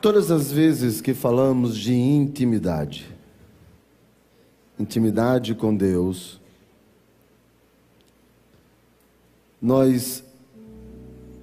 Todas 0.00 0.30
as 0.30 0.52
vezes 0.52 1.00
que 1.00 1.12
falamos 1.12 1.76
de 1.76 1.92
intimidade, 1.92 3.12
intimidade 4.78 5.56
com 5.56 5.74
Deus, 5.74 6.40
nós 9.60 10.22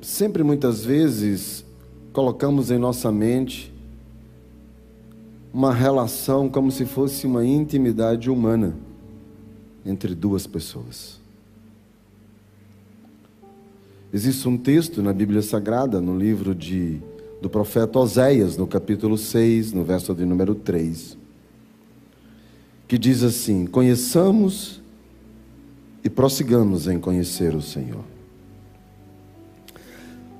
sempre 0.01 0.43
muitas 0.43 0.85
vezes 0.85 1.65
colocamos 2.13 2.71
em 2.71 2.77
nossa 2.77 3.11
mente 3.11 3.74
uma 5.55 5.73
relação 5.73 6.49
como 6.49 6.69
se 6.69 6.83
fosse 6.83 7.25
uma 7.25 7.45
intimidade 7.45 8.29
humana 8.29 8.75
entre 9.85 10.13
duas 10.13 10.45
pessoas. 10.45 11.17
Existe 14.11 14.49
um 14.49 14.57
texto 14.57 15.01
na 15.01 15.13
Bíblia 15.13 15.41
Sagrada, 15.41 16.01
no 16.01 16.17
livro 16.17 16.53
de 16.53 16.99
do 17.41 17.49
profeta 17.49 17.97
Oséias, 17.99 18.57
no 18.57 18.67
capítulo 18.67 19.17
6, 19.17 19.71
no 19.71 19.85
verso 19.85 20.13
de 20.13 20.25
número 20.25 20.55
3, 20.55 21.17
que 22.85 22.97
diz 22.97 23.23
assim: 23.23 23.65
Conheçamos 23.65 24.81
e 26.03 26.09
prossigamos 26.09 26.85
em 26.85 26.99
conhecer 26.99 27.55
o 27.55 27.61
Senhor. 27.61 28.03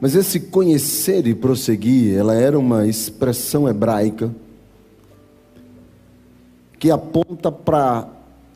Mas 0.02 0.14
esse 0.14 0.42
conhecer 0.42 1.26
e 1.26 1.34
prosseguir, 1.34 2.14
ela 2.18 2.36
era 2.36 2.60
uma 2.60 2.86
expressão 2.86 3.70
hebraica 3.70 4.30
que 6.86 6.92
aponta 6.92 7.52
para 7.52 8.08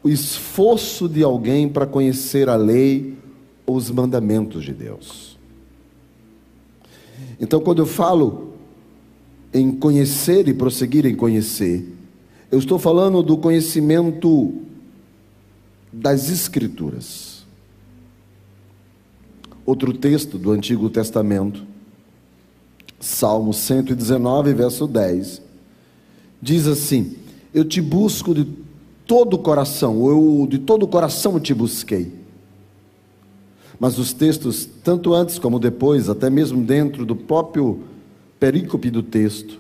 o 0.04 0.08
esforço 0.08 1.10
de 1.10 1.24
alguém 1.24 1.68
para 1.68 1.88
conhecer 1.88 2.48
a 2.48 2.56
lei 2.56 3.18
ou 3.66 3.76
os 3.76 3.90
mandamentos 3.90 4.64
de 4.64 4.72
Deus. 4.72 5.36
Então, 7.42 7.60
quando 7.60 7.80
eu 7.80 7.88
falo 7.88 8.54
em 9.52 9.72
conhecer 9.72 10.48
e 10.48 10.54
prosseguir 10.54 11.08
em 11.08 11.16
conhecer, 11.16 11.92
eu 12.52 12.60
estou 12.60 12.78
falando 12.78 13.24
do 13.24 13.36
conhecimento 13.36 14.62
das 15.92 16.30
Escrituras. 16.30 17.48
Outro 19.66 19.92
texto 19.92 20.38
do 20.38 20.52
Antigo 20.52 20.88
Testamento, 20.88 21.64
Salmo 23.00 23.56
119, 23.56 24.54
verso 24.54 24.86
10, 24.86 25.42
diz 26.40 26.68
assim: 26.68 27.16
Eu 27.54 27.66
te 27.66 27.82
busco 27.82 28.34
de 28.34 28.46
todo 29.08 29.36
o 29.36 29.40
coração, 29.40 30.08
eu 30.08 30.48
de 30.48 30.60
todo 30.60 30.84
o 30.84 30.88
coração 30.88 31.40
te 31.40 31.54
busquei. 31.54 32.12
Mas 33.80 33.98
os 33.98 34.12
textos, 34.12 34.68
tanto 34.84 35.14
antes 35.14 35.40
como 35.40 35.58
depois, 35.58 36.10
até 36.10 36.30
mesmo 36.30 36.62
dentro 36.62 37.06
do 37.06 37.16
próprio 37.16 37.80
perícope 38.40 38.90
do 38.90 39.02
texto, 39.02 39.60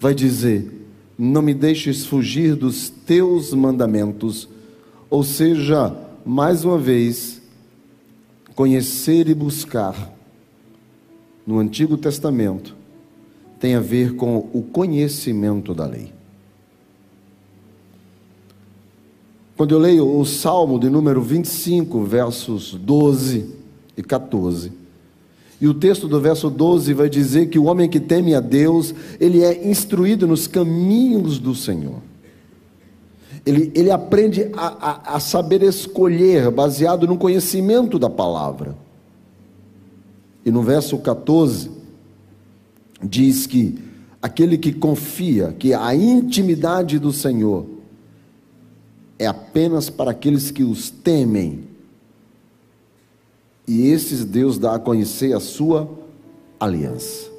vai 0.00 0.14
dizer: 0.14 0.70
Não 1.18 1.42
me 1.42 1.52
deixes 1.52 2.06
fugir 2.06 2.56
dos 2.56 2.88
teus 2.88 3.52
mandamentos. 3.52 4.48
Ou 5.10 5.22
seja, 5.22 5.94
mais 6.24 6.64
uma 6.64 6.78
vez, 6.78 7.42
conhecer 8.54 9.28
e 9.28 9.34
buscar 9.34 10.12
no 11.46 11.58
Antigo 11.58 11.96
Testamento 11.98 12.74
tem 13.60 13.74
a 13.74 13.80
ver 13.80 14.16
com 14.16 14.48
o 14.52 14.62
conhecimento 14.62 15.74
da 15.74 15.86
lei. 15.86 16.13
Quando 19.56 19.72
eu 19.72 19.78
leio 19.78 20.18
o 20.18 20.24
Salmo 20.24 20.80
de 20.80 20.90
número 20.90 21.22
25, 21.22 22.02
versos 22.02 22.74
12 22.74 23.46
e 23.96 24.02
14, 24.02 24.72
e 25.60 25.68
o 25.68 25.74
texto 25.74 26.08
do 26.08 26.20
verso 26.20 26.50
12 26.50 26.92
vai 26.92 27.08
dizer 27.08 27.46
que 27.46 27.58
o 27.58 27.64
homem 27.64 27.88
que 27.88 28.00
teme 28.00 28.34
a 28.34 28.40
Deus, 28.40 28.92
ele 29.20 29.42
é 29.42 29.68
instruído 29.68 30.26
nos 30.26 30.48
caminhos 30.48 31.38
do 31.38 31.54
Senhor. 31.54 32.02
Ele, 33.46 33.70
ele 33.74 33.90
aprende 33.90 34.50
a, 34.54 34.66
a, 34.66 35.16
a 35.16 35.20
saber 35.20 35.62
escolher, 35.62 36.50
baseado 36.50 37.06
no 37.06 37.16
conhecimento 37.16 37.98
da 37.98 38.10
palavra. 38.10 38.76
E 40.44 40.50
no 40.50 40.62
verso 40.62 40.98
14, 40.98 41.70
diz 43.02 43.46
que 43.46 43.78
aquele 44.20 44.58
que 44.58 44.72
confia 44.72 45.54
que 45.56 45.72
a 45.72 45.94
intimidade 45.94 46.98
do 46.98 47.12
Senhor 47.12 47.73
é 49.18 49.26
apenas 49.26 49.88
para 49.90 50.10
aqueles 50.10 50.50
que 50.50 50.62
os 50.62 50.90
temem. 50.90 51.64
E 53.66 53.88
esses 53.88 54.24
Deus 54.24 54.58
dá 54.58 54.74
a 54.74 54.78
conhecer 54.78 55.32
a 55.32 55.40
sua 55.40 55.88
aliança. 56.58 57.30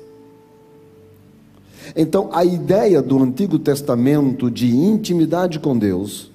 Então, 1.96 2.30
a 2.34 2.44
ideia 2.44 3.02
do 3.02 3.22
Antigo 3.22 3.60
Testamento 3.60 4.50
de 4.50 4.76
intimidade 4.76 5.60
com 5.60 5.78
Deus 5.78 6.32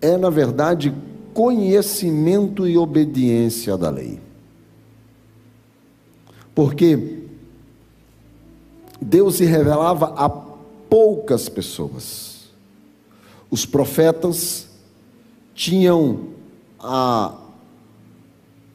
é, 0.00 0.16
na 0.16 0.30
verdade, 0.30 0.94
conhecimento 1.34 2.66
e 2.66 2.78
obediência 2.78 3.76
da 3.76 3.90
lei. 3.90 4.20
Porque 6.54 7.24
Deus 9.00 9.36
se 9.36 9.44
revelava 9.44 10.14
a 10.16 10.28
poucas 10.28 11.48
pessoas. 11.48 12.35
Os 13.56 13.64
profetas 13.64 14.68
tinham 15.54 16.24
a 16.78 17.34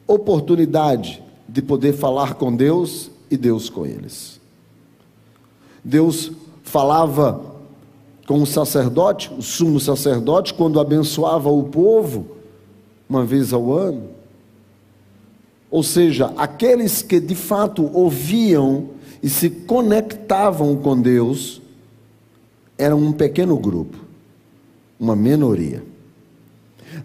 oportunidade 0.08 1.22
de 1.48 1.62
poder 1.62 1.92
falar 1.92 2.34
com 2.34 2.52
Deus 2.52 3.08
e 3.30 3.36
Deus 3.36 3.70
com 3.70 3.86
eles. 3.86 4.40
Deus 5.84 6.32
falava 6.64 7.44
com 8.26 8.42
o 8.42 8.44
sacerdote, 8.46 9.32
o 9.38 9.40
sumo 9.40 9.78
sacerdote, 9.78 10.52
quando 10.52 10.80
abençoava 10.80 11.48
o 11.48 11.62
povo, 11.62 12.38
uma 13.08 13.24
vez 13.24 13.52
ao 13.52 13.72
ano. 13.72 14.08
Ou 15.70 15.84
seja, 15.84 16.32
aqueles 16.36 17.02
que 17.02 17.20
de 17.20 17.36
fato 17.36 17.88
ouviam 17.94 18.88
e 19.22 19.28
se 19.28 19.48
conectavam 19.48 20.74
com 20.74 21.00
Deus, 21.00 21.62
eram 22.76 22.98
um 22.98 23.12
pequeno 23.12 23.56
grupo 23.56 24.10
uma 25.02 25.16
minoria. 25.16 25.82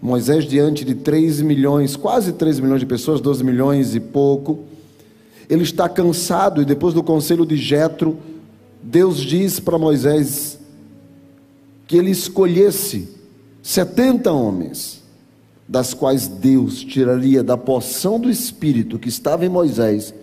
Moisés, 0.00 0.44
diante 0.44 0.84
de 0.84 0.94
3 0.94 1.40
milhões, 1.40 1.96
quase 1.96 2.32
3 2.32 2.60
milhões 2.60 2.78
de 2.78 2.86
pessoas, 2.86 3.20
12 3.20 3.42
milhões 3.42 3.96
e 3.96 3.98
pouco, 3.98 4.60
ele 5.50 5.64
está 5.64 5.88
cansado 5.88 6.62
e 6.62 6.64
depois 6.64 6.94
do 6.94 7.02
conselho 7.02 7.44
de 7.44 7.56
Jetro, 7.56 8.16
Deus 8.80 9.16
diz 9.16 9.58
para 9.58 9.76
Moisés 9.76 10.60
que 11.88 11.96
ele 11.96 12.12
escolhesse 12.12 13.08
70 13.64 14.30
homens, 14.30 15.02
das 15.66 15.92
quais 15.92 16.28
Deus 16.28 16.80
tiraria 16.80 17.42
da 17.42 17.56
porção 17.56 18.20
do 18.20 18.30
espírito 18.30 18.98
que 18.98 19.08
estava 19.08 19.44
em 19.44 19.48
Moisés 19.48 20.14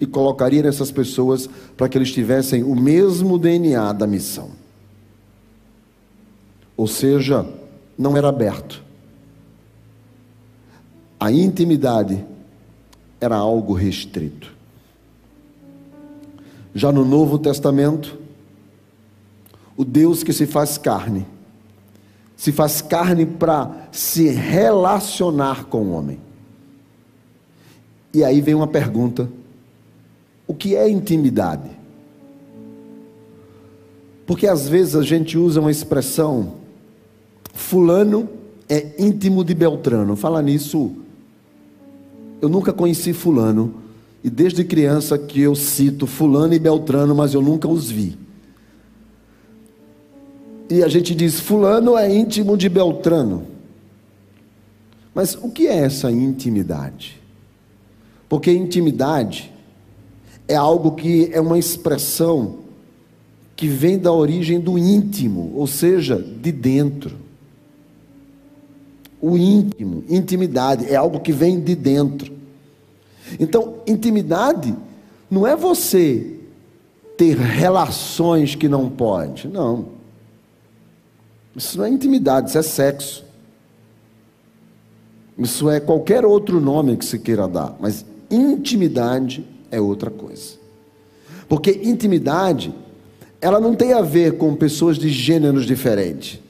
e 0.00 0.06
colocaria 0.06 0.62
nessas 0.62 0.92
pessoas 0.92 1.50
para 1.76 1.88
que 1.88 1.98
eles 1.98 2.12
tivessem 2.12 2.62
o 2.62 2.76
mesmo 2.76 3.36
DNA 3.36 3.92
da 3.94 4.06
missão 4.06 4.65
ou 6.76 6.86
seja, 6.86 7.46
não 7.96 8.16
era 8.16 8.28
aberto. 8.28 8.82
A 11.18 11.32
intimidade 11.32 12.22
era 13.20 13.36
algo 13.36 13.72
restrito. 13.72 14.54
Já 16.74 16.92
no 16.92 17.04
Novo 17.04 17.38
Testamento, 17.38 18.18
o 19.76 19.84
Deus 19.84 20.22
que 20.22 20.32
se 20.32 20.46
faz 20.46 20.76
carne, 20.76 21.26
se 22.36 22.52
faz 22.52 22.82
carne 22.82 23.24
para 23.24 23.88
se 23.90 24.28
relacionar 24.28 25.64
com 25.64 25.78
o 25.84 25.92
homem. 25.92 26.20
E 28.12 28.22
aí 28.22 28.42
vem 28.42 28.54
uma 28.54 28.66
pergunta: 28.66 29.28
o 30.46 30.54
que 30.54 30.76
é 30.76 30.88
intimidade? 30.88 31.70
Porque 34.26 34.46
às 34.46 34.68
vezes 34.68 34.96
a 34.96 35.02
gente 35.02 35.38
usa 35.38 35.60
uma 35.60 35.70
expressão 35.70 36.65
Fulano 37.56 38.28
é 38.68 38.94
íntimo 38.98 39.42
de 39.42 39.54
Beltrano. 39.54 40.14
Fala 40.14 40.42
nisso. 40.42 40.92
Eu 42.40 42.48
nunca 42.48 42.72
conheci 42.72 43.12
Fulano. 43.12 43.74
E 44.22 44.28
desde 44.28 44.62
criança 44.62 45.18
que 45.18 45.40
eu 45.40 45.54
cito 45.54 46.06
Fulano 46.06 46.52
e 46.52 46.58
Beltrano, 46.58 47.14
mas 47.14 47.32
eu 47.32 47.40
nunca 47.40 47.66
os 47.66 47.90
vi. 47.90 48.16
E 50.68 50.82
a 50.82 50.88
gente 50.88 51.14
diz: 51.14 51.40
Fulano 51.40 51.96
é 51.96 52.12
íntimo 52.12 52.56
de 52.56 52.68
Beltrano. 52.68 53.44
Mas 55.14 55.34
o 55.34 55.50
que 55.50 55.66
é 55.66 55.78
essa 55.78 56.10
intimidade? 56.10 57.20
Porque 58.28 58.52
intimidade 58.52 59.50
é 60.46 60.54
algo 60.54 60.92
que 60.92 61.30
é 61.32 61.40
uma 61.40 61.58
expressão 61.58 62.58
que 63.54 63.66
vem 63.66 63.98
da 63.98 64.12
origem 64.12 64.60
do 64.60 64.76
íntimo, 64.76 65.52
ou 65.54 65.66
seja, 65.66 66.18
de 66.18 66.52
dentro. 66.52 67.25
O 69.26 69.36
íntimo, 69.36 70.04
intimidade, 70.08 70.86
é 70.86 70.94
algo 70.94 71.18
que 71.18 71.32
vem 71.32 71.58
de 71.58 71.74
dentro. 71.74 72.32
Então, 73.40 73.78
intimidade 73.84 74.72
não 75.28 75.44
é 75.44 75.56
você 75.56 76.38
ter 77.18 77.36
relações 77.36 78.54
que 78.54 78.68
não 78.68 78.88
pode, 78.88 79.48
não. 79.48 79.86
Isso 81.56 81.76
não 81.76 81.86
é 81.86 81.88
intimidade, 81.88 82.50
isso 82.50 82.58
é 82.58 82.62
sexo. 82.62 83.24
Isso 85.36 85.68
é 85.68 85.80
qualquer 85.80 86.24
outro 86.24 86.60
nome 86.60 86.96
que 86.96 87.04
se 87.04 87.18
queira 87.18 87.48
dar, 87.48 87.74
mas 87.80 88.06
intimidade 88.30 89.44
é 89.72 89.80
outra 89.80 90.08
coisa. 90.08 90.52
Porque 91.48 91.80
intimidade, 91.82 92.72
ela 93.40 93.58
não 93.58 93.74
tem 93.74 93.92
a 93.92 94.02
ver 94.02 94.36
com 94.36 94.54
pessoas 94.54 94.96
de 94.96 95.08
gêneros 95.08 95.66
diferentes. 95.66 96.45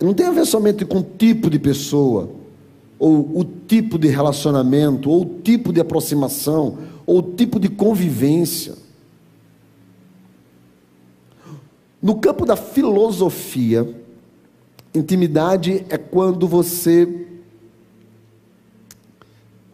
Não 0.00 0.14
tem 0.14 0.26
a 0.26 0.30
ver 0.30 0.46
somente 0.46 0.84
com 0.84 0.98
o 0.98 1.02
tipo 1.02 1.50
de 1.50 1.58
pessoa, 1.58 2.30
ou 2.98 3.38
o 3.38 3.44
tipo 3.44 3.98
de 3.98 4.08
relacionamento, 4.08 5.10
ou 5.10 5.22
o 5.22 5.40
tipo 5.42 5.72
de 5.72 5.80
aproximação, 5.80 6.78
ou 7.04 7.18
o 7.18 7.22
tipo 7.22 7.58
de 7.58 7.68
convivência. 7.68 8.74
No 12.00 12.16
campo 12.16 12.46
da 12.46 12.54
filosofia, 12.54 13.92
intimidade 14.94 15.84
é 15.88 15.98
quando 15.98 16.46
você 16.46 17.26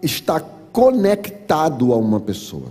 está 0.03 0.41
conectado 0.41 1.93
a 1.93 1.97
uma 1.97 2.19
pessoa. 2.19 2.69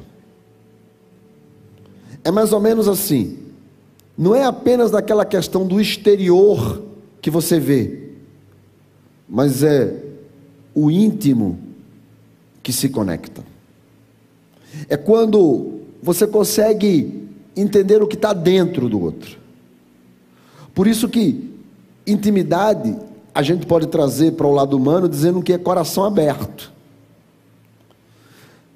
É 2.23 2.31
mais 2.31 2.51
ou 2.51 2.59
menos 2.59 2.87
assim. 2.87 3.37
Não 4.17 4.33
é 4.33 4.43
apenas 4.43 4.91
daquela 4.91 5.25
questão 5.25 5.67
do 5.67 5.79
exterior 5.79 6.81
que 7.23 7.31
você 7.31 7.57
vê, 7.57 8.09
mas 9.29 9.63
é 9.63 9.95
o 10.75 10.91
íntimo 10.91 11.57
que 12.61 12.73
se 12.73 12.89
conecta. 12.89 13.41
É 14.89 14.97
quando 14.97 15.79
você 16.01 16.27
consegue 16.27 17.25
entender 17.55 18.03
o 18.03 18.07
que 18.07 18.15
está 18.15 18.33
dentro 18.33 18.89
do 18.89 19.01
outro. 19.01 19.37
Por 20.75 20.85
isso 20.85 21.07
que 21.07 21.49
intimidade 22.05 22.93
a 23.33 23.41
gente 23.41 23.65
pode 23.65 23.87
trazer 23.87 24.33
para 24.33 24.45
o 24.45 24.51
lado 24.51 24.75
humano 24.75 25.07
dizendo 25.07 25.41
que 25.41 25.53
é 25.53 25.57
coração 25.57 26.03
aberto, 26.03 26.73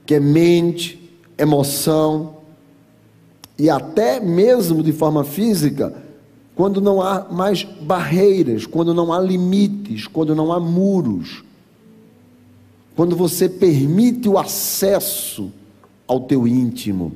que 0.05 0.15
é 0.15 0.21
mente, 0.21 1.11
emoção 1.37 2.37
e 3.59 3.69
até 3.69 4.21
mesmo 4.21 4.81
de 4.81 4.93
forma 4.93 5.25
física, 5.25 6.06
quando 6.57 6.81
não 6.81 7.03
há 7.03 7.27
mais 7.29 7.63
barreiras, 7.63 8.65
quando 8.65 8.91
não 8.91 9.13
há 9.13 9.21
limites, 9.21 10.07
quando 10.07 10.33
não 10.33 10.51
há 10.51 10.59
muros, 10.59 11.43
quando 12.95 13.15
você 13.15 13.47
permite 13.47 14.27
o 14.27 14.39
acesso 14.39 15.51
ao 16.07 16.21
teu 16.21 16.47
íntimo, 16.47 17.13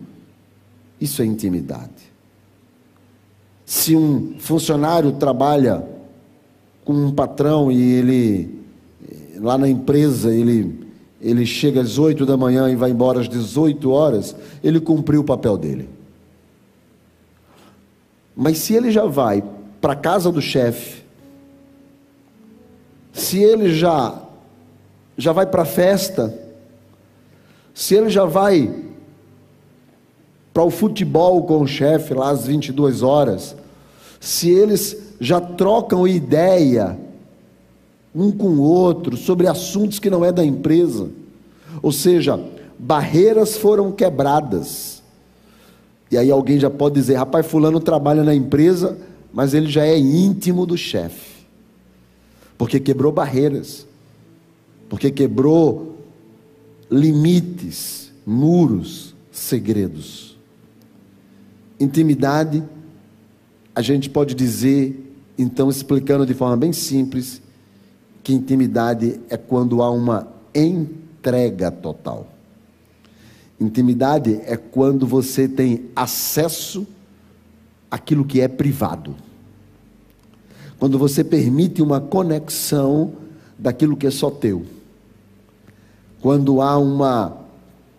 isso 0.99 1.23
é 1.23 1.25
intimidade. 1.25 2.11
Se 3.65 3.95
um 3.95 4.35
funcionário 4.37 5.13
trabalha 5.13 5.87
com 6.85 6.93
um 6.93 7.11
patrão 7.11 7.71
e 7.71 7.81
ele, 7.81 8.59
lá 9.37 9.57
na 9.57 9.67
empresa, 9.67 10.31
ele, 10.31 10.85
ele 11.19 11.47
chega 11.47 11.81
às 11.81 11.97
8 11.97 12.27
da 12.27 12.37
manhã 12.37 12.69
e 12.69 12.75
vai 12.75 12.91
embora 12.91 13.19
às 13.19 13.27
18 13.27 13.89
horas, 13.89 14.35
ele 14.63 14.79
cumpriu 14.79 15.21
o 15.21 15.23
papel 15.25 15.57
dele. 15.57 15.89
Mas 18.35 18.59
se 18.59 18.73
ele 18.73 18.91
já 18.91 19.05
vai 19.05 19.43
para 19.79 19.93
a 19.93 19.95
casa 19.95 20.31
do 20.31 20.41
chefe, 20.41 21.03
se 23.11 23.41
ele 23.41 23.73
já 23.73 24.21
já 25.17 25.31
vai 25.31 25.45
para 25.45 25.63
a 25.63 25.65
festa, 25.65 26.33
se 27.73 27.95
ele 27.95 28.09
já 28.09 28.25
vai 28.25 28.73
para 30.53 30.63
o 30.63 30.71
futebol 30.71 31.43
com 31.43 31.61
o 31.61 31.67
chefe 31.67 32.13
lá 32.13 32.29
às 32.29 32.47
22 32.47 33.03
horas, 33.03 33.55
se 34.19 34.49
eles 34.49 34.97
já 35.19 35.39
trocam 35.39 36.07
ideia 36.07 36.97
um 38.13 38.31
com 38.31 38.47
o 38.47 38.61
outro 38.61 39.15
sobre 39.15 39.47
assuntos 39.47 39.99
que 39.99 40.09
não 40.09 40.25
é 40.25 40.31
da 40.31 40.43
empresa, 40.43 41.09
ou 41.81 41.91
seja, 41.91 42.39
barreiras 42.77 43.55
foram 43.55 43.91
quebradas. 43.91 45.00
E 46.11 46.17
aí 46.17 46.29
alguém 46.29 46.59
já 46.59 46.69
pode 46.69 46.95
dizer: 46.95 47.15
rapaz, 47.15 47.45
Fulano 47.45 47.79
trabalha 47.79 48.23
na 48.23 48.35
empresa, 48.35 48.97
mas 49.33 49.53
ele 49.53 49.69
já 49.69 49.85
é 49.85 49.97
íntimo 49.97 50.65
do 50.65 50.77
chefe, 50.77 51.45
porque 52.57 52.79
quebrou 52.79 53.11
barreiras, 53.11 53.87
porque 54.89 55.09
quebrou 55.09 55.97
limites, 56.89 58.11
muros, 58.25 59.15
segredos. 59.31 60.37
Intimidade 61.79 62.61
a 63.73 63.81
gente 63.81 64.09
pode 64.09 64.35
dizer, 64.35 65.15
então, 65.37 65.69
explicando 65.69 66.25
de 66.25 66.33
forma 66.33 66.57
bem 66.57 66.73
simples, 66.73 67.41
que 68.21 68.33
intimidade 68.33 69.19
é 69.29 69.37
quando 69.37 69.81
há 69.81 69.89
uma 69.89 70.27
entrega 70.53 71.71
total. 71.71 72.30
Intimidade 73.61 74.41
é 74.45 74.57
quando 74.57 75.05
você 75.05 75.47
tem 75.47 75.85
acesso 75.95 76.87
àquilo 77.91 78.25
que 78.25 78.41
é 78.41 78.47
privado. 78.47 79.15
Quando 80.79 80.97
você 80.97 81.23
permite 81.23 81.79
uma 81.79 82.01
conexão 82.01 83.13
daquilo 83.59 83.95
que 83.95 84.07
é 84.07 84.09
só 84.09 84.31
teu. 84.31 84.65
Quando 86.19 86.59
há 86.59 86.75
uma 86.75 87.37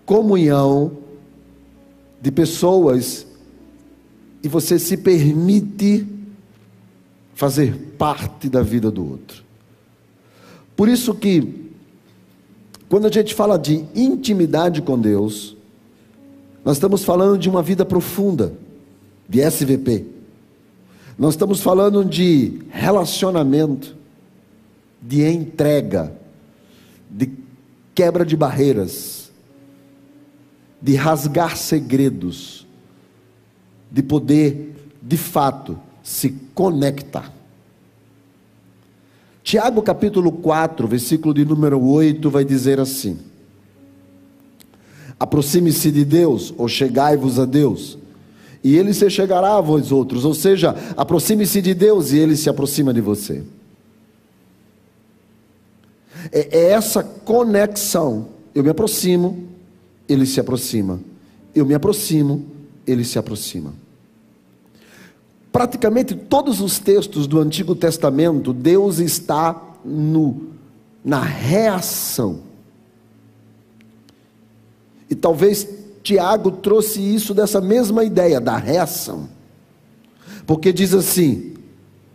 comunhão 0.04 0.98
de 2.20 2.32
pessoas 2.32 3.24
e 4.42 4.48
você 4.48 4.80
se 4.80 4.96
permite 4.96 6.04
fazer 7.36 7.94
parte 7.96 8.48
da 8.48 8.62
vida 8.62 8.90
do 8.90 9.08
outro. 9.08 9.44
Por 10.74 10.88
isso 10.88 11.14
que 11.14 11.61
quando 12.92 13.06
a 13.06 13.10
gente 13.10 13.34
fala 13.34 13.58
de 13.58 13.86
intimidade 13.94 14.82
com 14.82 15.00
Deus, 15.00 15.56
nós 16.62 16.76
estamos 16.76 17.02
falando 17.02 17.38
de 17.38 17.48
uma 17.48 17.62
vida 17.62 17.86
profunda, 17.86 18.52
de 19.26 19.40
SVP. 19.40 20.04
Nós 21.18 21.32
estamos 21.32 21.62
falando 21.62 22.04
de 22.04 22.60
relacionamento, 22.68 23.96
de 25.00 25.24
entrega, 25.24 26.12
de 27.10 27.30
quebra 27.94 28.26
de 28.26 28.36
barreiras, 28.36 29.32
de 30.78 30.94
rasgar 30.94 31.56
segredos 31.56 32.66
de 33.90 34.02
poder, 34.02 34.76
de 35.00 35.16
fato, 35.16 35.80
se 36.02 36.28
conectar. 36.54 37.32
Tiago 39.42 39.82
capítulo 39.82 40.30
4, 40.30 40.86
versículo 40.86 41.34
de 41.34 41.44
número 41.44 41.82
8, 41.82 42.30
vai 42.30 42.44
dizer 42.44 42.78
assim: 42.78 43.18
Aproxime-se 45.18 45.90
de 45.90 46.04
Deus, 46.04 46.54
ou 46.56 46.68
chegai-vos 46.68 47.38
a 47.38 47.44
Deus, 47.44 47.98
e 48.62 48.76
ele 48.76 48.94
se 48.94 49.08
chegará 49.10 49.56
a 49.56 49.60
vós 49.60 49.90
outros, 49.90 50.24
ou 50.24 50.34
seja, 50.34 50.76
aproxime-se 50.96 51.60
de 51.60 51.74
Deus 51.74 52.12
e 52.12 52.18
ele 52.18 52.36
se 52.36 52.48
aproxima 52.48 52.94
de 52.94 53.00
você. 53.00 53.42
É, 56.30 56.58
é 56.58 56.70
essa 56.70 57.02
conexão. 57.02 58.28
Eu 58.54 58.62
me 58.62 58.70
aproximo, 58.70 59.48
ele 60.08 60.26
se 60.26 60.38
aproxima. 60.38 61.00
Eu 61.54 61.66
me 61.66 61.74
aproximo, 61.74 62.44
ele 62.86 63.04
se 63.04 63.18
aproxima. 63.18 63.74
Praticamente 65.52 66.14
todos 66.14 66.62
os 66.62 66.78
textos 66.78 67.26
do 67.26 67.38
Antigo 67.38 67.74
Testamento, 67.74 68.54
Deus 68.54 68.98
está 68.98 69.60
no, 69.84 70.48
na 71.04 71.20
reação. 71.20 72.40
E 75.10 75.14
talvez 75.14 75.68
Tiago 76.02 76.50
trouxe 76.50 77.00
isso 77.00 77.34
dessa 77.34 77.60
mesma 77.60 78.02
ideia, 78.02 78.40
da 78.40 78.56
reação. 78.56 79.28
Porque 80.46 80.72
diz 80.72 80.94
assim: 80.94 81.54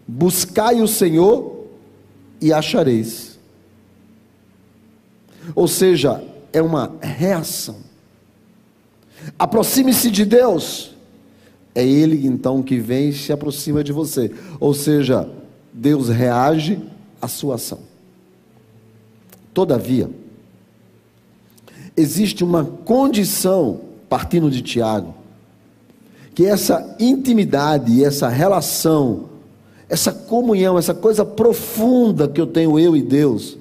buscai 0.07 0.81
o 0.81 0.87
Senhor 0.87 1.67
e 2.41 2.51
achareis. 2.51 3.37
Ou 5.53 5.67
seja, 5.67 6.23
é 6.51 6.61
uma 6.61 6.95
reação. 7.01 7.77
Aproxime-se 9.37 10.09
de 10.09 10.25
Deus. 10.25 10.96
É 11.77 11.85
Ele 11.85 12.25
então 12.25 12.63
que 12.63 12.79
vem 12.79 13.09
e 13.09 13.13
se 13.13 13.31
aproxima 13.31 13.83
de 13.83 13.93
você. 13.93 14.31
Ou 14.59 14.73
seja, 14.73 15.29
Deus 15.71 16.09
reage 16.09 16.79
à 17.21 17.27
sua 17.27 17.53
ação. 17.53 17.77
Todavia, 19.53 20.09
existe 21.95 22.43
uma 22.43 22.65
condição, 22.65 23.81
partindo 24.09 24.49
de 24.49 24.63
Tiago, 24.63 25.13
que 26.33 26.47
essa 26.47 26.95
intimidade, 26.99 28.03
essa 28.03 28.27
relação, 28.27 29.25
essa 29.87 30.11
comunhão, 30.11 30.79
essa 30.79 30.95
coisa 30.95 31.23
profunda 31.23 32.27
que 32.27 32.41
eu 32.41 32.47
tenho 32.47 32.79
eu 32.79 32.97
e 32.97 33.03
Deus, 33.03 33.55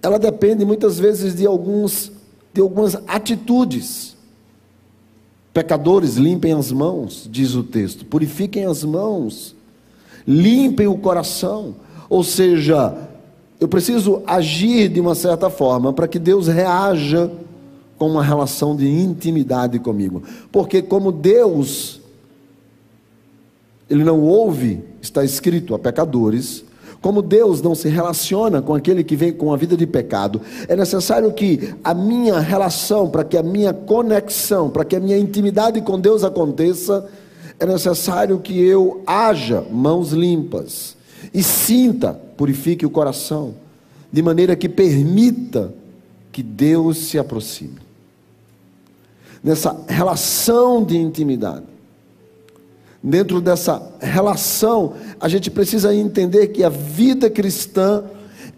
ela 0.00 0.16
depende 0.16 0.64
muitas 0.64 0.96
vezes 0.96 1.34
de 1.34 1.44
alguns 1.44 2.12
de 2.54 2.60
algumas 2.60 2.94
atitudes. 3.08 4.11
Pecadores, 5.52 6.16
limpem 6.16 6.52
as 6.52 6.72
mãos, 6.72 7.28
diz 7.30 7.54
o 7.54 7.62
texto. 7.62 8.04
Purifiquem 8.06 8.64
as 8.64 8.82
mãos. 8.84 9.54
Limpem 10.26 10.86
o 10.86 10.96
coração. 10.96 11.74
Ou 12.08 12.24
seja, 12.24 12.96
eu 13.60 13.68
preciso 13.68 14.22
agir 14.26 14.88
de 14.88 15.00
uma 15.00 15.14
certa 15.14 15.50
forma 15.50 15.92
para 15.92 16.08
que 16.08 16.18
Deus 16.18 16.48
reaja 16.48 17.30
com 17.98 18.08
uma 18.08 18.24
relação 18.24 18.74
de 18.74 18.88
intimidade 18.88 19.78
comigo. 19.78 20.22
Porque 20.50 20.80
como 20.80 21.12
Deus 21.12 22.00
ele 23.92 24.04
não 24.04 24.20
ouve, 24.22 24.82
está 25.02 25.22
escrito 25.22 25.74
a 25.74 25.78
pecadores, 25.78 26.64
como 27.02 27.20
Deus 27.20 27.60
não 27.60 27.74
se 27.74 27.88
relaciona 27.88 28.62
com 28.62 28.74
aquele 28.74 29.02
que 29.02 29.16
vem 29.16 29.32
com 29.32 29.52
a 29.52 29.56
vida 29.56 29.76
de 29.76 29.86
pecado, 29.86 30.40
é 30.68 30.76
necessário 30.76 31.32
que 31.32 31.74
a 31.82 31.92
minha 31.92 32.38
relação, 32.38 33.10
para 33.10 33.24
que 33.24 33.36
a 33.36 33.42
minha 33.42 33.74
conexão, 33.74 34.70
para 34.70 34.84
que 34.84 34.94
a 34.94 35.00
minha 35.00 35.18
intimidade 35.18 35.82
com 35.82 35.98
Deus 35.98 36.22
aconteça, 36.22 37.10
é 37.58 37.66
necessário 37.66 38.38
que 38.38 38.58
eu 38.58 39.02
haja 39.04 39.64
mãos 39.68 40.12
limpas 40.12 40.96
e 41.34 41.42
sinta, 41.42 42.18
purifique 42.36 42.86
o 42.86 42.90
coração, 42.90 43.54
de 44.12 44.22
maneira 44.22 44.54
que 44.54 44.68
permita 44.68 45.74
que 46.30 46.42
Deus 46.42 46.98
se 46.98 47.18
aproxime 47.18 47.82
nessa 49.42 49.76
relação 49.88 50.84
de 50.84 50.96
intimidade. 50.96 51.64
Dentro 53.02 53.40
dessa 53.40 53.94
relação, 54.00 54.94
a 55.18 55.28
gente 55.28 55.50
precisa 55.50 55.92
entender 55.92 56.48
que 56.48 56.62
a 56.62 56.68
vida 56.68 57.28
cristã, 57.28 58.04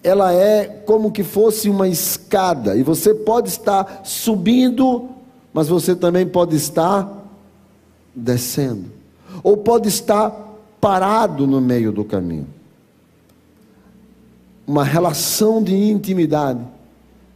ela 0.03 0.35
é 0.35 0.67
como 0.67 1.11
que 1.11 1.25
fosse 1.25 1.71
uma 1.71 1.89
escada, 1.89 2.77
e 2.77 2.83
você 2.83 3.15
pode 3.15 3.49
estar 3.49 4.03
subindo, 4.05 5.09
mas 5.51 5.69
você 5.69 5.97
também 5.97 6.27
pode 6.27 6.57
estar 6.57 7.27
descendo, 8.15 8.85
ou 9.43 9.57
pode 9.57 9.89
estar 9.89 10.31
parado 10.79 11.47
no 11.47 11.59
meio 11.59 11.91
do 11.91 12.05
caminho. 12.05 12.47
Uma 14.67 14.85
relação 14.85 15.63
de 15.63 15.75
intimidade 15.75 16.61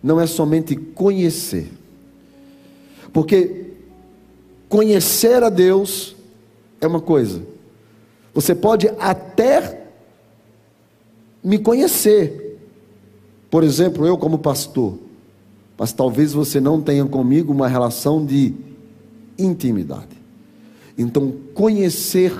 não 0.02 0.20
é 0.20 0.26
somente 0.26 0.76
conhecer, 0.76 1.72
porque 3.14 3.72
conhecer 4.68 5.42
a 5.42 5.48
Deus 5.48 6.17
é 6.80 6.86
uma 6.86 7.00
coisa. 7.00 7.42
Você 8.34 8.54
pode 8.54 8.88
até 8.98 9.88
me 11.42 11.58
conhecer. 11.58 12.58
Por 13.50 13.64
exemplo, 13.64 14.06
eu 14.06 14.16
como 14.18 14.38
pastor. 14.38 14.98
Mas 15.76 15.92
talvez 15.92 16.32
você 16.32 16.60
não 16.60 16.80
tenha 16.80 17.04
comigo 17.06 17.52
uma 17.52 17.68
relação 17.68 18.24
de 18.24 18.54
intimidade. 19.38 20.18
Então, 20.96 21.32
conhecer 21.54 22.34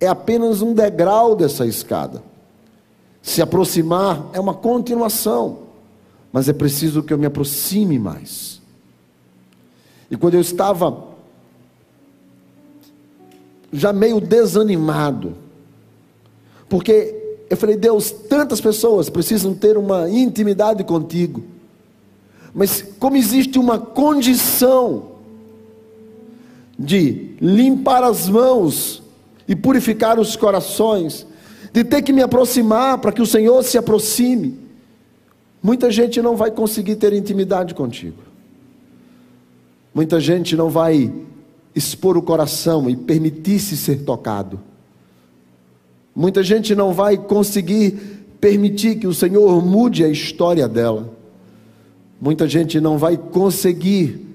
é 0.00 0.06
apenas 0.06 0.62
um 0.62 0.72
degrau 0.72 1.34
dessa 1.34 1.66
escada. 1.66 2.22
Se 3.20 3.42
aproximar 3.42 4.30
é 4.32 4.38
uma 4.38 4.54
continuação, 4.54 5.58
mas 6.32 6.48
é 6.48 6.52
preciso 6.52 7.02
que 7.02 7.12
eu 7.12 7.18
me 7.18 7.26
aproxime 7.26 7.98
mais. 7.98 8.62
E 10.08 10.16
quando 10.16 10.34
eu 10.34 10.40
estava 10.40 11.15
já 13.76 13.92
meio 13.92 14.20
desanimado, 14.20 15.34
porque 16.68 17.14
eu 17.48 17.56
falei, 17.56 17.76
Deus, 17.76 18.10
tantas 18.10 18.60
pessoas 18.60 19.08
precisam 19.08 19.54
ter 19.54 19.76
uma 19.76 20.08
intimidade 20.08 20.82
contigo, 20.82 21.44
mas 22.54 22.82
como 22.98 23.16
existe 23.16 23.58
uma 23.58 23.78
condição 23.78 25.16
de 26.78 27.36
limpar 27.40 28.02
as 28.02 28.28
mãos 28.28 29.02
e 29.46 29.54
purificar 29.54 30.18
os 30.18 30.36
corações, 30.36 31.26
de 31.72 31.84
ter 31.84 32.02
que 32.02 32.12
me 32.12 32.22
aproximar 32.22 32.98
para 32.98 33.12
que 33.12 33.22
o 33.22 33.26
Senhor 33.26 33.62
se 33.62 33.76
aproxime, 33.76 34.58
muita 35.62 35.90
gente 35.90 36.20
não 36.22 36.34
vai 36.34 36.50
conseguir 36.50 36.96
ter 36.96 37.12
intimidade 37.12 37.74
contigo. 37.74 38.22
Muita 39.94 40.18
gente 40.18 40.56
não 40.56 40.68
vai 40.68 41.12
expor 41.76 42.16
o 42.16 42.22
coração 42.22 42.88
e 42.88 42.96
permitir-se 42.96 43.76
ser 43.76 44.02
tocado. 44.02 44.58
Muita 46.14 46.42
gente 46.42 46.74
não 46.74 46.94
vai 46.94 47.18
conseguir 47.18 48.16
permitir 48.40 48.96
que 48.96 49.06
o 49.06 49.12
Senhor 49.12 49.62
mude 49.62 50.02
a 50.02 50.08
história 50.08 50.66
dela. 50.66 51.14
Muita 52.18 52.48
gente 52.48 52.80
não 52.80 52.96
vai 52.96 53.18
conseguir 53.18 54.26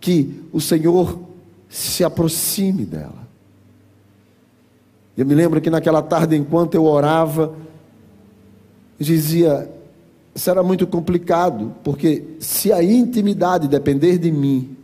que 0.00 0.42
o 0.52 0.60
Senhor 0.60 1.20
se 1.68 2.02
aproxime 2.02 2.84
dela. 2.84 3.26
Eu 5.16 5.24
me 5.24 5.34
lembro 5.34 5.60
que 5.60 5.70
naquela 5.70 6.02
tarde, 6.02 6.36
enquanto 6.36 6.74
eu 6.74 6.84
orava, 6.84 7.54
dizia: 8.98 9.70
era 10.44 10.62
muito 10.62 10.86
complicado, 10.86 11.72
porque 11.84 12.24
se 12.40 12.72
a 12.72 12.82
intimidade 12.82 13.68
depender 13.68 14.18
de 14.18 14.32
mim, 14.32 14.76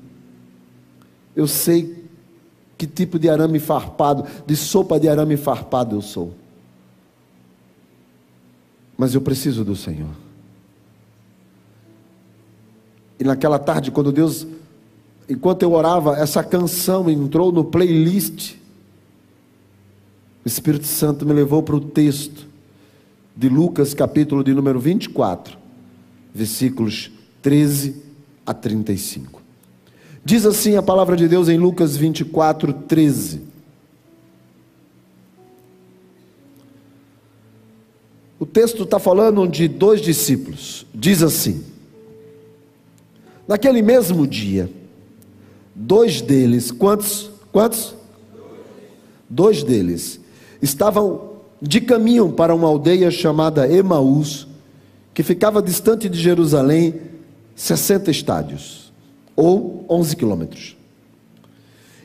eu 1.35 1.47
sei 1.47 2.03
que 2.77 2.87
tipo 2.87 3.19
de 3.19 3.29
arame 3.29 3.59
farpado, 3.59 4.27
de 4.47 4.57
sopa 4.57 4.99
de 4.99 5.09
arame 5.09 5.37
farpado 5.37 5.97
eu 5.97 6.03
sou. 6.03 6.35
Mas 8.97 9.15
eu 9.15 9.21
preciso 9.21 9.65
do 9.65 9.75
Senhor. 9.75 10.11
E 13.19 13.25
naquela 13.25 13.59
tarde, 13.59 13.91
quando 13.91 14.11
Deus, 14.11 14.47
enquanto 15.29 15.62
eu 15.62 15.73
orava, 15.73 16.17
essa 16.17 16.43
canção 16.43 17.09
entrou 17.09 17.53
no 17.53 17.65
playlist. 17.65 18.57
O 20.45 20.49
Espírito 20.49 20.87
Santo 20.87 21.25
me 21.25 21.33
levou 21.33 21.62
para 21.62 21.77
o 21.77 21.81
texto 21.81 22.49
de 23.37 23.49
Lucas, 23.49 23.95
capítulo 23.95 24.43
de 24.43 24.53
número 24.53 24.81
24, 24.81 25.57
versículos 26.35 27.12
13 27.41 28.03
a 28.45 28.53
35. 28.53 29.41
Diz 30.25 30.47
assim 30.47 30.76
a 30.76 30.83
palavra 30.83 31.17
de 31.17 31.26
Deus 31.26 31.49
em 31.49 31.59
Lucas 31.59 31.97
24, 31.97 32.73
13. 32.73 33.43
O 38.38 38.47
texto 38.47 38.85
está 38.85 39.00
falando 39.00 39.47
de 39.49 39.67
dois 39.67 40.00
discípulos. 40.00 40.87
Diz 40.95 41.23
assim: 41.25 41.64
Naquele 43.49 43.83
mesmo 43.83 44.25
dia, 44.25 44.71
dois 45.75 46.21
deles, 46.21 46.71
quantos? 46.71 47.31
Quantos? 47.50 47.95
Dois 49.29 49.64
deles 49.64 50.21
estavam 50.61 51.33
de 51.61 51.81
caminho 51.81 52.33
para 52.33 52.55
uma 52.55 52.69
aldeia 52.69 53.11
chamada 53.11 53.71
Emaús, 53.71 54.47
que 55.12 55.23
ficava 55.23 55.61
distante 55.61 56.09
de 56.09 56.21
Jerusalém 56.21 56.95
60 57.57 58.11
estádios 58.11 58.82
ou 59.37 59.85
11 59.89 60.17
quilômetros. 60.17 60.77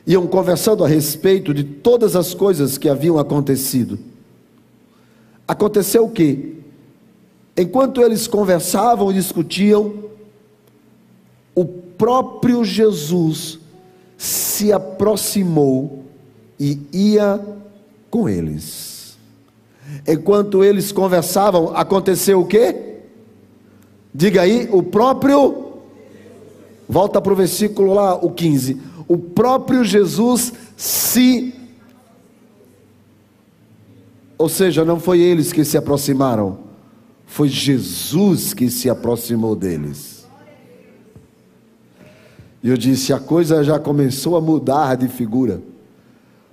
Iam 0.06 0.26
conversando 0.26 0.84
a 0.84 0.88
respeito 0.88 1.52
de 1.52 1.62
todas 1.62 2.16
as 2.16 2.32
coisas 2.32 2.78
que 2.78 2.88
haviam 2.88 3.18
acontecido. 3.18 3.98
Aconteceu 5.46 6.04
o 6.04 6.10
que? 6.10 6.56
Enquanto 7.56 8.00
eles 8.02 8.26
conversavam 8.26 9.10
e 9.10 9.14
discutiam, 9.14 10.04
o 11.54 11.64
próprio 11.64 12.64
Jesus 12.64 13.58
se 14.16 14.72
aproximou 14.72 16.04
e 16.58 16.80
ia 16.92 17.40
com 18.10 18.28
eles. 18.28 19.18
Enquanto 20.06 20.62
eles 20.62 20.92
conversavam, 20.92 21.76
aconteceu 21.76 22.40
o 22.40 22.46
que? 22.46 22.74
Diga 24.14 24.42
aí, 24.42 24.68
o 24.72 24.82
próprio 24.82 25.67
Volta 26.88 27.20
para 27.20 27.32
o 27.32 27.36
versículo 27.36 27.92
lá, 27.92 28.14
o 28.14 28.30
15. 28.30 28.80
O 29.06 29.18
próprio 29.18 29.84
Jesus 29.84 30.52
se. 30.76 31.54
Ou 34.38 34.48
seja, 34.48 34.84
não 34.84 34.98
foi 34.98 35.20
eles 35.20 35.52
que 35.52 35.64
se 35.64 35.76
aproximaram, 35.76 36.60
foi 37.26 37.48
Jesus 37.48 38.54
que 38.54 38.70
se 38.70 38.88
aproximou 38.88 39.54
deles. 39.54 40.26
E 42.62 42.70
eu 42.70 42.76
disse: 42.76 43.12
a 43.12 43.18
coisa 43.18 43.62
já 43.62 43.78
começou 43.78 44.36
a 44.36 44.40
mudar 44.40 44.96
de 44.96 45.08
figura, 45.08 45.60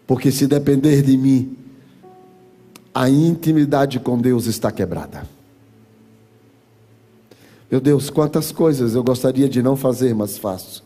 porque 0.05 0.31
se 0.31 0.47
depender 0.47 1.01
de 1.01 1.17
mim, 1.17 1.57
a 2.93 3.09
intimidade 3.09 3.99
com 3.99 4.17
Deus 4.17 4.47
está 4.47 4.71
quebrada. 4.71 5.34
Meu 7.69 7.81
Deus, 7.81 8.09
quantas 8.09 8.51
coisas 8.51 8.93
eu 8.93 9.03
gostaria 9.03 9.49
de 9.49 9.61
não 9.61 9.75
fazer, 9.75 10.13
mas 10.13 10.37
faço. 10.37 10.83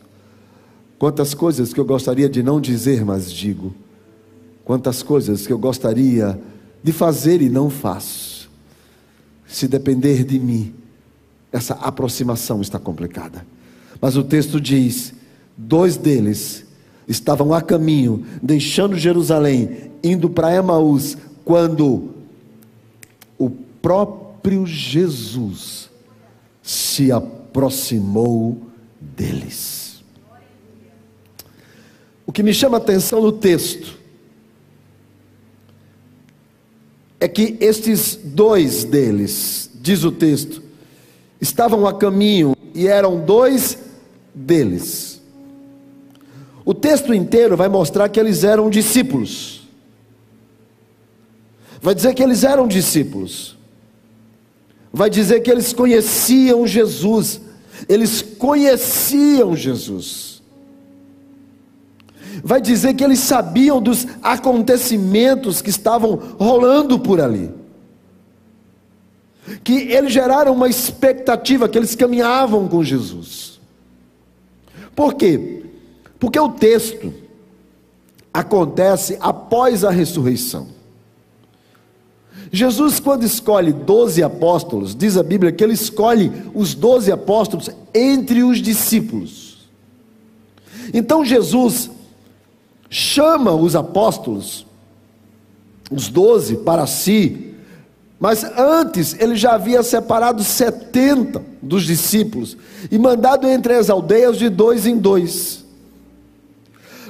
Quantas 0.98 1.34
coisas 1.34 1.72
que 1.72 1.80
eu 1.80 1.84
gostaria 1.84 2.28
de 2.28 2.42
não 2.42 2.60
dizer, 2.60 3.04
mas 3.04 3.30
digo. 3.30 3.74
Quantas 4.64 5.02
coisas 5.02 5.46
que 5.46 5.52
eu 5.52 5.58
gostaria 5.58 6.38
de 6.82 6.92
fazer 6.92 7.42
e 7.42 7.48
não 7.48 7.68
faço. 7.68 8.50
Se 9.46 9.66
depender 9.66 10.24
de 10.24 10.38
mim, 10.38 10.74
essa 11.52 11.74
aproximação 11.74 12.60
está 12.60 12.78
complicada. 12.78 13.46
Mas 14.00 14.16
o 14.16 14.22
texto 14.22 14.60
diz: 14.60 15.12
dois 15.56 15.96
deles 15.96 16.64
estavam 17.06 17.52
a 17.52 17.60
caminho, 17.60 18.24
deixando 18.42 18.96
Jerusalém, 18.96 19.90
indo 20.02 20.30
para 20.30 20.54
Emaús, 20.54 21.16
quando 21.44 22.10
o 23.36 23.50
próprio 23.50 24.66
Jesus 24.66 25.89
se 26.70 27.10
aproximou 27.10 28.62
deles. 29.00 30.04
O 32.24 32.30
que 32.30 32.44
me 32.44 32.54
chama 32.54 32.76
a 32.76 32.80
atenção 32.80 33.20
no 33.20 33.32
texto 33.32 33.98
é 37.18 37.26
que 37.26 37.56
estes 37.60 38.14
dois 38.22 38.84
deles, 38.84 39.68
diz 39.82 40.04
o 40.04 40.12
texto, 40.12 40.62
estavam 41.40 41.88
a 41.88 41.92
caminho 41.92 42.54
e 42.72 42.86
eram 42.86 43.18
dois 43.18 43.76
deles. 44.32 45.20
O 46.64 46.72
texto 46.72 47.12
inteiro 47.12 47.56
vai 47.56 47.68
mostrar 47.68 48.08
que 48.08 48.20
eles 48.20 48.44
eram 48.44 48.70
discípulos. 48.70 49.68
Vai 51.82 51.96
dizer 51.96 52.14
que 52.14 52.22
eles 52.22 52.44
eram 52.44 52.68
discípulos. 52.68 53.58
Vai 54.92 55.08
dizer 55.08 55.40
que 55.40 55.50
eles 55.50 55.72
conheciam 55.72 56.66
Jesus. 56.66 57.40
Eles 57.88 58.22
conheciam 58.22 59.56
Jesus 59.56 60.30
vai 62.42 62.60
dizer 62.60 62.94
que 62.94 63.04
eles 63.04 63.20
sabiam 63.20 63.80
dos 63.80 64.06
acontecimentos 64.22 65.60
que 65.60 65.70
estavam 65.70 66.14
rolando 66.38 66.98
por 66.98 67.20
ali. 67.20 67.50
Que 69.64 69.92
eles 69.92 70.12
geraram 70.12 70.52
uma 70.52 70.68
expectativa, 70.68 71.68
que 71.68 71.76
eles 71.76 71.94
caminhavam 71.94 72.68
com 72.68 72.84
Jesus. 72.84 73.60
Por 74.94 75.14
quê? 75.14 75.64
Porque 76.18 76.38
o 76.38 76.50
texto 76.50 77.12
acontece 78.32 79.16
após 79.20 79.84
a 79.84 79.90
ressurreição. 79.90 80.68
Jesus, 82.52 82.98
quando 82.98 83.24
escolhe 83.24 83.72
doze 83.72 84.22
apóstolos, 84.22 84.94
diz 84.94 85.16
a 85.16 85.22
Bíblia 85.22 85.52
que 85.52 85.62
ele 85.62 85.74
escolhe 85.74 86.32
os 86.52 86.74
doze 86.74 87.12
apóstolos 87.12 87.70
entre 87.94 88.42
os 88.42 88.58
discípulos. 88.58 89.68
Então 90.92 91.24
Jesus 91.24 91.90
chama 92.88 93.54
os 93.54 93.76
apóstolos, 93.76 94.66
os 95.90 96.08
doze, 96.08 96.56
para 96.56 96.86
si, 96.86 97.54
mas 98.18 98.44
antes 98.44 99.16
ele 99.18 99.36
já 99.36 99.52
havia 99.52 99.82
separado 99.82 100.42
setenta 100.42 101.42
dos 101.62 101.84
discípulos 101.84 102.56
e 102.90 102.98
mandado 102.98 103.46
entre 103.46 103.74
as 103.74 103.88
aldeias 103.88 104.36
de 104.36 104.48
dois 104.48 104.86
em 104.86 104.98
dois. 104.98 105.64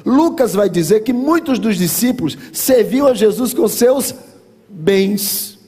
Lucas 0.04 0.54
vai 0.54 0.68
dizer 0.68 1.00
que 1.00 1.12
muitos 1.12 1.58
dos 1.58 1.76
discípulos 1.76 2.36
serviam 2.52 3.06
a 3.06 3.14
Jesus 3.14 3.52
com 3.52 3.66
seus 3.68 4.14
bens. 4.70 5.58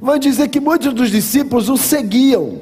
Vai 0.00 0.18
dizer 0.18 0.48
que 0.48 0.60
muitos 0.60 0.92
dos 0.92 1.10
discípulos 1.10 1.68
o 1.68 1.76
seguiam. 1.76 2.60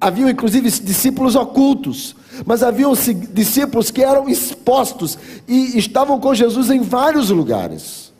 Haviam 0.00 0.28
inclusive 0.28 0.70
discípulos 0.70 1.34
ocultos, 1.34 2.14
mas 2.46 2.62
haviam 2.62 2.92
discípulos 3.32 3.90
que 3.90 4.02
eram 4.02 4.28
expostos 4.28 5.18
e 5.46 5.76
estavam 5.78 6.18
com 6.20 6.34
Jesus 6.34 6.70
em 6.70 6.80
vários 6.80 7.30
lugares. 7.30 8.12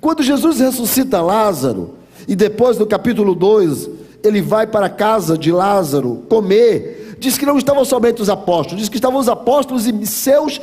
Quando 0.00 0.22
Jesus 0.22 0.60
ressuscita 0.60 1.20
Lázaro, 1.20 1.94
e 2.26 2.36
depois 2.36 2.78
no 2.78 2.86
capítulo 2.86 3.34
2, 3.34 3.90
ele 4.22 4.40
vai 4.40 4.66
para 4.66 4.86
a 4.86 4.90
casa 4.90 5.36
de 5.36 5.50
Lázaro 5.50 6.24
comer, 6.28 7.16
diz 7.18 7.36
que 7.36 7.46
não 7.46 7.58
estavam 7.58 7.84
somente 7.84 8.22
os 8.22 8.30
apóstolos, 8.30 8.80
diz 8.80 8.88
que 8.88 8.96
estavam 8.96 9.20
os 9.20 9.28
apóstolos 9.28 9.86
e 9.86 10.06
seus 10.06 10.52
discípulos, 10.54 10.60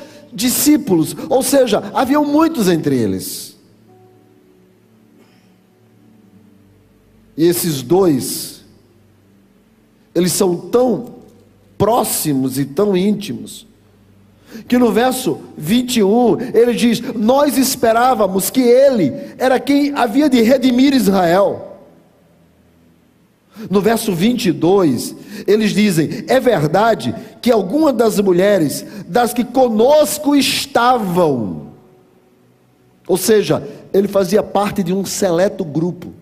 ou 1.29 1.43
seja, 1.43 1.91
haviam 1.93 2.25
muitos 2.25 2.67
entre 2.67 2.95
eles. 2.95 3.55
E 7.35 7.45
esses 7.45 7.83
dois, 7.83 8.63
eles 10.15 10.31
são 10.31 10.55
tão 10.57 11.17
próximos 11.77 12.57
e 12.57 12.65
tão 12.65 12.97
íntimos. 12.97 13.67
Que 14.67 14.77
no 14.77 14.91
verso 14.91 15.39
21 15.57 16.39
ele 16.53 16.73
diz: 16.73 17.01
Nós 17.13 17.57
esperávamos 17.57 18.49
que 18.49 18.61
ele 18.61 19.13
era 19.37 19.59
quem 19.59 19.93
havia 19.93 20.29
de 20.29 20.41
redimir 20.41 20.93
Israel. 20.93 21.66
No 23.69 23.81
verso 23.81 24.13
22, 24.13 25.15
eles 25.47 25.71
dizem: 25.71 26.25
É 26.27 26.39
verdade 26.39 27.15
que 27.41 27.51
algumas 27.51 27.93
das 27.95 28.19
mulheres, 28.19 28.85
das 29.07 29.33
que 29.33 29.43
conosco 29.43 30.35
estavam, 30.35 31.67
ou 33.07 33.17
seja, 33.17 33.67
ele 33.93 34.07
fazia 34.07 34.43
parte 34.43 34.83
de 34.83 34.93
um 34.93 35.05
seleto 35.05 35.63
grupo, 35.63 36.13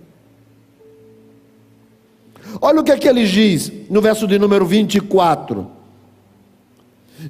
Olha 2.62 2.82
o 2.82 2.84
que 2.84 2.92
é 2.92 2.98
que 2.98 3.08
ele 3.08 3.26
diz 3.26 3.72
no 3.90 4.02
verso 4.02 4.28
de 4.28 4.40
número 4.40 4.66
24. 4.66 5.68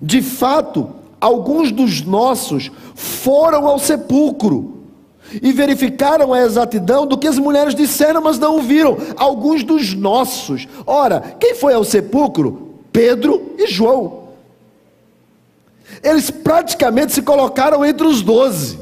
De 0.01 0.21
fato, 0.21 0.89
alguns 1.19 1.71
dos 1.71 2.01
nossos 2.01 2.71
foram 2.93 3.67
ao 3.67 3.79
sepulcro 3.79 4.74
e 5.41 5.51
verificaram 5.51 6.33
a 6.33 6.41
exatidão 6.41 7.05
do 7.05 7.17
que 7.17 7.27
as 7.27 7.37
mulheres 7.37 7.75
disseram, 7.75 8.21
mas 8.21 8.39
não 8.39 8.57
o 8.57 8.61
viram. 8.61 8.97
Alguns 9.15 9.63
dos 9.63 9.93
nossos. 9.93 10.67
Ora, 10.85 11.35
quem 11.39 11.55
foi 11.55 11.73
ao 11.73 11.83
sepulcro? 11.83 12.75
Pedro 12.91 13.53
e 13.57 13.67
João. 13.67 14.25
Eles 16.03 16.29
praticamente 16.29 17.13
se 17.13 17.21
colocaram 17.21 17.85
entre 17.85 18.07
os 18.07 18.21
doze. 18.21 18.79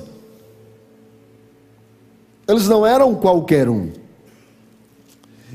Eles 2.48 2.68
não 2.68 2.86
eram 2.86 3.16
qualquer 3.16 3.70
um. 3.70 3.92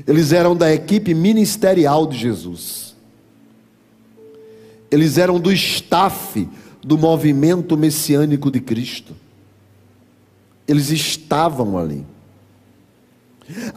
Eles 0.07 0.31
eram 0.31 0.55
da 0.55 0.73
equipe 0.73 1.13
ministerial 1.13 2.07
de 2.07 2.17
Jesus. 2.17 2.95
Eles 4.89 5.17
eram 5.17 5.39
do 5.39 5.51
staff 5.51 6.47
do 6.81 6.97
movimento 6.97 7.77
messiânico 7.77 8.49
de 8.49 8.59
Cristo. 8.59 9.13
Eles 10.69 10.91
estavam 10.91 11.77
ali. 11.79 12.05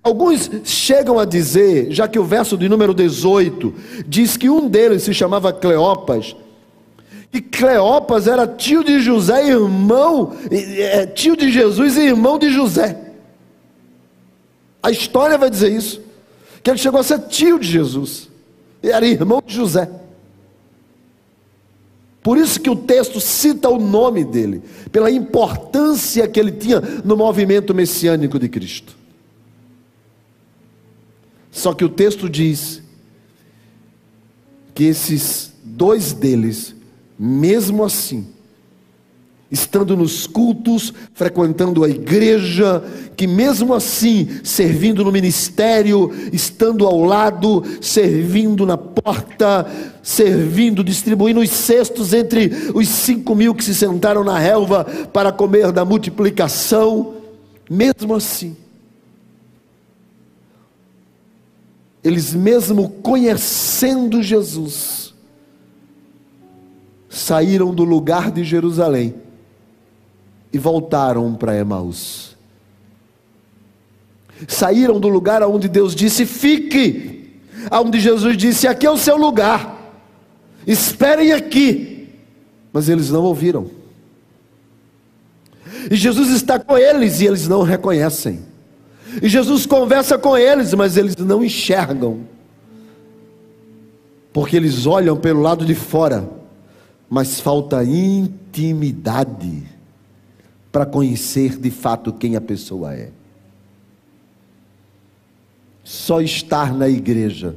Alguns 0.02 0.50
chegam 0.64 1.18
a 1.18 1.24
dizer, 1.24 1.90
já 1.90 2.06
que 2.06 2.18
o 2.18 2.24
verso 2.24 2.58
de 2.58 2.68
número 2.68 2.92
18 2.92 3.74
diz 4.06 4.36
que 4.36 4.50
um 4.50 4.68
deles 4.68 5.02
se 5.02 5.14
chamava 5.14 5.52
Cleopas, 5.52 6.36
e 7.32 7.40
Cleopas 7.40 8.26
era 8.26 8.46
tio 8.46 8.84
de 8.84 9.00
José, 9.00 9.48
irmão, 9.48 10.36
é, 10.50 11.06
tio 11.06 11.34
de 11.34 11.50
Jesus 11.50 11.96
e 11.96 12.02
irmão 12.02 12.38
de 12.38 12.50
José. 12.50 13.00
A 14.82 14.90
história 14.90 15.38
vai 15.38 15.48
dizer 15.48 15.72
isso 15.72 16.02
que 16.62 16.70
ele 16.70 16.78
chegou 16.78 17.00
a 17.00 17.02
ser 17.02 17.20
tio 17.20 17.58
de 17.58 17.66
Jesus, 17.66 18.28
e 18.82 18.90
era 18.90 19.06
irmão 19.06 19.42
de 19.44 19.54
José. 19.54 19.88
Por 22.22 22.38
isso 22.38 22.60
que 22.60 22.70
o 22.70 22.76
texto 22.76 23.20
cita 23.20 23.68
o 23.68 23.80
nome 23.80 24.24
dele, 24.24 24.62
pela 24.92 25.10
importância 25.10 26.28
que 26.28 26.38
ele 26.38 26.52
tinha 26.52 26.80
no 27.04 27.16
movimento 27.16 27.74
messiânico 27.74 28.38
de 28.38 28.48
Cristo. 28.48 28.96
Só 31.50 31.74
que 31.74 31.84
o 31.84 31.88
texto 31.88 32.30
diz 32.30 32.80
que 34.74 34.84
esses 34.84 35.52
dois 35.64 36.12
deles, 36.12 36.74
mesmo 37.18 37.84
assim, 37.84 38.28
estando 39.52 39.94
nos 39.94 40.26
cultos, 40.26 40.94
frequentando 41.12 41.84
a 41.84 41.88
igreja, 41.88 42.82
que 43.14 43.26
mesmo 43.26 43.74
assim, 43.74 44.26
servindo 44.42 45.04
no 45.04 45.12
ministério, 45.12 46.10
estando 46.32 46.86
ao 46.86 47.04
lado, 47.04 47.62
servindo 47.78 48.64
na 48.64 48.78
porta, 48.78 49.66
servindo, 50.02 50.82
distribuindo 50.82 51.40
os 51.40 51.50
cestos 51.50 52.14
entre 52.14 52.50
os 52.74 52.88
cinco 52.88 53.34
mil 53.34 53.54
que 53.54 53.62
se 53.62 53.74
sentaram 53.74 54.24
na 54.24 54.38
relva 54.38 54.86
para 55.12 55.30
comer 55.30 55.70
da 55.70 55.84
multiplicação, 55.84 57.16
mesmo 57.68 58.14
assim, 58.14 58.56
eles 62.02 62.32
mesmo 62.32 62.88
conhecendo 62.88 64.22
Jesus, 64.22 65.12
saíram 67.10 67.74
do 67.74 67.84
lugar 67.84 68.30
de 68.30 68.42
Jerusalém 68.42 69.14
e 70.52 70.58
voltaram 70.58 71.34
para 71.34 71.56
Emaús. 71.56 72.36
Saíram 74.46 75.00
do 75.00 75.08
lugar 75.08 75.42
onde 75.42 75.68
Deus 75.68 75.94
disse: 75.94 76.26
fique, 76.26 77.40
aonde 77.70 78.00
Jesus 78.00 78.36
disse: 78.36 78.66
aqui 78.66 78.86
é 78.86 78.90
o 78.90 78.98
seu 78.98 79.16
lugar. 79.16 79.94
esperem 80.66 81.32
aqui. 81.32 82.08
Mas 82.72 82.88
eles 82.88 83.10
não 83.10 83.22
ouviram. 83.22 83.70
E 85.90 85.96
Jesus 85.96 86.30
está 86.30 86.58
com 86.58 86.76
eles 86.76 87.20
e 87.20 87.26
eles 87.26 87.46
não 87.48 87.62
reconhecem. 87.62 88.40
E 89.20 89.28
Jesus 89.28 89.66
conversa 89.66 90.16
com 90.16 90.36
eles, 90.36 90.72
mas 90.74 90.96
eles 90.96 91.16
não 91.16 91.44
enxergam. 91.44 92.20
Porque 94.32 94.56
eles 94.56 94.86
olham 94.86 95.16
pelo 95.16 95.42
lado 95.42 95.66
de 95.66 95.74
fora, 95.74 96.26
mas 97.10 97.38
falta 97.38 97.84
intimidade 97.84 99.71
para 100.72 100.86
conhecer 100.86 101.58
de 101.58 101.70
fato 101.70 102.12
quem 102.12 102.34
a 102.34 102.40
pessoa 102.40 102.94
é. 102.94 103.10
Só 105.84 106.22
estar 106.22 106.72
na 106.72 106.88
igreja 106.88 107.54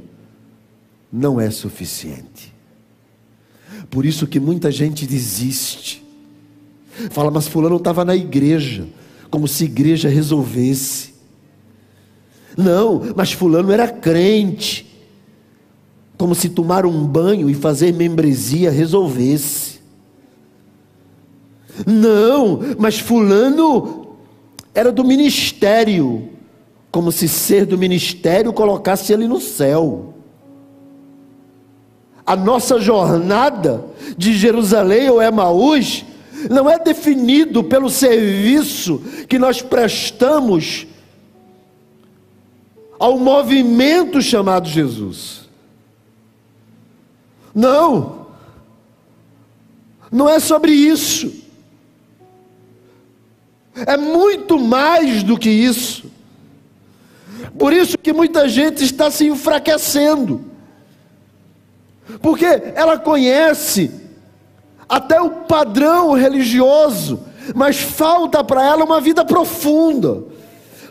não 1.10 1.40
é 1.40 1.50
suficiente. 1.50 2.54
Por 3.88 4.04
isso 4.04 4.26
que 4.26 4.38
muita 4.38 4.70
gente 4.70 5.06
desiste. 5.06 6.04
Fala, 7.10 7.30
mas 7.30 7.48
fulano 7.48 7.76
estava 7.76 8.04
na 8.04 8.14
igreja, 8.14 8.86
como 9.30 9.48
se 9.48 9.64
igreja 9.64 10.08
resolvesse. 10.08 11.14
Não, 12.56 13.02
mas 13.14 13.32
fulano 13.32 13.70
era 13.70 13.88
crente, 13.88 14.86
como 16.16 16.34
se 16.34 16.48
tomar 16.48 16.86
um 16.86 17.06
banho 17.06 17.48
e 17.48 17.54
fazer 17.54 17.92
membresia 17.92 18.70
resolvesse. 18.70 19.65
Não, 21.84 22.60
mas 22.78 22.98
fulano 22.98 24.16
era 24.74 24.92
do 24.92 25.02
ministério, 25.04 26.28
como 26.90 27.10
se 27.10 27.28
ser 27.28 27.66
do 27.66 27.76
ministério 27.76 28.52
colocasse 28.52 29.12
ele 29.12 29.26
no 29.26 29.40
céu. 29.40 30.14
A 32.24 32.36
nossa 32.36 32.78
jornada 32.80 33.84
de 34.16 34.32
Jerusalém 34.34 35.08
ou 35.08 35.22
Emaús 35.22 36.04
não 36.50 36.68
é 36.68 36.78
definido 36.78 37.64
pelo 37.64 37.88
serviço 37.88 39.00
que 39.28 39.38
nós 39.38 39.62
prestamos 39.62 40.86
ao 42.98 43.18
movimento 43.18 44.20
chamado 44.20 44.68
Jesus. 44.68 45.48
Não, 47.54 48.26
não 50.10 50.28
é 50.28 50.38
sobre 50.38 50.72
isso. 50.72 51.45
É 53.84 53.96
muito 53.96 54.58
mais 54.58 55.22
do 55.22 55.38
que 55.38 55.50
isso. 55.50 56.10
Por 57.58 57.72
isso 57.72 57.98
que 57.98 58.12
muita 58.12 58.48
gente 58.48 58.84
está 58.84 59.10
se 59.10 59.26
enfraquecendo. 59.26 60.44
Porque 62.22 62.46
ela 62.74 62.98
conhece 62.98 63.90
até 64.88 65.20
o 65.20 65.30
padrão 65.30 66.12
religioso, 66.12 67.20
mas 67.54 67.78
falta 67.78 68.42
para 68.44 68.64
ela 68.64 68.84
uma 68.84 69.00
vida 69.00 69.24
profunda, 69.24 70.24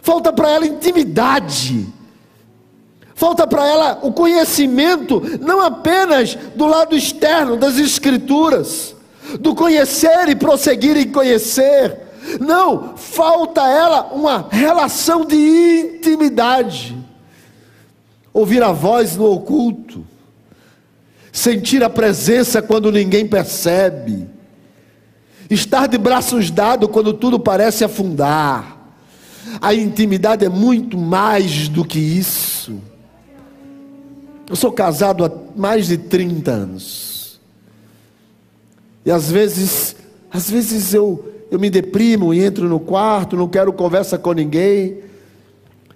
falta 0.02 0.34
para 0.34 0.52
ela 0.52 0.66
intimidade, 0.66 1.88
falta 3.14 3.48
para 3.48 3.66
ela 3.66 4.00
o 4.02 4.12
conhecimento, 4.12 5.22
não 5.40 5.62
apenas 5.62 6.36
do 6.56 6.66
lado 6.66 6.96
externo 6.96 7.56
das 7.56 7.78
Escrituras, 7.78 8.94
do 9.40 9.56
conhecer 9.56 10.28
e 10.28 10.36
prosseguir 10.36 10.98
em 10.98 11.10
conhecer, 11.12 12.05
não, 12.40 12.96
falta 12.98 13.62
a 13.64 13.70
ela 13.70 14.04
uma 14.14 14.48
relação 14.50 15.26
de 15.26 15.36
intimidade, 15.36 16.98
ouvir 18.34 18.64
a 18.64 18.72
voz 18.72 19.16
no 19.16 19.32
oculto 19.32 20.06
sentir 21.36 21.84
a 21.84 21.90
presença 21.90 22.62
quando 22.62 22.90
ninguém 22.90 23.28
percebe, 23.28 24.26
estar 25.50 25.86
de 25.86 25.98
braços 25.98 26.50
dados 26.50 26.90
quando 26.90 27.14
tudo 27.14 27.38
parece 27.38 27.84
afundar. 27.84 28.90
A 29.62 29.74
intimidade 29.74 30.46
é 30.46 30.50
muito 30.50 30.98
mais 30.98 31.68
do 31.68 31.84
que 31.84 32.00
isso. 32.00 32.80
Eu 34.50 34.56
sou 34.56 34.72
casado 34.72 35.26
há 35.26 35.32
mais 35.58 35.88
de 35.88 35.98
30 35.98 36.52
anos. 36.52 37.42
E 39.06 39.12
às 39.12 39.30
vezes, 39.30 39.94
às 40.32 40.50
vezes 40.50 40.94
eu, 40.94 41.35
eu 41.56 41.60
me 41.60 41.70
deprimo 41.70 42.34
e 42.34 42.44
entro 42.44 42.68
no 42.68 42.80
quarto, 42.80 43.36
não 43.36 43.48
quero 43.48 43.72
conversa 43.74 44.18
com 44.18 44.34
ninguém. 44.34 44.98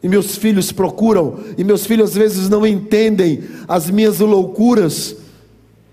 E 0.02 0.08
meus 0.08 0.38
filhos 0.38 0.72
procuram, 0.72 1.40
e 1.58 1.64
meus 1.64 1.86
filhos 1.86 2.12
às 2.12 2.16
vezes 2.16 2.50
não 2.50 2.66
entendem 2.66 3.44
as 3.68 3.90
minhas 3.90 4.20
loucuras, 4.20 5.18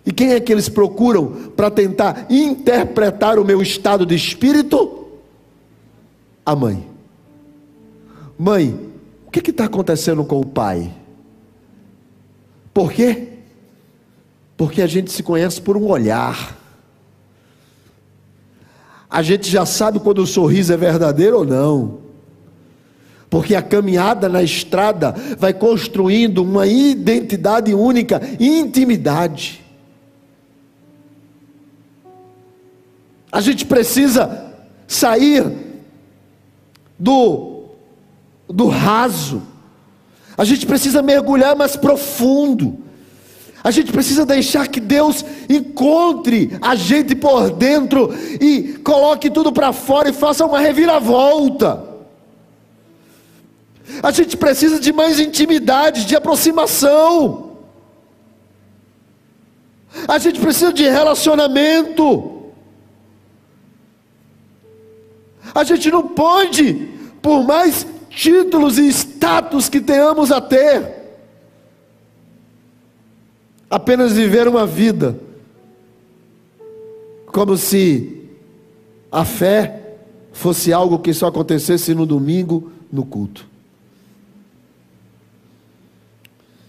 e 0.06 0.12
quem 0.12 0.32
é 0.32 0.38
que 0.38 0.52
eles 0.52 0.68
procuram 0.68 1.50
para 1.56 1.68
tentar 1.68 2.26
interpretar 2.30 3.40
o 3.40 3.44
meu 3.44 3.60
estado 3.60 4.06
de 4.06 4.14
espírito? 4.14 5.08
A 6.44 6.54
mãe. 6.54 6.86
Mãe, 8.38 8.78
o 9.26 9.30
que 9.32 9.50
está 9.50 9.64
acontecendo 9.64 10.24
com 10.24 10.40
o 10.40 10.46
pai? 10.46 10.94
Por 12.72 12.92
quê? 12.92 13.30
Porque 14.56 14.80
a 14.80 14.86
gente 14.86 15.10
se 15.10 15.24
conhece 15.24 15.60
por 15.60 15.76
um 15.76 15.88
olhar. 15.88 16.56
A 19.16 19.22
gente 19.22 19.48
já 19.48 19.64
sabe 19.64 19.98
quando 19.98 20.18
o 20.18 20.26
sorriso 20.26 20.74
é 20.74 20.76
verdadeiro 20.76 21.38
ou 21.38 21.44
não. 21.46 22.00
Porque 23.30 23.54
a 23.54 23.62
caminhada 23.62 24.28
na 24.28 24.42
estrada 24.42 25.14
vai 25.38 25.54
construindo 25.54 26.42
uma 26.42 26.66
identidade 26.66 27.72
única, 27.72 28.20
intimidade. 28.38 29.64
A 33.32 33.40
gente 33.40 33.64
precisa 33.64 34.52
sair 34.86 35.50
do, 36.98 37.70
do 38.46 38.66
raso. 38.66 39.40
A 40.36 40.44
gente 40.44 40.66
precisa 40.66 41.00
mergulhar 41.00 41.56
mais 41.56 41.74
profundo. 41.74 42.80
A 43.66 43.72
gente 43.72 43.90
precisa 43.90 44.24
deixar 44.24 44.68
que 44.68 44.78
Deus 44.78 45.24
encontre 45.48 46.56
a 46.60 46.76
gente 46.76 47.16
por 47.16 47.50
dentro 47.50 48.14
e 48.40 48.74
coloque 48.84 49.28
tudo 49.28 49.52
para 49.52 49.72
fora 49.72 50.08
e 50.08 50.12
faça 50.12 50.46
uma 50.46 50.60
reviravolta. 50.60 51.82
A 54.00 54.12
gente 54.12 54.36
precisa 54.36 54.78
de 54.78 54.92
mais 54.92 55.18
intimidade, 55.18 56.04
de 56.04 56.14
aproximação. 56.14 57.56
A 60.06 60.16
gente 60.16 60.38
precisa 60.38 60.72
de 60.72 60.84
relacionamento. 60.84 62.44
A 65.52 65.64
gente 65.64 65.90
não 65.90 66.06
pode, 66.06 66.88
por 67.20 67.42
mais 67.42 67.84
títulos 68.10 68.78
e 68.78 68.86
status 68.86 69.68
que 69.68 69.80
tenhamos 69.80 70.30
a 70.30 70.40
ter, 70.40 70.95
apenas 73.76 74.14
viver 74.14 74.48
uma 74.48 74.66
vida 74.66 75.20
como 77.26 77.58
se 77.58 78.22
a 79.12 79.22
fé 79.22 79.98
fosse 80.32 80.72
algo 80.72 80.98
que 80.98 81.12
só 81.12 81.26
acontecesse 81.26 81.94
no 81.94 82.06
domingo, 82.06 82.72
no 82.90 83.04
culto. 83.04 83.46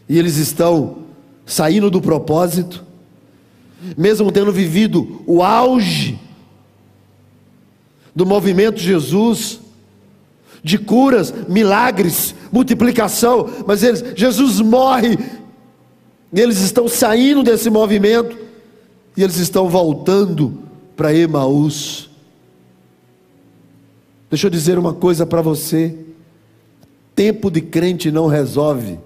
E 0.09 0.19
eles 0.19 0.35
estão 0.35 0.97
saindo 1.45 1.89
do 1.89 2.01
propósito, 2.01 2.83
mesmo 3.97 4.29
tendo 4.29 4.51
vivido 4.51 5.23
o 5.25 5.41
auge 5.41 6.19
do 8.13 8.25
movimento 8.25 8.81
Jesus, 8.81 9.61
de 10.61 10.77
curas, 10.77 11.33
milagres, 11.47 12.35
multiplicação, 12.51 13.49
mas 13.65 13.81
eles, 13.81 14.03
Jesus 14.13 14.59
morre, 14.59 15.17
e 16.31 16.39
eles 16.39 16.59
estão 16.59 16.87
saindo 16.87 17.43
desse 17.43 17.69
movimento, 17.69 18.37
e 19.15 19.23
eles 19.23 19.37
estão 19.37 19.69
voltando 19.69 20.59
para 20.95 21.13
Emaús. 21.13 22.09
Deixa 24.29 24.47
eu 24.47 24.51
dizer 24.51 24.77
uma 24.77 24.93
coisa 24.93 25.25
para 25.25 25.41
você: 25.41 25.95
tempo 27.15 27.49
de 27.49 27.61
crente 27.61 28.11
não 28.11 28.27
resolve. 28.27 28.99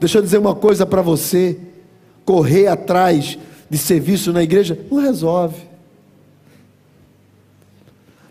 Deixa 0.00 0.18
eu 0.18 0.22
dizer 0.22 0.38
uma 0.38 0.54
coisa 0.54 0.84
para 0.86 1.02
você: 1.02 1.58
correr 2.24 2.66
atrás 2.66 3.38
de 3.68 3.78
serviço 3.78 4.32
na 4.32 4.42
igreja 4.42 4.78
não 4.90 4.98
resolve 4.98 5.76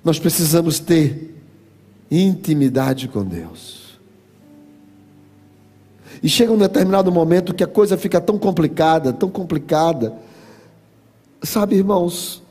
nós 0.06 0.20
precisamos 0.20 0.80
ter 0.80 1.36
intimidade 2.12 3.08
com 3.08 3.26
Deus. 3.26 3.85
E 6.25 6.27
chega 6.27 6.51
um 6.51 6.57
determinado 6.57 7.11
momento 7.11 7.53
que 7.53 7.63
a 7.63 7.67
coisa 7.67 7.95
fica 7.99 8.19
tão 8.19 8.39
complicada, 8.39 9.13
tão 9.13 9.29
complicada. 9.29 10.11
Sabe, 11.43 11.75
irmãos, 11.75 12.41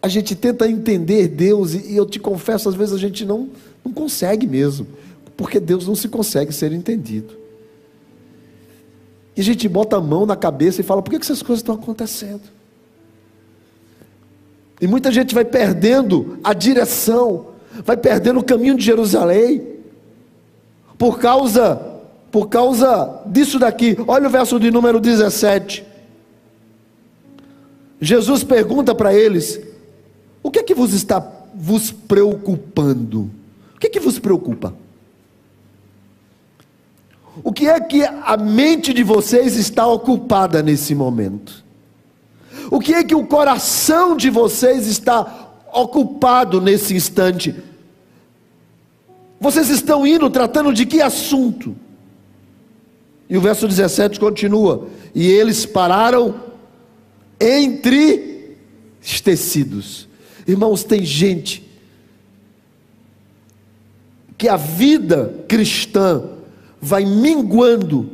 a 0.00 0.06
gente 0.06 0.36
tenta 0.36 0.68
entender 0.68 1.26
Deus, 1.26 1.74
e 1.74 1.96
eu 1.96 2.06
te 2.06 2.20
confesso, 2.20 2.68
às 2.68 2.76
vezes 2.76 2.94
a 2.94 2.98
gente 2.98 3.24
não, 3.24 3.48
não 3.84 3.92
consegue 3.92 4.46
mesmo, 4.46 4.86
porque 5.36 5.58
Deus 5.58 5.88
não 5.88 5.96
se 5.96 6.06
consegue 6.06 6.52
ser 6.52 6.70
entendido. 6.70 7.34
E 9.36 9.40
a 9.40 9.44
gente 9.44 9.68
bota 9.68 9.96
a 9.96 10.00
mão 10.00 10.24
na 10.24 10.36
cabeça 10.36 10.80
e 10.80 10.84
fala: 10.84 11.02
por 11.02 11.10
que 11.10 11.16
essas 11.16 11.42
coisas 11.42 11.62
estão 11.62 11.74
acontecendo? 11.74 12.42
E 14.80 14.86
muita 14.86 15.10
gente 15.10 15.34
vai 15.34 15.44
perdendo 15.44 16.38
a 16.44 16.54
direção, 16.54 17.46
vai 17.84 17.96
perdendo 17.96 18.38
o 18.38 18.44
caminho 18.44 18.76
de 18.76 18.84
Jerusalém, 18.84 19.66
por 20.96 21.18
causa, 21.18 21.93
por 22.34 22.48
causa 22.48 23.22
disso 23.26 23.60
daqui. 23.60 23.96
Olha 24.08 24.26
o 24.26 24.30
verso 24.30 24.58
de 24.58 24.68
número 24.68 24.98
17. 24.98 25.84
Jesus 28.00 28.42
pergunta 28.42 28.92
para 28.92 29.14
eles: 29.14 29.60
o 30.42 30.50
que 30.50 30.58
é 30.58 30.64
que 30.64 30.74
vos 30.74 30.92
está 30.92 31.24
vos 31.54 31.92
preocupando? 31.92 33.30
O 33.76 33.78
que 33.78 33.86
é 33.86 33.90
que 33.90 34.00
vos 34.00 34.18
preocupa? 34.18 34.74
O 37.44 37.52
que 37.52 37.68
é 37.68 37.78
que 37.78 38.02
a 38.02 38.36
mente 38.36 38.92
de 38.92 39.04
vocês 39.04 39.56
está 39.56 39.86
ocupada 39.86 40.60
nesse 40.60 40.92
momento? 40.92 41.64
O 42.68 42.80
que 42.80 42.94
é 42.94 43.04
que 43.04 43.14
o 43.14 43.24
coração 43.24 44.16
de 44.16 44.28
vocês 44.28 44.88
está 44.88 45.52
ocupado 45.72 46.60
nesse 46.60 46.96
instante? 46.96 47.54
Vocês 49.40 49.68
estão 49.70 50.04
indo 50.04 50.28
tratando 50.28 50.74
de 50.74 50.84
que 50.84 51.00
assunto? 51.00 51.83
E 53.28 53.36
o 53.36 53.40
verso 53.40 53.66
17 53.66 54.20
continua: 54.20 54.88
E 55.14 55.26
eles 55.26 55.64
pararam 55.66 56.34
entre 57.40 58.56
tecidos. 59.22 60.08
Irmãos, 60.46 60.84
tem 60.84 61.04
gente 61.04 61.64
que 64.36 64.48
a 64.48 64.56
vida 64.56 65.44
cristã 65.48 66.22
vai 66.80 67.04
minguando, 67.04 68.10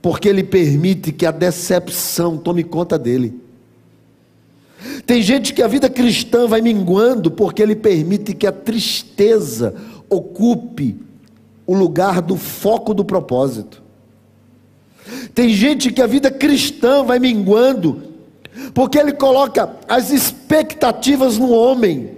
porque 0.00 0.28
ele 0.28 0.44
permite 0.44 1.12
que 1.12 1.26
a 1.26 1.30
decepção 1.30 2.36
tome 2.36 2.62
conta 2.62 2.98
dele. 2.98 3.40
Tem 5.06 5.22
gente 5.22 5.52
que 5.52 5.62
a 5.62 5.66
vida 5.66 5.88
cristã 5.88 6.46
vai 6.46 6.60
minguando, 6.60 7.30
porque 7.30 7.62
ele 7.62 7.74
permite 7.74 8.34
que 8.34 8.46
a 8.46 8.52
tristeza 8.52 9.74
ocupe 10.08 10.96
o 11.66 11.74
lugar 11.74 12.20
do 12.20 12.36
foco 12.36 12.92
do 12.94 13.04
propósito. 13.04 13.83
Tem 15.34 15.50
gente 15.50 15.92
que 15.92 16.00
a 16.00 16.06
vida 16.06 16.30
cristã 16.30 17.02
vai 17.04 17.18
minguando, 17.18 18.02
porque 18.72 18.98
ele 18.98 19.12
coloca 19.12 19.76
as 19.88 20.10
expectativas 20.10 21.38
no 21.38 21.50
homem. 21.50 22.14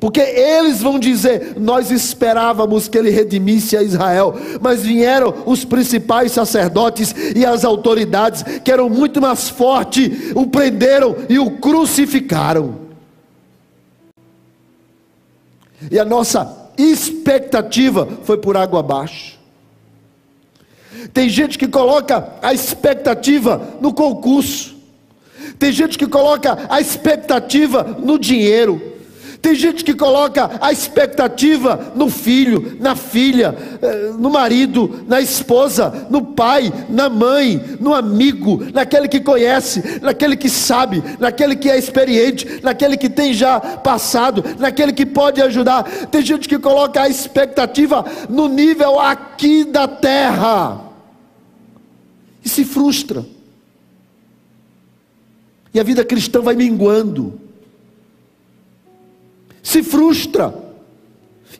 Porque 0.00 0.20
eles 0.20 0.82
vão 0.82 0.98
dizer: 0.98 1.54
Nós 1.56 1.90
esperávamos 1.90 2.88
que 2.88 2.98
ele 2.98 3.10
redimisse 3.10 3.76
a 3.76 3.82
Israel, 3.82 4.34
mas 4.60 4.82
vieram 4.82 5.34
os 5.46 5.64
principais 5.64 6.32
sacerdotes 6.32 7.14
e 7.34 7.46
as 7.46 7.64
autoridades, 7.64 8.42
que 8.62 8.70
eram 8.70 8.90
muito 8.90 9.20
mais 9.20 9.48
fortes, 9.48 10.32
o 10.34 10.46
prenderam 10.46 11.16
e 11.28 11.38
o 11.38 11.52
crucificaram. 11.52 12.88
E 15.90 15.98
a 15.98 16.04
nossa 16.04 16.70
expectativa 16.76 18.06
foi 18.24 18.36
por 18.36 18.56
água 18.56 18.80
abaixo. 18.80 19.37
Tem 21.12 21.28
gente 21.28 21.58
que 21.58 21.68
coloca 21.68 22.34
a 22.42 22.52
expectativa 22.52 23.78
no 23.80 23.92
concurso. 23.92 24.76
Tem 25.58 25.72
gente 25.72 25.98
que 25.98 26.06
coloca 26.06 26.66
a 26.68 26.80
expectativa 26.80 27.82
no 27.82 28.18
dinheiro. 28.18 28.87
Tem 29.40 29.54
gente 29.54 29.84
que 29.84 29.94
coloca 29.94 30.58
a 30.60 30.72
expectativa 30.72 31.92
no 31.94 32.10
filho, 32.10 32.76
na 32.80 32.96
filha, 32.96 33.56
eh, 33.80 34.12
no 34.18 34.30
marido, 34.30 35.04
na 35.06 35.20
esposa, 35.20 36.06
no 36.10 36.22
pai, 36.22 36.72
na 36.88 37.08
mãe, 37.08 37.76
no 37.78 37.94
amigo, 37.94 38.60
naquele 38.74 39.06
que 39.06 39.20
conhece, 39.20 40.00
naquele 40.02 40.36
que 40.36 40.50
sabe, 40.50 41.02
naquele 41.20 41.54
que 41.54 41.70
é 41.70 41.78
experiente, 41.78 42.60
naquele 42.62 42.96
que 42.96 43.08
tem 43.08 43.32
já 43.32 43.60
passado, 43.60 44.44
naquele 44.58 44.92
que 44.92 45.06
pode 45.06 45.40
ajudar. 45.40 45.84
Tem 46.10 46.20
gente 46.20 46.48
que 46.48 46.58
coloca 46.58 47.02
a 47.02 47.08
expectativa 47.08 48.04
no 48.28 48.48
nível 48.48 48.98
aqui 48.98 49.64
da 49.64 49.86
terra 49.86 50.80
e 52.44 52.48
se 52.48 52.64
frustra. 52.64 53.24
E 55.72 55.78
a 55.78 55.84
vida 55.84 56.04
cristã 56.04 56.40
vai 56.40 56.56
minguando 56.56 57.47
se 59.68 59.82
frustra, 59.82 60.54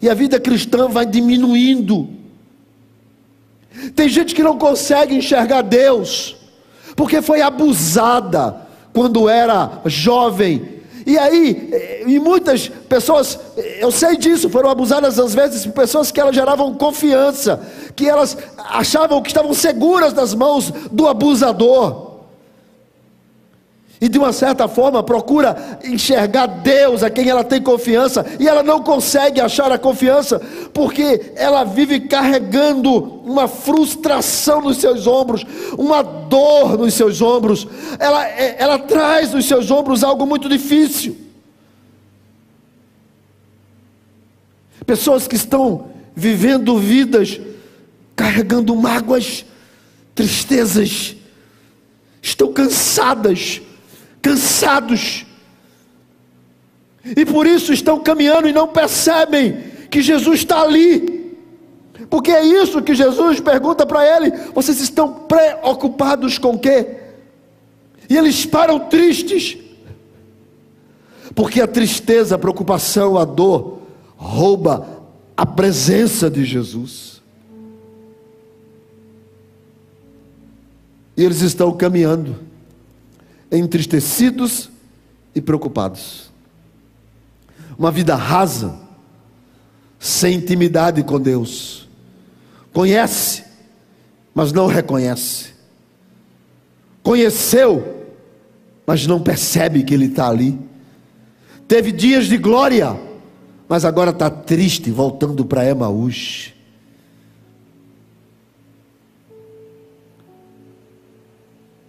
e 0.00 0.08
a 0.08 0.14
vida 0.14 0.40
cristã 0.40 0.88
vai 0.88 1.04
diminuindo. 1.04 2.08
Tem 3.94 4.08
gente 4.08 4.34
que 4.34 4.42
não 4.42 4.56
consegue 4.56 5.14
enxergar 5.14 5.60
Deus, 5.60 6.34
porque 6.96 7.20
foi 7.20 7.42
abusada 7.42 8.62
quando 8.94 9.28
era 9.28 9.82
jovem. 9.84 10.80
E 11.04 11.18
aí, 11.18 12.02
e 12.06 12.18
muitas 12.18 12.68
pessoas, 12.88 13.38
eu 13.78 13.90
sei 13.90 14.16
disso, 14.16 14.48
foram 14.48 14.70
abusadas 14.70 15.18
às 15.18 15.34
vezes 15.34 15.66
por 15.66 15.72
pessoas 15.72 16.10
que 16.10 16.18
elas 16.18 16.34
geravam 16.34 16.72
confiança, 16.74 17.60
que 17.94 18.08
elas 18.08 18.38
achavam 18.70 19.20
que 19.20 19.28
estavam 19.28 19.52
seguras 19.52 20.14
nas 20.14 20.32
mãos 20.32 20.70
do 20.90 21.06
abusador 21.06 22.07
e 24.00 24.08
de 24.08 24.18
uma 24.18 24.32
certa 24.32 24.68
forma 24.68 25.02
procura 25.02 25.78
enxergar 25.84 26.46
Deus 26.46 27.02
a 27.02 27.10
quem 27.10 27.28
ela 27.28 27.42
tem 27.42 27.60
confiança, 27.60 28.24
e 28.38 28.46
ela 28.46 28.62
não 28.62 28.82
consegue 28.82 29.40
achar 29.40 29.72
a 29.72 29.78
confiança, 29.78 30.40
porque 30.72 31.32
ela 31.34 31.64
vive 31.64 32.00
carregando 32.00 32.92
uma 33.24 33.48
frustração 33.48 34.60
nos 34.60 34.78
seus 34.78 35.06
ombros, 35.06 35.44
uma 35.76 36.02
dor 36.02 36.78
nos 36.78 36.94
seus 36.94 37.20
ombros, 37.20 37.66
ela, 37.98 38.26
é, 38.26 38.56
ela 38.58 38.78
traz 38.78 39.32
nos 39.32 39.46
seus 39.46 39.70
ombros 39.70 40.04
algo 40.04 40.26
muito 40.26 40.48
difícil. 40.48 41.16
Pessoas 44.86 45.26
que 45.26 45.36
estão 45.36 45.90
vivendo 46.14 46.78
vidas 46.78 47.40
carregando 48.16 48.74
mágoas, 48.74 49.44
tristezas, 50.14 51.14
estão 52.20 52.52
cansadas, 52.52 53.60
cansados. 54.28 55.24
E 57.04 57.24
por 57.24 57.46
isso 57.46 57.72
estão 57.72 58.00
caminhando 58.00 58.48
e 58.48 58.52
não 58.52 58.68
percebem 58.68 59.56
que 59.90 60.02
Jesus 60.02 60.40
está 60.40 60.60
ali. 60.60 61.36
Porque 62.10 62.30
é 62.30 62.44
isso 62.44 62.82
que 62.82 62.94
Jesus 62.94 63.40
pergunta 63.40 63.86
para 63.86 64.04
ele: 64.04 64.30
vocês 64.54 64.80
estão 64.80 65.26
preocupados 65.26 66.36
com 66.36 66.58
quê? 66.58 66.96
E 68.08 68.16
eles 68.16 68.44
param 68.44 68.78
tristes. 68.80 69.56
Porque 71.34 71.60
a 71.60 71.66
tristeza, 71.66 72.34
a 72.34 72.38
preocupação, 72.38 73.16
a 73.16 73.24
dor 73.24 73.78
rouba 74.16 74.86
a 75.36 75.46
presença 75.46 76.28
de 76.28 76.44
Jesus. 76.44 77.22
E 81.16 81.24
eles 81.24 81.40
estão 81.40 81.72
caminhando 81.72 82.47
entristecidos 83.50 84.70
e 85.34 85.40
preocupados. 85.40 86.30
Uma 87.78 87.90
vida 87.90 88.14
rasa, 88.14 88.78
sem 89.98 90.36
intimidade 90.36 91.02
com 91.02 91.20
Deus. 91.20 91.88
Conhece, 92.72 93.44
mas 94.34 94.52
não 94.52 94.66
reconhece. 94.66 95.54
Conheceu, 97.02 98.06
mas 98.86 99.06
não 99.06 99.20
percebe 99.20 99.82
que 99.82 99.94
Ele 99.94 100.06
está 100.06 100.28
ali. 100.28 100.58
Teve 101.66 101.92
dias 101.92 102.26
de 102.26 102.36
glória, 102.36 102.98
mas 103.68 103.84
agora 103.84 104.10
está 104.10 104.30
triste, 104.30 104.90
voltando 104.90 105.44
para 105.44 105.64
Emaús. 105.64 106.52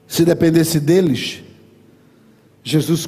Se 0.08 0.26
dependesse 0.26 0.80
deles, 0.80 1.44
Jesus 2.64 3.06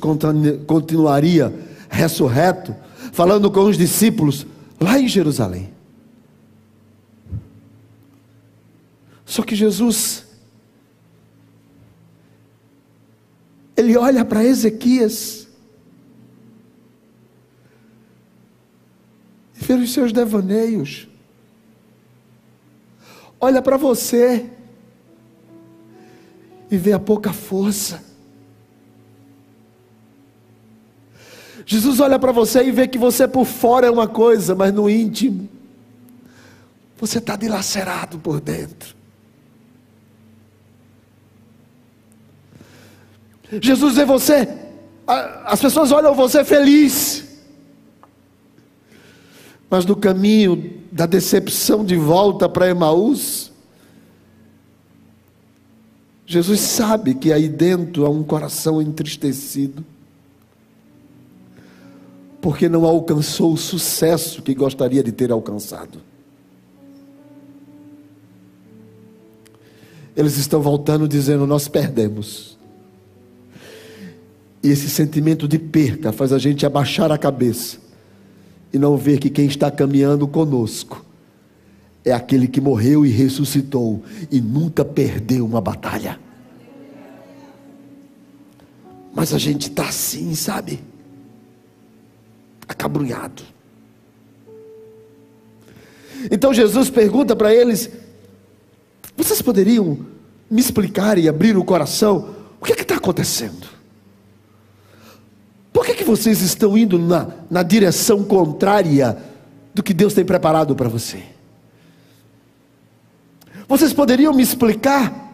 continuaria 0.66 1.54
ressurreto, 1.90 2.76
falando 3.12 3.52
com 3.52 3.62
os 3.62 3.78
discípulos 3.78 4.46
lá 4.80 4.98
em 4.98 5.08
Jerusalém. 5.08 5.72
Só 9.26 9.44
que 9.44 9.56
Jesus, 9.56 10.26
ele 13.76 13.96
olha 13.98 14.26
para 14.26 14.44
Ezequias 14.44 15.48
e 19.56 19.64
vê 19.64 19.74
os 19.74 19.94
seus 19.94 20.12
devaneios, 20.12 21.08
olha 23.40 23.62
para 23.62 23.78
você 23.78 24.50
e 26.70 26.78
vê 26.78 26.94
a 26.94 27.00
pouca 27.00 27.32
força 27.32 28.11
Jesus 31.65 32.00
olha 32.00 32.17
para 32.17 32.32
você 32.32 32.63
e 32.63 32.71
vê 32.71 32.88
que 32.88 32.97
você 32.97 33.28
por 33.28 33.45
fora 33.45 33.88
é 33.88 33.91
uma 33.91 34.08
coisa, 34.08 34.56
mas 34.56 34.74
no 34.74 34.89
íntimo 34.89 35.47
Você 36.97 37.17
está 37.17 37.36
dilacerado 37.36 38.19
por 38.19 38.39
dentro. 38.39 38.95
Jesus 43.60 43.95
vê 43.95 44.06
você, 44.06 44.47
as 45.06 45.60
pessoas 45.60 45.91
olham 45.91 46.15
você 46.15 46.43
feliz, 46.45 47.26
mas 49.69 49.86
no 49.86 49.95
caminho 49.95 50.82
da 50.91 51.06
decepção 51.06 51.84
de 51.84 51.97
volta 51.97 52.47
para 52.47 52.69
Emaús, 52.69 53.52
Jesus 56.26 56.62
sabe 56.62 57.13
que 57.13 57.34
aí 57.34 57.50
dentro 57.50 58.06
há 58.06 58.10
um 58.10 58.24
coração 58.24 58.82
entristecido, 58.82 59.84
porque 62.41 62.67
não 62.67 62.86
alcançou 62.86 63.54
o 63.54 63.58
sucesso 63.58 64.41
que 64.41 64.56
gostaria 64.56 65.04
de 65.04 65.12
ter 65.12 65.32
alcançado. 65.32 65.99
Eles 70.17 70.38
estão 70.38 70.62
voltando 70.62 71.08
dizendo: 71.08 71.45
Nós 71.45 71.67
perdemos. 71.67 72.58
E 74.63 74.69
esse 74.69 74.89
sentimento 74.89 75.47
de 75.47 75.58
perca 75.58 76.12
faz 76.12 76.34
a 76.34 76.38
gente 76.38 76.65
abaixar 76.65 77.12
a 77.12 77.17
cabeça 77.17 77.77
e 78.73 78.77
não 78.77 78.95
ver 78.95 79.19
que 79.19 79.30
quem 79.30 79.45
está 79.45 79.71
caminhando 79.71 80.27
conosco 80.27 81.04
é 82.04 82.12
aquele 82.12 82.47
que 82.47 82.62
morreu 82.62 83.06
e 83.06 83.10
ressuscitou 83.10 84.04
e 84.32 84.39
nunca 84.41 84.84
perdeu 84.84 85.45
uma 85.45 85.62
batalha. 85.62 86.19
Mas 89.13 89.34
a 89.34 89.38
gente 89.38 89.69
está 89.69 89.88
assim, 89.88 90.34
sabe? 90.36 90.80
Acabrunhado. 92.72 93.44
Então 96.30 96.54
Jesus 96.54 96.90
pergunta 96.90 97.36
para 97.36 97.54
eles: 97.54 97.90
vocês 99.16 99.42
poderiam 99.42 100.00
me 100.50 100.60
explicar 100.60 101.18
e 101.18 101.30
abrir 101.30 101.58
o 101.58 101.64
coração? 101.64 102.36
O 102.60 102.66
que 102.66 102.74
é 102.74 102.82
está 102.82 102.96
acontecendo? 102.96 103.68
Por 105.74 105.86
que, 105.86 105.96
que 105.96 106.04
vocês 106.04 106.42
estão 106.42 106.78
indo 106.78 107.00
na, 107.00 107.28
na 107.50 107.64
direção 107.64 108.24
contrária 108.24 109.18
do 109.74 109.82
que 109.82 109.94
Deus 109.94 110.14
tem 110.14 110.26
preparado 110.26 110.76
para 110.76 110.90
você? 110.90 111.24
Vocês 113.68 113.94
poderiam 113.94 114.34
me 114.34 114.44
explicar 114.44 115.34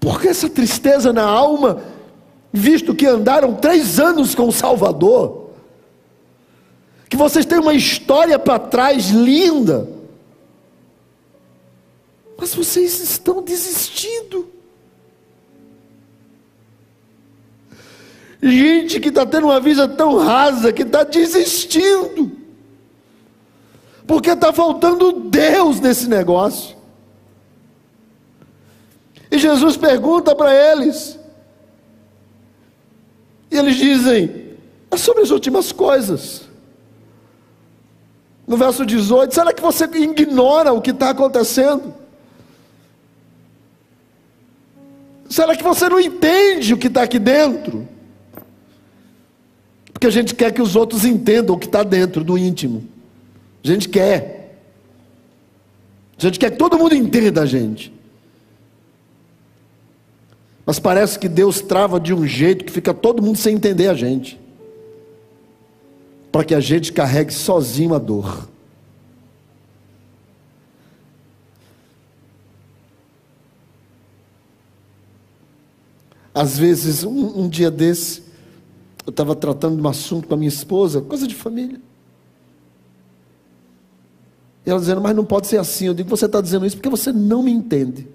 por 0.00 0.20
que 0.20 0.28
essa 0.28 0.50
tristeza 0.50 1.12
na 1.12 1.22
alma, 1.22 1.80
visto 2.52 2.94
que 2.94 3.06
andaram 3.06 3.54
três 3.54 4.00
anos 4.00 4.34
com 4.34 4.48
o 4.48 4.52
Salvador? 4.52 5.39
Que 7.10 7.16
vocês 7.16 7.44
têm 7.44 7.58
uma 7.58 7.74
história 7.74 8.38
para 8.38 8.58
trás 8.58 9.10
linda, 9.10 9.86
mas 12.38 12.54
vocês 12.54 13.00
estão 13.00 13.42
desistindo. 13.42 14.48
Gente 18.42 18.98
que 18.98 19.08
está 19.08 19.26
tendo 19.26 19.48
uma 19.48 19.60
vida 19.60 19.86
tão 19.86 20.16
rasa 20.16 20.72
que 20.72 20.82
está 20.82 21.04
desistindo. 21.04 22.32
Porque 24.06 24.30
está 24.30 24.52
faltando 24.52 25.12
Deus 25.12 25.80
nesse 25.80 26.08
negócio. 26.08 26.76
E 29.30 29.36
Jesus 29.36 29.76
pergunta 29.76 30.34
para 30.34 30.54
eles. 30.54 31.18
E 33.50 33.56
eles 33.56 33.76
dizem: 33.76 34.56
é 34.90 34.96
sobre 34.96 35.22
as 35.22 35.30
últimas 35.30 35.70
coisas. 35.72 36.49
No 38.50 38.56
verso 38.56 38.84
18, 38.84 39.32
será 39.32 39.52
que 39.52 39.62
você 39.62 39.84
ignora 39.84 40.72
o 40.72 40.80
que 40.80 40.90
está 40.90 41.10
acontecendo? 41.10 41.94
Será 45.28 45.54
que 45.54 45.62
você 45.62 45.88
não 45.88 46.00
entende 46.00 46.74
o 46.74 46.76
que 46.76 46.88
está 46.88 47.04
aqui 47.04 47.20
dentro? 47.20 47.86
Porque 49.92 50.08
a 50.08 50.10
gente 50.10 50.34
quer 50.34 50.52
que 50.52 50.60
os 50.60 50.74
outros 50.74 51.04
entendam 51.04 51.54
o 51.54 51.58
que 51.60 51.66
está 51.66 51.84
dentro 51.84 52.24
do 52.24 52.36
íntimo. 52.36 52.82
A 53.62 53.68
gente 53.68 53.88
quer. 53.88 54.58
A 56.18 56.20
gente 56.20 56.36
quer 56.36 56.50
que 56.50 56.58
todo 56.58 56.76
mundo 56.76 56.96
entenda 56.96 57.42
a 57.42 57.46
gente. 57.46 57.94
Mas 60.66 60.80
parece 60.80 61.20
que 61.20 61.28
Deus 61.28 61.60
trava 61.60 62.00
de 62.00 62.12
um 62.12 62.26
jeito 62.26 62.64
que 62.64 62.72
fica 62.72 62.92
todo 62.92 63.22
mundo 63.22 63.38
sem 63.38 63.54
entender 63.54 63.86
a 63.86 63.94
gente. 63.94 64.39
Para 66.30 66.44
que 66.44 66.54
a 66.54 66.60
gente 66.60 66.92
carregue 66.92 67.32
sozinho 67.32 67.94
a 67.94 67.98
dor. 67.98 68.48
Às 76.32 76.56
vezes, 76.58 77.04
um, 77.04 77.40
um 77.40 77.48
dia 77.48 77.70
desse, 77.70 78.22
eu 79.04 79.10
estava 79.10 79.34
tratando 79.34 79.76
de 79.76 79.82
um 79.82 79.88
assunto 79.88 80.28
com 80.28 80.34
a 80.34 80.36
minha 80.36 80.48
esposa, 80.48 81.00
coisa 81.00 81.26
de 81.26 81.34
família. 81.34 81.80
E 84.64 84.70
ela 84.70 84.78
dizendo, 84.78 85.00
mas 85.00 85.16
não 85.16 85.24
pode 85.24 85.48
ser 85.48 85.58
assim. 85.58 85.86
Eu 85.86 85.94
digo, 85.94 86.08
você 86.08 86.26
está 86.26 86.40
dizendo 86.40 86.64
isso 86.64 86.76
porque 86.76 86.88
você 86.88 87.12
não 87.12 87.42
me 87.42 87.50
entende. 87.50 88.06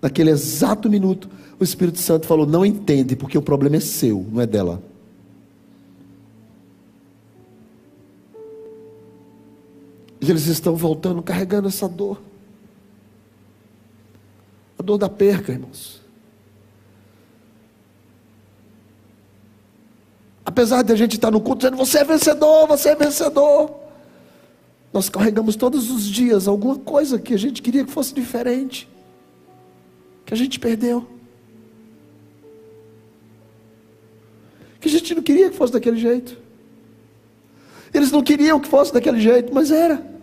Naquele 0.00 0.30
exato 0.30 0.88
minuto, 0.88 1.28
o 1.58 1.64
Espírito 1.64 1.98
Santo 1.98 2.26
falou: 2.26 2.46
não 2.46 2.64
entende, 2.64 3.16
porque 3.16 3.36
o 3.36 3.42
problema 3.42 3.76
é 3.76 3.80
seu, 3.80 4.26
não 4.30 4.40
é 4.40 4.46
dela. 4.46 4.82
E 10.26 10.30
eles 10.30 10.46
estão 10.46 10.74
voltando, 10.74 11.22
carregando 11.22 11.68
essa 11.68 11.88
dor. 11.88 12.20
A 14.76 14.82
dor 14.82 14.98
da 14.98 15.08
perca, 15.08 15.52
irmãos. 15.52 16.00
Apesar 20.44 20.82
de 20.82 20.92
a 20.92 20.96
gente 20.96 21.14
estar 21.14 21.30
no 21.30 21.40
culto 21.40 21.60
dizendo, 21.60 21.76
você 21.76 21.98
é 21.98 22.04
vencedor, 22.04 22.66
você 22.66 22.88
é 22.88 22.96
vencedor. 22.96 23.72
Nós 24.92 25.08
carregamos 25.08 25.54
todos 25.54 25.92
os 25.92 26.04
dias 26.04 26.48
alguma 26.48 26.76
coisa 26.76 27.20
que 27.20 27.32
a 27.32 27.38
gente 27.38 27.62
queria 27.62 27.84
que 27.84 27.92
fosse 27.92 28.12
diferente, 28.12 28.88
que 30.24 30.34
a 30.34 30.36
gente 30.36 30.58
perdeu. 30.58 31.06
Que 34.80 34.88
a 34.88 34.90
gente 34.90 35.14
não 35.14 35.22
queria 35.22 35.50
que 35.50 35.56
fosse 35.56 35.72
daquele 35.72 35.98
jeito. 35.98 36.36
Eles 37.94 38.10
não 38.10 38.24
queriam 38.24 38.58
que 38.58 38.66
fosse 38.66 38.92
daquele 38.92 39.20
jeito, 39.20 39.54
mas 39.54 39.70
era. 39.70 40.15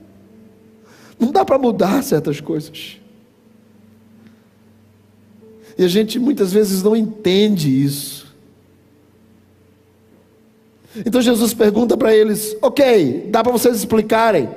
Não 1.23 1.31
dá 1.31 1.45
para 1.45 1.57
mudar 1.57 2.03
certas 2.03 2.41
coisas. 2.41 2.97
E 5.77 5.83
a 5.83 5.87
gente 5.87 6.19
muitas 6.19 6.51
vezes 6.51 6.83
não 6.83 6.95
entende 6.95 7.69
isso. 7.83 8.27
Então 11.05 11.21
Jesus 11.21 11.53
pergunta 11.53 11.95
para 11.97 12.13
eles: 12.13 12.55
Ok, 12.61 13.27
dá 13.29 13.41
para 13.41 13.53
vocês 13.53 13.77
explicarem. 13.77 14.49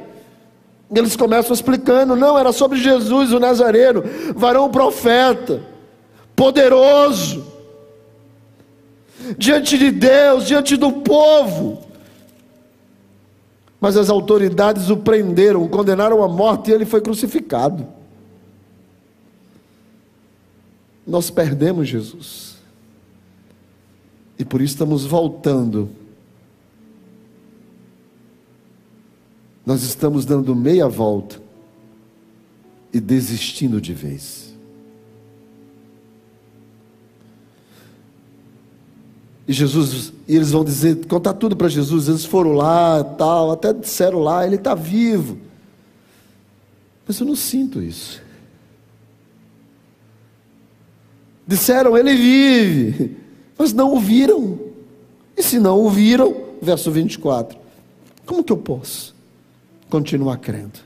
Eles 0.95 1.17
começam 1.17 1.55
explicando: 1.55 2.17
Não, 2.17 2.37
era 2.39 2.53
sobre 2.53 2.79
Jesus, 2.79 3.33
o 3.33 3.41
Nazareno, 3.41 4.03
varão 4.35 4.71
profeta, 4.71 5.63
poderoso, 6.35 7.47
diante 9.39 9.79
de 9.79 9.91
Deus, 9.91 10.47
diante 10.47 10.77
do 10.77 10.93
povo. 10.93 11.86
Mas 13.81 13.97
as 13.97 14.09
autoridades 14.09 14.89
o 14.91 14.97
prenderam, 14.97 15.63
o 15.63 15.69
condenaram 15.69 16.23
à 16.23 16.29
morte 16.29 16.71
e 16.71 16.75
ele 16.75 16.87
foi 16.87 17.01
crucificado. 17.01 17.87
Nós 21.07 21.31
perdemos 21.31 21.89
Jesus. 21.89 22.57
E 24.39 24.45
por 24.45 24.61
isso 24.61 24.75
estamos 24.75 25.05
voltando 25.05 25.91
nós 29.67 29.83
estamos 29.83 30.25
dando 30.25 30.55
meia 30.55 30.89
volta 30.89 31.43
e 32.93 33.01
desistindo 33.01 33.81
de 33.81 33.93
vez. 33.93 34.56
E 39.47 39.53
Jesus, 39.53 40.13
e 40.27 40.35
eles 40.35 40.51
vão 40.51 40.65
dizer, 40.65 41.07
contar 41.07 41.35
tudo 41.35 41.57
para 41.57 41.69
Jesus. 41.69 42.09
Eles 42.09 42.25
foram 42.25 42.53
lá, 42.53 43.03
tal, 43.03 43.53
até 43.53 43.73
disseram 43.73 44.19
lá, 44.19 44.45
ele 44.47 44.57
está 44.57 44.75
vivo. 44.75 45.39
Mas 47.07 47.21
eu 47.21 47.27
não 47.27 47.37
sinto 47.37 47.81
isso. 47.81 48.23
Disseram, 51.47 51.97
ele 51.97 52.15
vive, 52.15 53.17
mas 53.57 53.73
não 53.73 53.95
o 53.95 54.01
viram. 54.01 54.59
E 55.37 55.43
se 55.43 55.61
não 55.61 55.81
o 55.81 55.91
viram, 55.91 56.35
verso 56.61 56.91
24, 56.91 57.57
como 58.25 58.43
que 58.43 58.53
eu 58.53 58.57
posso? 58.57 59.17
continuar 59.89 60.39
crendo. 60.39 60.79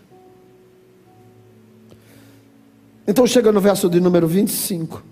Então 3.06 3.26
chega 3.26 3.50
no 3.50 3.61
verso 3.61 3.88
de 3.88 4.00
número 4.00 4.26
25. 4.28 5.02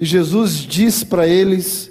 E 0.00 0.04
Jesus 0.04 0.58
diz 0.58 1.04
para 1.04 1.26
eles 1.26 1.87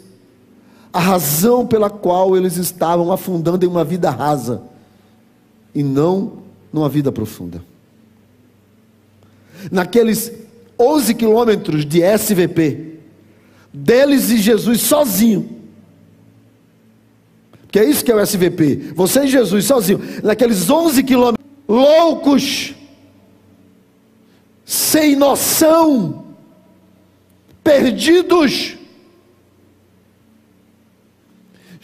a 0.91 0.99
razão 0.99 1.65
pela 1.65 1.89
qual 1.89 2.35
eles 2.35 2.57
estavam 2.57 3.11
afundando 3.11 3.65
em 3.65 3.69
uma 3.69 3.83
vida 3.83 4.09
rasa 4.09 4.63
e 5.73 5.83
não 5.83 6.33
numa 6.71 6.89
vida 6.89 7.11
profunda. 7.11 7.63
naqueles 9.71 10.31
11 10.79 11.15
quilômetros 11.15 11.85
de 11.85 12.01
SVP, 12.01 12.99
deles 13.73 14.29
e 14.29 14.37
Jesus 14.37 14.81
sozinho. 14.81 15.57
Que 17.71 17.79
é 17.79 17.85
isso 17.85 18.03
que 18.03 18.11
é 18.11 18.15
o 18.15 18.19
SVP. 18.19 18.93
Você 18.95 19.25
e 19.25 19.27
Jesus 19.27 19.65
sozinho, 19.65 19.99
naqueles 20.23 20.69
11 20.69 21.03
quilômetros, 21.03 21.45
loucos, 21.67 22.75
sem 24.65 25.15
noção, 25.15 26.25
perdidos, 27.63 28.76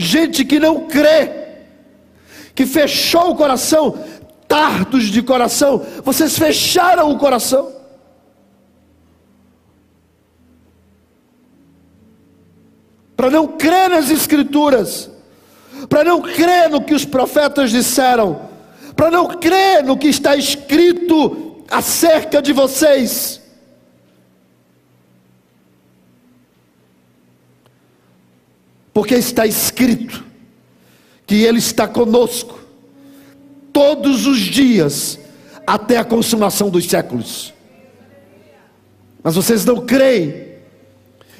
gente 0.03 0.45
que 0.45 0.59
não 0.59 0.87
crê, 0.87 1.31
que 2.53 2.65
fechou 2.65 3.31
o 3.31 3.35
coração, 3.35 3.97
tardos 4.47 5.05
de 5.05 5.21
coração, 5.21 5.83
vocês 6.03 6.37
fecharam 6.37 7.11
o 7.11 7.17
coração. 7.17 7.71
Para 13.15 13.29
não 13.29 13.47
crer 13.47 13.89
nas 13.89 14.09
Escrituras, 14.09 15.09
para 15.87 16.03
não 16.03 16.21
crer 16.21 16.69
no 16.69 16.81
que 16.81 16.93
os 16.93 17.05
profetas 17.05 17.71
disseram, 17.71 18.49
para 18.95 19.09
não 19.09 19.27
crer 19.27 19.83
no 19.83 19.97
que 19.97 20.07
está 20.07 20.35
escrito 20.35 21.63
acerca 21.69 22.41
de 22.41 22.53
vocês. 22.53 23.42
Porque 28.93 29.15
está 29.15 29.45
escrito 29.47 30.23
que 31.25 31.43
Ele 31.43 31.57
está 31.57 31.87
conosco 31.87 32.59
todos 33.71 34.27
os 34.27 34.37
dias 34.37 35.19
até 35.65 35.97
a 35.97 36.05
consumação 36.05 36.69
dos 36.69 36.85
séculos. 36.87 37.53
Mas 39.23 39.35
vocês 39.35 39.65
não 39.65 39.77
creem 39.85 40.53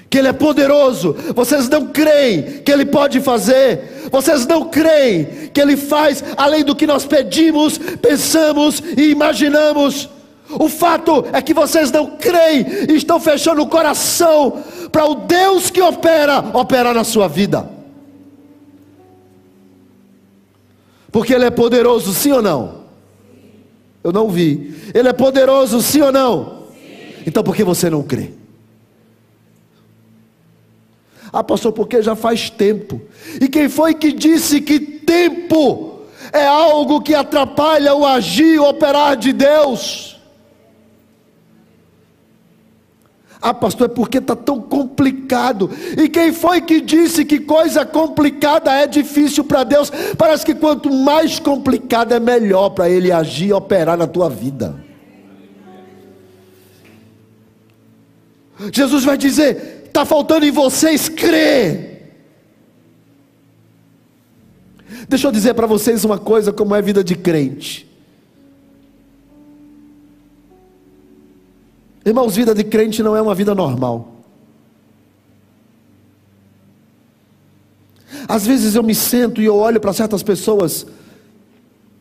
que 0.09 0.17
Ele 0.17 0.27
é 0.27 0.33
poderoso, 0.33 1.15
vocês 1.35 1.67
não 1.67 1.87
creem 1.87 2.61
que 2.63 2.71
Ele 2.71 2.85
pode 2.85 3.19
fazer, 3.19 4.09
vocês 4.11 4.45
não 4.45 4.69
creem 4.69 5.49
que 5.53 5.59
Ele 5.59 5.75
faz 5.75 6.23
além 6.37 6.63
do 6.63 6.75
que 6.75 6.87
nós 6.87 7.05
pedimos, 7.05 7.77
pensamos 7.77 8.81
e 8.97 9.09
imaginamos. 9.09 10.09
O 10.59 10.69
fato 10.69 11.25
é 11.33 11.41
que 11.41 11.53
vocês 11.53 11.91
não 11.91 12.17
creem 12.17 12.65
e 12.89 12.95
estão 12.95 13.19
fechando 13.19 13.61
o 13.61 13.67
coração 13.67 14.63
para 14.91 15.05
o 15.05 15.15
Deus 15.15 15.69
que 15.69 15.81
opera, 15.81 16.39
operar 16.53 16.93
na 16.93 17.03
sua 17.03 17.27
vida. 17.27 17.69
Porque 21.11 21.33
Ele 21.33 21.45
é 21.45 21.51
poderoso, 21.51 22.13
sim 22.13 22.31
ou 22.31 22.41
não? 22.41 22.83
Eu 24.03 24.11
não 24.11 24.29
vi. 24.29 24.91
Ele 24.93 25.07
é 25.07 25.13
poderoso, 25.13 25.81
sim 25.81 26.01
ou 26.01 26.11
não? 26.11 26.63
Então 27.25 27.43
por 27.43 27.55
que 27.55 27.63
você 27.63 27.89
não 27.89 28.03
crê? 28.03 28.31
Ah, 31.31 31.43
pastor, 31.43 31.71
porque 31.71 32.01
já 32.01 32.15
faz 32.15 32.49
tempo. 32.51 33.01
E 33.41 33.47
quem 33.47 33.67
foi 33.67 33.95
que 33.95 34.11
disse 34.11 34.61
que 34.61 34.79
tempo 34.79 36.01
é 36.31 36.45
algo 36.45 37.01
que 37.01 37.15
atrapalha 37.15 37.95
o 37.95 38.05
agir, 38.05 38.59
o 38.59 38.69
operar 38.69 39.15
de 39.17 39.33
Deus? 39.33 40.12
Ah, 43.45 43.53
pastor, 43.53 43.89
é 43.89 43.93
porque 43.93 44.19
está 44.19 44.37
tão 44.37 44.61
complicado. 44.61 45.69
E 46.01 46.07
quem 46.07 46.31
foi 46.31 46.61
que 46.61 46.79
disse 46.79 47.25
que 47.25 47.41
coisa 47.41 47.85
complicada 47.85 48.71
é 48.71 48.87
difícil 48.87 49.43
para 49.43 49.65
Deus? 49.65 49.91
Parece 50.17 50.45
que 50.45 50.55
quanto 50.55 50.89
mais 50.89 51.39
complicado 51.39 52.13
é 52.13 52.21
melhor 52.21 52.69
para 52.69 52.89
Ele 52.89 53.11
agir 53.11 53.49
e 53.49 53.53
operar 53.53 53.97
na 53.97 54.07
tua 54.07 54.29
vida. 54.29 54.81
Jesus 58.71 59.03
vai 59.03 59.17
dizer: 59.17 59.83
está 59.87 60.05
faltando 60.05 60.45
em 60.45 60.51
vocês 60.51 61.09
crer. 61.09 62.13
Deixa 65.09 65.27
eu 65.27 65.33
dizer 65.33 65.53
para 65.53 65.67
vocês 65.67 66.05
uma 66.05 66.17
coisa: 66.17 66.53
como 66.53 66.73
é 66.75 66.77
a 66.77 66.81
vida 66.81 67.03
de 67.03 67.15
crente. 67.15 67.92
Irmãos, 72.05 72.35
vida 72.35 72.53
de 72.53 72.63
crente 72.63 73.01
não 73.01 73.15
é 73.15 73.21
uma 73.21 73.33
vida 73.33 73.55
normal. 73.55 74.13
Às 78.27 78.45
vezes 78.45 78.75
eu 78.75 78.83
me 78.83 78.93
sento 78.93 79.41
e 79.41 79.45
eu 79.45 79.55
olho 79.55 79.79
para 79.79 79.93
certas 79.93 80.21
pessoas 80.21 80.85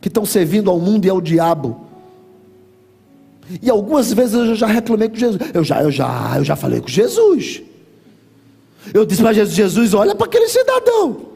que 0.01 0.07
estão 0.07 0.25
servindo 0.25 0.69
ao 0.69 0.79
mundo 0.79 1.05
e 1.05 1.09
ao 1.09 1.21
diabo. 1.21 1.87
E 3.61 3.69
algumas 3.69 4.11
vezes 4.11 4.33
eu 4.33 4.55
já 4.55 4.67
reclamei 4.67 5.09
com 5.09 5.15
Jesus. 5.15 5.41
Eu 5.53 5.63
já, 5.63 5.81
eu 5.81 5.91
já, 5.91 6.33
eu 6.37 6.43
já 6.43 6.55
falei 6.55 6.81
com 6.81 6.87
Jesus. 6.87 7.61
Eu 8.93 9.05
disse 9.05 9.21
para 9.21 9.33
Jesus: 9.33 9.55
Jesus, 9.55 9.93
olha 9.93 10.15
para 10.15 10.25
aquele 10.25 10.47
cidadão. 10.47 11.33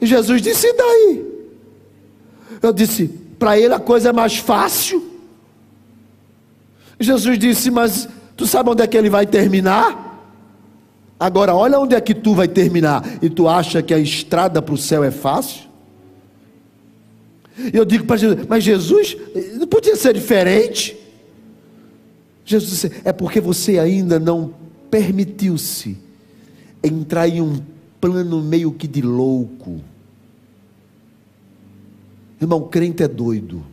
E 0.00 0.06
Jesus 0.06 0.42
disse: 0.42 0.66
e 0.66 0.72
daí? 0.72 1.26
Eu 2.62 2.72
disse: 2.72 3.08
para 3.38 3.58
ele 3.58 3.74
a 3.74 3.80
coisa 3.80 4.10
é 4.10 4.12
mais 4.12 4.36
fácil. 4.36 5.13
Jesus 7.04 7.38
disse: 7.38 7.70
mas 7.70 8.08
tu 8.36 8.46
sabe 8.46 8.70
onde 8.70 8.82
é 8.82 8.86
que 8.86 8.96
ele 8.96 9.10
vai 9.10 9.26
terminar? 9.26 10.04
Agora, 11.18 11.54
olha 11.54 11.78
onde 11.78 11.94
é 11.94 12.00
que 12.00 12.14
tu 12.14 12.34
vai 12.34 12.48
terminar. 12.48 13.02
E 13.22 13.30
tu 13.30 13.48
acha 13.48 13.82
que 13.82 13.94
a 13.94 13.98
estrada 13.98 14.60
para 14.60 14.74
o 14.74 14.78
céu 14.78 15.04
é 15.04 15.10
fácil? 15.10 15.68
Eu 17.72 17.84
digo 17.84 18.04
para 18.04 18.16
Jesus: 18.16 18.46
mas 18.48 18.64
Jesus, 18.64 19.16
não 19.54 19.66
podia 19.66 19.96
ser 19.96 20.14
diferente? 20.14 20.96
Jesus 22.44 22.70
disse: 22.70 22.92
é 23.04 23.12
porque 23.12 23.40
você 23.40 23.78
ainda 23.78 24.18
não 24.18 24.54
permitiu-se 24.90 25.96
entrar 26.82 27.28
em 27.28 27.40
um 27.40 27.60
plano 28.00 28.42
meio 28.42 28.72
que 28.72 28.86
de 28.86 29.00
louco. 29.00 29.80
Irmão, 32.40 32.68
crente 32.68 33.02
é 33.02 33.08
doido. 33.08 33.64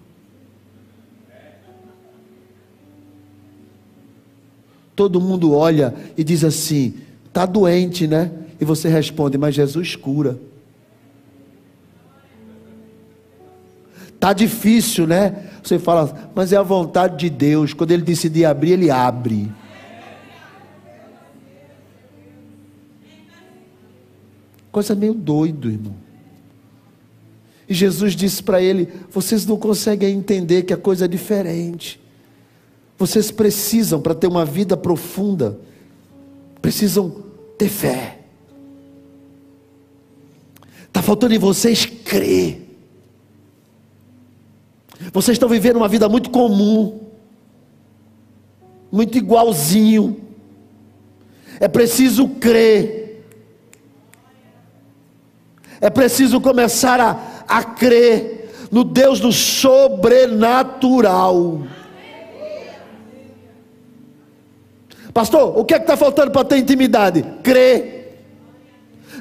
Todo 5.02 5.20
mundo 5.20 5.56
olha 5.56 5.96
e 6.16 6.24
diz 6.24 6.44
assim: 6.44 6.94
está 7.26 7.44
doente, 7.48 8.06
né? 8.06 8.30
E 8.60 8.64
você 8.64 8.88
responde: 8.88 9.36
mas 9.36 9.56
Jesus 9.56 9.96
cura. 9.96 10.38
Está 14.14 14.32
difícil, 14.32 15.08
né? 15.08 15.50
Você 15.64 15.80
fala, 15.80 16.30
mas 16.36 16.54
é 16.54 16.58
a 16.58 16.62
vontade 16.62 17.18
de 17.18 17.32
Deus. 17.32 17.74
Quando 17.74 17.90
Ele 17.90 18.04
decidir 18.04 18.46
abrir, 18.46 18.74
Ele 18.74 18.92
abre. 18.92 19.52
Coisa 24.72 24.94
meio 24.94 25.16
doido, 25.16 25.72
irmão. 25.72 25.96
E 27.68 27.74
Jesus 27.74 28.16
disse 28.16 28.44
para 28.44 28.62
ele: 28.62 28.88
Vocês 29.10 29.48
não 29.48 29.58
conseguem 29.58 30.16
entender 30.16 30.62
que 30.62 30.74
a 30.74 30.78
coisa 30.78 31.06
é 31.06 31.08
diferente. 31.08 32.01
Vocês 33.02 33.32
precisam, 33.32 34.00
para 34.00 34.14
ter 34.14 34.28
uma 34.28 34.46
vida 34.46 34.78
profunda, 34.78 35.60
precisam 36.62 37.10
ter 37.58 37.68
fé. 37.68 38.20
Está 40.86 41.02
faltando 41.02 41.34
em 41.34 41.40
vocês 41.40 41.84
crer. 41.84 42.62
Vocês 45.12 45.34
estão 45.34 45.50
vivendo 45.50 45.78
uma 45.78 45.88
vida 45.88 46.08
muito 46.08 46.30
comum, 46.30 47.00
muito 48.92 49.18
igualzinho. 49.18 50.22
É 51.60 51.68
preciso 51.68 52.28
crer. 52.28 53.26
É 55.82 55.90
preciso 55.90 56.40
começar 56.40 57.00
a, 57.00 57.46
a 57.48 57.64
crer 57.64 58.68
no 58.70 58.84
Deus 58.84 59.20
do 59.20 59.32
sobrenatural. 59.32 61.64
Pastor, 65.14 65.58
o 65.58 65.66
que 65.66 65.74
é 65.74 65.78
que 65.78 65.84
está 65.84 65.98
faltando 65.98 66.32
para 66.32 66.46
ter 66.46 66.58
intimidade? 66.58 67.24
Crer. 67.44 68.02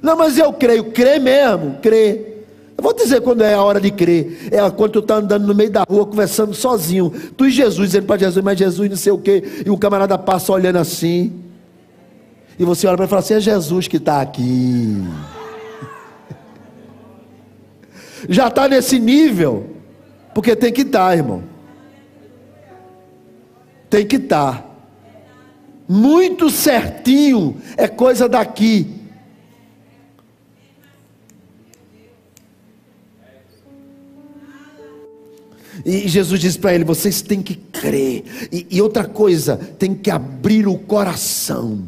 Não, 0.03 0.17
mas 0.17 0.39
eu 0.39 0.53
creio, 0.53 0.85
crer 0.93 1.21
mesmo, 1.21 1.79
crer. 1.83 2.47
Eu 2.79 2.83
vou 2.83 2.95
dizer 2.95 3.21
quando 3.21 3.43
é 3.43 3.55
a 3.55 3.63
hora 3.63 3.81
de 3.81 3.91
crer. 3.91 4.49
É 4.51 4.71
quando 4.71 4.93
tu 4.93 4.99
está 5.01 5.17
andando 5.17 5.47
no 5.47 5.55
meio 5.55 5.71
da 5.71 5.85
rua, 5.89 6.07
conversando 6.07 6.55
sozinho. 6.55 7.13
Tu 7.37 7.47
e 7.47 7.51
Jesus, 7.51 7.91
dizendo 7.91 8.07
para 8.07 8.19
Jesus, 8.19 8.43
mas 8.43 8.59
Jesus 8.59 8.89
não 8.89 8.97
sei 8.97 9.13
o 9.13 9.19
quê. 9.19 9.63
E 9.67 9.71
o 9.71 9.77
camarada 9.77 10.17
passa 10.17 10.53
olhando 10.53 10.77
assim. 10.77 11.43
E 12.59 12.65
você 12.65 12.87
olha 12.87 12.97
para 12.97 13.05
ele 13.05 13.09
e 13.09 13.11
fala 13.11 13.21
assim: 13.21 13.35
é 13.35 13.41
Jesus 13.41 13.89
que 13.89 13.97
está 13.97 14.21
aqui 14.21 15.03
já 18.29 18.49
está 18.49 18.69
nesse 18.69 18.99
nível, 18.99 19.67
porque 20.35 20.55
tem 20.55 20.73
que 20.73 20.83
estar, 20.83 21.09
tá, 21.09 21.17
irmão. 21.17 21.43
Tem 23.91 24.07
que 24.07 24.17
estar. 24.17 24.63
Tá. 24.63 24.70
Muito 25.93 26.49
certinho 26.51 27.61
é 27.77 27.89
coisa 27.89 28.29
daqui. 28.29 28.87
E 35.85 36.07
Jesus 36.07 36.41
diz 36.41 36.57
para 36.57 36.73
ele: 36.73 36.85
vocês 36.85 37.21
têm 37.23 37.43
que 37.43 37.57
crer. 37.57 38.23
E, 38.53 38.69
e 38.71 38.81
outra 38.81 39.05
coisa, 39.05 39.57
tem 39.57 39.93
que 39.93 40.13
abrir 40.13 40.69
o 40.69 40.79
coração. 40.79 41.83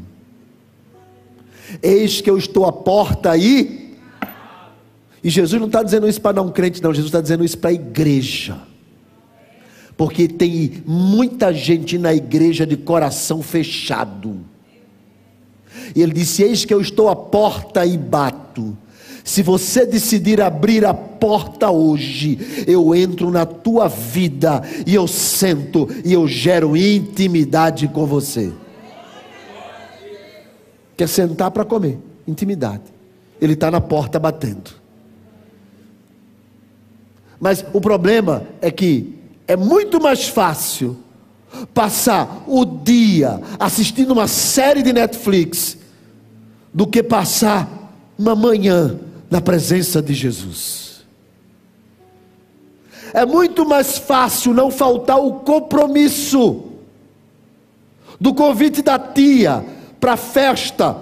Eis 1.81 2.21
que 2.21 2.29
eu 2.29 2.37
estou 2.37 2.67
à 2.67 2.73
porta 2.73 3.31
aí. 3.31 3.95
E 5.23 5.31
Jesus 5.31 5.61
não 5.61 5.69
está 5.69 5.81
dizendo 5.81 6.09
isso 6.09 6.21
para 6.21 6.35
não 6.35 6.51
crente, 6.51 6.83
não. 6.83 6.93
Jesus 6.93 7.07
está 7.07 7.21
dizendo 7.21 7.45
isso 7.45 7.57
para 7.57 7.71
a 7.71 7.75
igreja. 7.75 8.72
Porque 10.03 10.27
tem 10.27 10.83
muita 10.85 11.55
gente 11.55 11.97
na 11.97 12.13
igreja 12.13 12.67
de 12.67 12.77
coração 12.77 13.41
fechado. 13.41 14.41
E 15.95 16.03
ele 16.03 16.13
disse: 16.13 16.43
Eis 16.43 16.65
que 16.65 16.75
eu 16.75 16.81
estou 16.81 17.09
à 17.09 17.15
porta 17.15 17.87
e 17.87 17.97
bato. 17.97 18.77
Se 19.23 19.45
você 19.45 19.87
decidir 19.87 20.41
abrir 20.41 20.85
a 20.85 20.93
porta 20.93 21.71
hoje, 21.71 22.65
eu 22.67 22.93
entro 22.97 23.31
na 23.31 23.47
tua 23.47 23.87
vida 23.87 24.61
e 24.85 24.93
eu 24.93 25.07
sento 25.07 25.89
e 26.05 26.13
eu 26.13 26.27
gero 26.27 26.77
intimidade 26.77 27.87
com 27.87 28.05
você. 28.05 28.53
Quer 30.97 31.09
sentar 31.09 31.53
para 31.53 31.65
comer? 31.65 31.97
Intimidade. 32.27 32.83
Ele 33.41 33.53
está 33.53 33.71
na 33.71 33.81
porta 33.81 34.19
batendo. 34.19 34.73
Mas 37.39 37.65
o 37.73 37.81
problema 37.81 38.43
é 38.61 38.69
que 38.69 39.22
é 39.47 39.57
muito 39.57 40.01
mais 40.01 40.29
fácil 40.29 40.97
passar 41.75 42.45
o 42.47 42.65
dia 42.65 43.41
assistindo 43.59 44.13
uma 44.13 44.27
série 44.27 44.83
de 44.83 44.93
Netflix 44.93 45.77
do 46.73 46.87
que 46.87 47.03
passar 47.03 47.69
uma 48.19 48.35
manhã 48.35 48.99
na 49.31 49.41
presença 49.41 50.01
de 50.01 50.15
Jesus. 50.15 51.05
É 53.13 53.27
muito 53.27 53.67
mais 53.67 53.99
fácil 53.99 54.55
não 54.55 54.71
faltar 54.71 55.19
o 55.19 55.41
compromisso 55.41 56.65
do 58.19 58.33
convite 58.33 58.81
da 58.81 58.99
tia 58.99 59.65
para 60.01 60.15
a 60.15 60.17
festa 60.17 60.97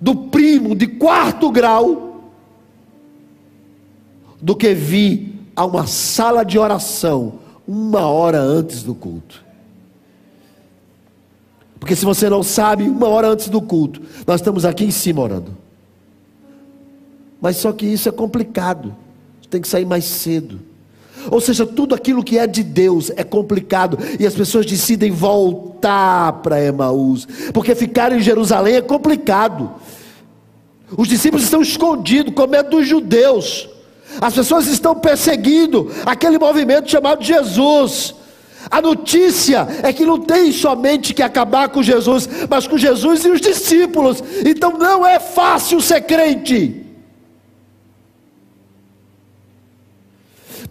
do 0.00 0.14
primo 0.14 0.74
de 0.74 0.86
quarto 0.86 1.50
grau 1.50 2.32
do 4.42 4.54
que 4.54 4.74
vir 4.74 5.34
a 5.56 5.64
uma 5.64 5.86
sala 5.86 6.44
de 6.44 6.58
oração 6.58 7.43
uma 7.66 8.06
hora 8.06 8.38
antes 8.40 8.82
do 8.82 8.94
culto. 8.94 9.42
Porque 11.78 11.96
se 11.96 12.04
você 12.04 12.30
não 12.30 12.42
sabe, 12.42 12.84
uma 12.84 13.08
hora 13.08 13.28
antes 13.28 13.48
do 13.48 13.60
culto, 13.60 14.00
nós 14.26 14.40
estamos 14.40 14.64
aqui 14.64 14.84
em 14.84 14.90
cima 14.90 15.20
orando. 15.20 15.56
Mas 17.40 17.56
só 17.56 17.72
que 17.72 17.84
isso 17.84 18.08
é 18.08 18.12
complicado. 18.12 18.94
Tem 19.50 19.60
que 19.60 19.68
sair 19.68 19.84
mais 19.84 20.04
cedo. 20.04 20.60
Ou 21.30 21.40
seja, 21.40 21.66
tudo 21.66 21.94
aquilo 21.94 22.24
que 22.24 22.38
é 22.38 22.46
de 22.46 22.62
Deus 22.62 23.10
é 23.16 23.22
complicado 23.22 23.98
e 24.18 24.26
as 24.26 24.34
pessoas 24.34 24.66
decidem 24.66 25.10
voltar 25.10 26.32
para 26.42 26.62
Emaús, 26.62 27.26
porque 27.52 27.74
ficar 27.74 28.12
em 28.12 28.20
Jerusalém 28.20 28.76
é 28.76 28.82
complicado. 28.82 29.70
Os 30.96 31.08
discípulos 31.08 31.44
estão 31.44 31.62
escondidos 31.62 32.34
com 32.34 32.46
medo 32.46 32.70
dos 32.70 32.86
judeus. 32.86 33.68
As 34.20 34.34
pessoas 34.34 34.66
estão 34.66 34.94
perseguindo 34.94 35.90
aquele 36.04 36.38
movimento 36.38 36.90
chamado 36.90 37.22
Jesus. 37.22 38.14
A 38.70 38.80
notícia 38.80 39.66
é 39.82 39.92
que 39.92 40.06
não 40.06 40.18
tem 40.18 40.50
somente 40.50 41.12
que 41.12 41.22
acabar 41.22 41.68
com 41.68 41.82
Jesus, 41.82 42.28
mas 42.48 42.66
com 42.66 42.78
Jesus 42.78 43.24
e 43.24 43.28
os 43.28 43.40
discípulos. 43.40 44.22
Então 44.44 44.78
não 44.78 45.06
é 45.06 45.20
fácil 45.20 45.80
ser 45.80 46.00
crente. 46.02 46.84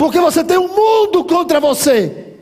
porque 0.04 0.20
você 0.20 0.44
tem 0.44 0.58
um 0.58 0.68
mundo 0.68 1.24
contra 1.24 1.62
você. 1.62 2.34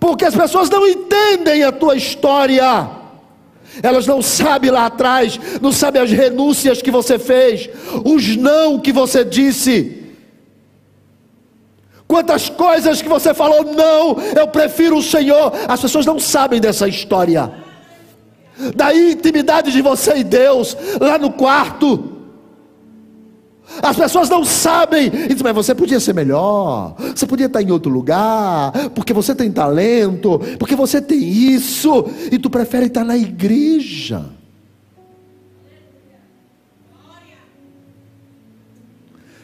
Porque 0.00 0.24
as 0.24 0.34
pessoas 0.34 0.70
não 0.70 0.86
entendem 0.86 1.62
a 1.62 1.70
tua 1.70 1.94
história. 1.94 2.97
Elas 3.82 4.06
não 4.06 4.20
sabem 4.20 4.70
lá 4.70 4.86
atrás, 4.86 5.38
não 5.60 5.72
sabem 5.72 6.02
as 6.02 6.10
renúncias 6.10 6.82
que 6.82 6.90
você 6.90 7.18
fez, 7.18 7.68
os 8.04 8.36
não 8.36 8.78
que 8.78 8.92
você 8.92 9.24
disse. 9.24 10.04
Quantas 12.06 12.48
coisas 12.48 13.02
que 13.02 13.08
você 13.08 13.34
falou, 13.34 13.64
não, 13.64 14.16
eu 14.34 14.48
prefiro 14.48 14.96
o 14.96 15.02
Senhor. 15.02 15.52
As 15.68 15.80
pessoas 15.80 16.06
não 16.06 16.18
sabem 16.18 16.58
dessa 16.58 16.88
história. 16.88 17.52
Da 18.74 18.94
intimidade 18.94 19.70
de 19.70 19.82
você 19.82 20.16
e 20.16 20.24
Deus, 20.24 20.76
lá 21.00 21.18
no 21.18 21.30
quarto. 21.30 22.17
As 23.82 23.96
pessoas 23.96 24.28
não 24.28 24.44
sabem. 24.44 25.06
E 25.06 25.28
dizem, 25.28 25.42
mas 25.42 25.54
você 25.54 25.74
podia 25.74 26.00
ser 26.00 26.14
melhor. 26.14 26.94
Você 27.14 27.26
podia 27.26 27.46
estar 27.46 27.62
em 27.62 27.70
outro 27.70 27.90
lugar. 27.90 28.72
Porque 28.94 29.12
você 29.12 29.34
tem 29.34 29.50
talento. 29.52 30.40
Porque 30.58 30.74
você 30.74 31.00
tem 31.00 31.20
isso. 31.20 32.06
E 32.32 32.38
tu 32.38 32.50
prefere 32.50 32.86
estar 32.86 33.04
na 33.04 33.16
igreja. 33.16 34.24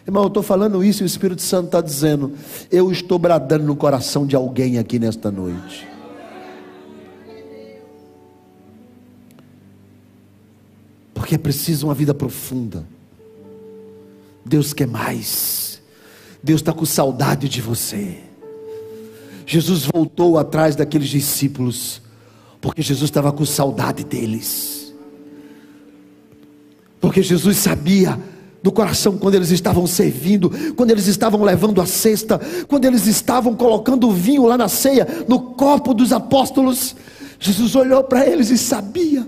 Irmão, 0.06 0.24
eu 0.24 0.28
estou 0.28 0.42
falando 0.42 0.84
isso 0.84 1.02
e 1.02 1.04
o 1.04 1.06
Espírito 1.06 1.40
Santo 1.40 1.66
está 1.66 1.80
dizendo: 1.80 2.32
Eu 2.70 2.92
estou 2.92 3.18
bradando 3.18 3.64
no 3.64 3.74
coração 3.74 4.26
de 4.26 4.36
alguém 4.36 4.78
aqui 4.78 4.98
nesta 4.98 5.30
noite. 5.30 5.88
Porque 11.14 11.38
preciso 11.38 11.86
uma 11.86 11.94
vida 11.94 12.12
profunda. 12.12 12.84
Deus 14.44 14.72
quer 14.72 14.86
mais. 14.86 15.80
Deus 16.42 16.60
está 16.60 16.72
com 16.72 16.84
saudade 16.84 17.48
de 17.48 17.60
você. 17.60 18.18
Jesus 19.46 19.86
voltou 19.92 20.38
atrás 20.38 20.76
daqueles 20.76 21.08
discípulos, 21.08 22.02
porque 22.60 22.82
Jesus 22.82 23.10
estava 23.10 23.32
com 23.32 23.44
saudade 23.44 24.04
deles. 24.04 24.94
Porque 27.00 27.22
Jesus 27.22 27.56
sabia 27.58 28.18
do 28.62 28.72
coração 28.72 29.18
quando 29.18 29.34
eles 29.34 29.50
estavam 29.50 29.86
servindo, 29.86 30.50
quando 30.74 30.90
eles 30.90 31.06
estavam 31.06 31.42
levando 31.42 31.80
a 31.82 31.86
cesta, 31.86 32.40
quando 32.66 32.86
eles 32.86 33.06
estavam 33.06 33.54
colocando 33.54 34.08
o 34.08 34.12
vinho 34.12 34.46
lá 34.46 34.56
na 34.56 34.68
ceia, 34.68 35.06
no 35.28 35.38
copo 35.38 35.92
dos 35.92 36.12
apóstolos. 36.12 36.96
Jesus 37.38 37.74
olhou 37.74 38.02
para 38.04 38.26
eles 38.26 38.48
e 38.50 38.56
sabia 38.56 39.26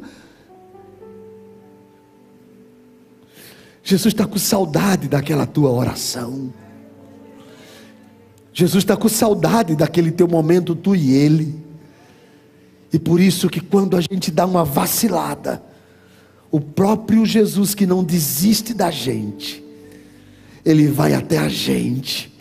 Jesus 3.87 4.13
está 4.13 4.27
com 4.27 4.37
saudade 4.37 5.07
daquela 5.07 5.47
tua 5.47 5.71
oração. 5.71 6.53
Jesus 8.53 8.83
está 8.83 8.97
com 8.97 9.09
saudade 9.09 9.77
daquele 9.77 10.11
teu 10.11 10.27
momento, 10.27 10.75
tu 10.75 10.97
e 10.97 11.13
ele. 11.13 11.55
E 12.93 12.99
por 12.99 13.21
isso 13.21 13.49
que 13.49 13.61
quando 13.61 13.97
a 13.97 14.01
gente 14.01 14.33
dá 14.33 14.45
uma 14.45 14.65
vacilada, 14.65 15.63
o 16.51 16.61
próprio 16.61 17.25
Jesus 17.25 17.77
que 17.77 17.87
não 17.87 18.03
desiste 18.03 18.75
da 18.75 18.91
gente, 18.91 19.65
ele 20.65 20.89
vai 20.89 21.15
até 21.15 21.39
a 21.39 21.49
gente. 21.49 22.37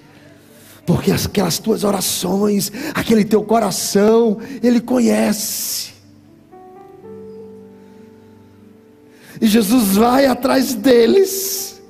Porque 0.84 1.12
aquelas 1.12 1.60
tuas 1.60 1.84
orações, 1.84 2.72
aquele 2.91 3.24
teu 3.24 3.43
coração, 3.43 4.39
ele 4.64 4.82
conhece. 4.82 5.95
E 9.42 9.48
Jesus 9.48 9.96
vai 9.96 10.26
atrás 10.26 10.74
deles. 10.74 11.82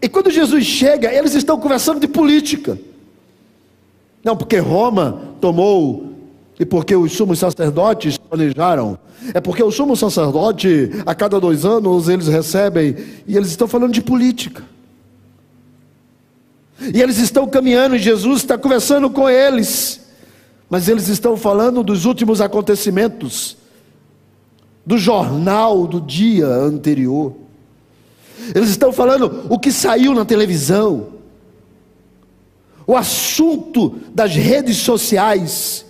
E 0.00 0.08
quando 0.08 0.30
Jesus 0.30 0.64
chega, 0.64 1.12
eles 1.12 1.34
estão 1.34 1.58
conversando 1.58 2.00
de 2.00 2.08
política. 2.08 2.78
Não, 4.22 4.36
porque 4.36 4.58
Roma 4.58 5.34
tomou, 5.40 6.12
e 6.58 6.64
porque 6.64 6.94
os 6.94 7.12
sumos 7.12 7.38
sacerdotes 7.38 8.18
planejaram. 8.18 8.98
É 9.34 9.40
porque 9.40 9.62
o 9.62 9.70
sumo 9.70 9.96
sacerdote, 9.96 10.90
a 11.04 11.14
cada 11.14 11.40
dois 11.40 11.64
anos, 11.64 12.08
eles 12.08 12.28
recebem, 12.28 12.96
e 13.26 13.36
eles 13.36 13.48
estão 13.48 13.66
falando 13.66 13.92
de 13.92 14.02
política. 14.02 14.62
E 16.94 17.00
eles 17.00 17.18
estão 17.18 17.46
caminhando, 17.46 17.96
e 17.96 17.98
Jesus 17.98 18.42
está 18.42 18.56
conversando 18.56 19.10
com 19.10 19.28
eles. 19.28 20.00
Mas 20.68 20.88
eles 20.88 21.08
estão 21.08 21.36
falando 21.36 21.82
dos 21.82 22.04
últimos 22.04 22.40
acontecimentos, 22.40 23.56
do 24.84 24.98
jornal 24.98 25.86
do 25.86 26.00
dia 26.00 26.46
anterior. 26.46 27.34
Eles 28.54 28.70
estão 28.70 28.92
falando 28.92 29.46
o 29.48 29.58
que 29.58 29.72
saiu 29.72 30.14
na 30.14 30.24
televisão, 30.24 31.08
o 32.86 32.96
assunto 32.96 33.98
das 34.14 34.34
redes 34.34 34.78
sociais, 34.78 35.84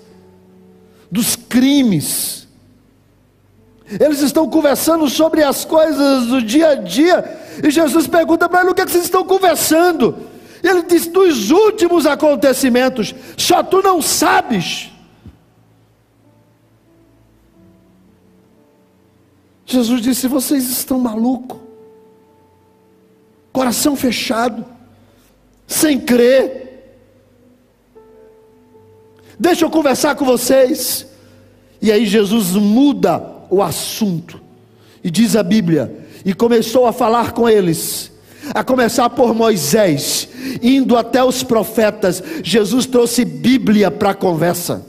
dos 1.10 1.36
crimes. 1.36 2.46
Eles 4.00 4.20
estão 4.20 4.48
conversando 4.48 5.08
sobre 5.08 5.42
as 5.42 5.64
coisas 5.64 6.26
do 6.26 6.42
dia 6.42 6.70
a 6.70 6.74
dia. 6.74 7.40
E 7.62 7.70
Jesus 7.70 8.06
pergunta 8.06 8.48
para 8.48 8.60
eles: 8.60 8.72
o 8.72 8.74
que, 8.74 8.82
é 8.82 8.84
que 8.84 8.90
vocês 8.90 9.04
estão 9.04 9.24
conversando? 9.24 10.27
Ele 10.62 10.82
diz: 10.82 11.06
dos 11.06 11.50
últimos 11.50 12.06
acontecimentos, 12.06 13.14
só 13.36 13.62
tu 13.62 13.82
não 13.82 14.02
sabes. 14.02 14.90
Jesus 19.66 20.00
disse: 20.00 20.26
vocês 20.26 20.68
estão 20.70 20.98
malucos. 20.98 21.58
coração 23.52 23.94
fechado, 23.94 24.64
sem 25.66 26.00
crer. 26.00 26.66
Deixa 29.38 29.64
eu 29.64 29.70
conversar 29.70 30.16
com 30.16 30.24
vocês. 30.24 31.06
E 31.80 31.92
aí 31.92 32.06
Jesus 32.06 32.52
muda 32.52 33.22
o 33.48 33.62
assunto. 33.62 34.40
E 35.04 35.10
diz 35.10 35.36
a 35.36 35.42
Bíblia: 35.42 36.06
e 36.24 36.34
começou 36.34 36.86
a 36.86 36.92
falar 36.92 37.32
com 37.32 37.48
eles, 37.48 38.10
a 38.54 38.64
começar 38.64 39.10
por 39.10 39.34
Moisés, 39.34 40.28
indo 40.62 40.96
até 40.96 41.22
os 41.22 41.42
profetas. 41.42 42.22
Jesus 42.42 42.86
trouxe 42.86 43.24
Bíblia 43.24 43.90
para 43.90 44.10
a 44.10 44.14
conversa. 44.14 44.86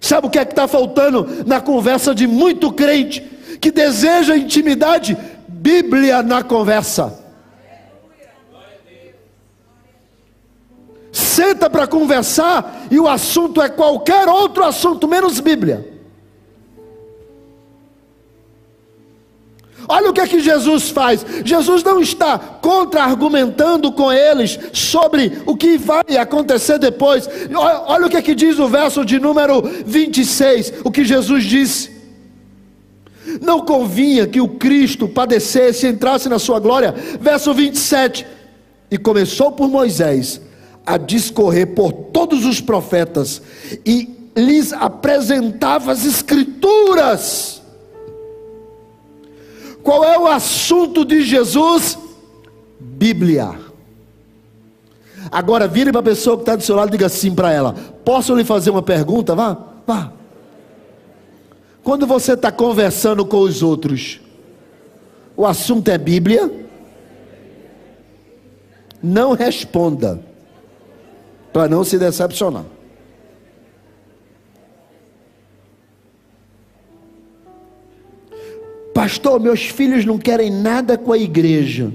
Sabe 0.00 0.26
o 0.26 0.30
que 0.30 0.38
é 0.38 0.44
que 0.44 0.52
está 0.52 0.68
faltando 0.68 1.44
na 1.46 1.60
conversa 1.60 2.14
de 2.14 2.26
muito 2.26 2.72
crente 2.72 3.20
que 3.60 3.70
deseja 3.70 4.36
intimidade? 4.36 5.16
Bíblia 5.48 6.22
na 6.22 6.42
conversa. 6.42 7.24
Senta 11.10 11.68
para 11.68 11.86
conversar 11.86 12.86
e 12.90 12.98
o 12.98 13.08
assunto 13.08 13.60
é 13.60 13.68
qualquer 13.68 14.28
outro 14.28 14.64
assunto, 14.64 15.08
menos 15.08 15.40
Bíblia. 15.40 15.97
Olha 19.86 20.10
o 20.10 20.12
que 20.12 20.20
é 20.20 20.26
que 20.26 20.40
Jesus 20.40 20.90
faz. 20.90 21.24
Jesus 21.44 21.82
não 21.82 22.00
está 22.00 22.38
contra-argumentando 22.38 23.92
com 23.92 24.12
eles 24.12 24.58
sobre 24.72 25.40
o 25.46 25.56
que 25.56 25.78
vai 25.78 26.16
acontecer 26.18 26.78
depois. 26.78 27.28
Olha 27.86 28.06
o 28.06 28.10
que 28.10 28.16
é 28.16 28.22
que 28.22 28.34
diz 28.34 28.58
o 28.58 28.68
verso 28.68 29.04
de 29.04 29.18
número 29.18 29.62
26, 29.86 30.74
o 30.84 30.90
que 30.90 31.04
Jesus 31.04 31.44
disse. 31.44 31.96
Não 33.40 33.60
convinha 33.60 34.26
que 34.26 34.40
o 34.40 34.48
Cristo 34.48 35.06
padecesse 35.06 35.86
e 35.86 35.90
entrasse 35.90 36.28
na 36.28 36.38
sua 36.38 36.58
glória. 36.58 36.94
Verso 37.20 37.52
27. 37.54 38.26
E 38.90 38.98
começou 38.98 39.52
por 39.52 39.68
Moisés 39.68 40.40
a 40.84 40.96
discorrer 40.96 41.74
por 41.74 41.92
todos 41.92 42.46
os 42.46 42.60
profetas 42.60 43.42
e 43.84 44.30
lhes 44.34 44.72
apresentava 44.72 45.92
as 45.92 46.04
escrituras 46.04 47.57
qual 49.88 50.04
é 50.04 50.18
o 50.18 50.26
assunto 50.26 51.02
de 51.02 51.22
Jesus? 51.22 51.98
Bíblia. 52.78 53.58
Agora 55.32 55.66
vire 55.66 55.90
para 55.90 56.00
a 56.00 56.04
pessoa 56.04 56.36
que 56.36 56.42
está 56.42 56.54
do 56.54 56.62
seu 56.62 56.76
lado 56.76 56.88
e 56.88 56.92
diga 56.92 57.06
assim 57.06 57.34
para 57.34 57.50
ela: 57.50 57.74
Posso 58.04 58.34
lhe 58.34 58.44
fazer 58.44 58.68
uma 58.68 58.82
pergunta? 58.82 59.34
Vá, 59.34 59.56
vá. 59.86 60.12
Quando 61.82 62.06
você 62.06 62.34
está 62.34 62.52
conversando 62.52 63.24
com 63.24 63.38
os 63.38 63.62
outros, 63.62 64.20
o 65.34 65.46
assunto 65.46 65.88
é 65.88 65.96
Bíblia? 65.96 66.68
Não 69.02 69.32
responda, 69.32 70.20
para 71.50 71.66
não 71.66 71.82
se 71.82 71.98
decepcionar. 71.98 72.66
Pastor, 78.98 79.38
meus 79.38 79.60
filhos 79.66 80.04
não 80.04 80.18
querem 80.18 80.50
nada 80.50 80.98
com 80.98 81.12
a 81.12 81.16
igreja. 81.16 81.94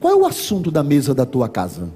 Qual 0.00 0.14
é 0.14 0.16
o 0.16 0.24
assunto 0.24 0.70
da 0.70 0.82
mesa 0.82 1.14
da 1.14 1.26
tua 1.26 1.50
casa? 1.50 1.90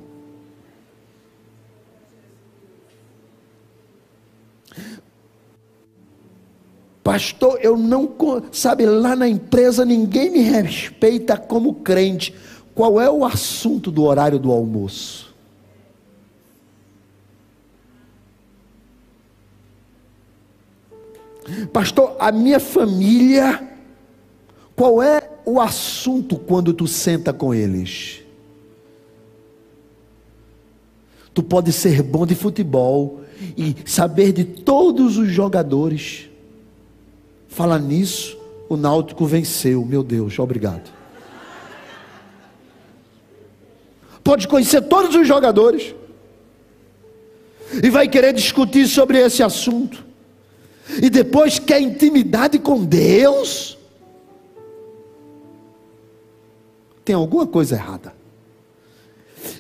Pastor, 7.03 7.59
eu 7.63 7.75
não. 7.79 8.07
Sabe, 8.53 8.85
lá 8.85 9.17
na 9.17 9.27
empresa 9.27 9.83
ninguém 9.83 10.31
me 10.31 10.41
respeita 10.41 11.39
como 11.39 11.77
crente. 11.77 12.35
Qual 12.75 13.01
é 13.01 13.09
o 13.09 13.25
assunto 13.25 13.91
do 13.91 14.03
horário 14.03 14.39
do 14.39 14.53
almoço? 14.53 15.35
Pastor, 21.73 22.15
a 22.19 22.31
minha 22.31 22.61
família 22.61 23.73
qual 24.77 25.03
é 25.03 25.31
o 25.45 25.61
assunto 25.61 26.37
quando 26.37 26.73
tu 26.73 26.87
senta 26.87 27.33
com 27.33 27.55
eles? 27.55 28.21
Tu 31.33 31.43
pode 31.43 31.73
ser 31.73 32.03
bom 32.03 32.25
de 32.25 32.35
futebol 32.35 33.21
e 33.57 33.77
saber 33.85 34.33
de 34.33 34.45
todos 34.45 35.17
os 35.17 35.29
jogadores. 35.29 36.29
Fala 37.49 37.79
nisso, 37.79 38.39
o 38.69 38.77
Náutico 38.77 39.27
venceu. 39.27 39.85
Meu 39.85 40.03
Deus, 40.03 40.39
obrigado. 40.39 40.93
Pode 44.23 44.49
conhecer 44.49 44.81
todos 44.83 45.15
os 45.15 45.29
jogadores 45.29 45.95
e 47.83 47.91
vai 47.91 48.09
querer 48.09 48.33
discutir 48.33 48.87
sobre 48.87 49.19
esse 49.19 49.43
assunto. 49.43 50.05
E 51.03 51.11
depois 51.11 51.59
quer 51.59 51.81
intimidade 51.81 52.59
com 52.59 52.85
Deus. 52.85 53.77
Tem 57.05 57.15
alguma 57.15 57.47
coisa 57.47 57.75
errada. 57.75 58.15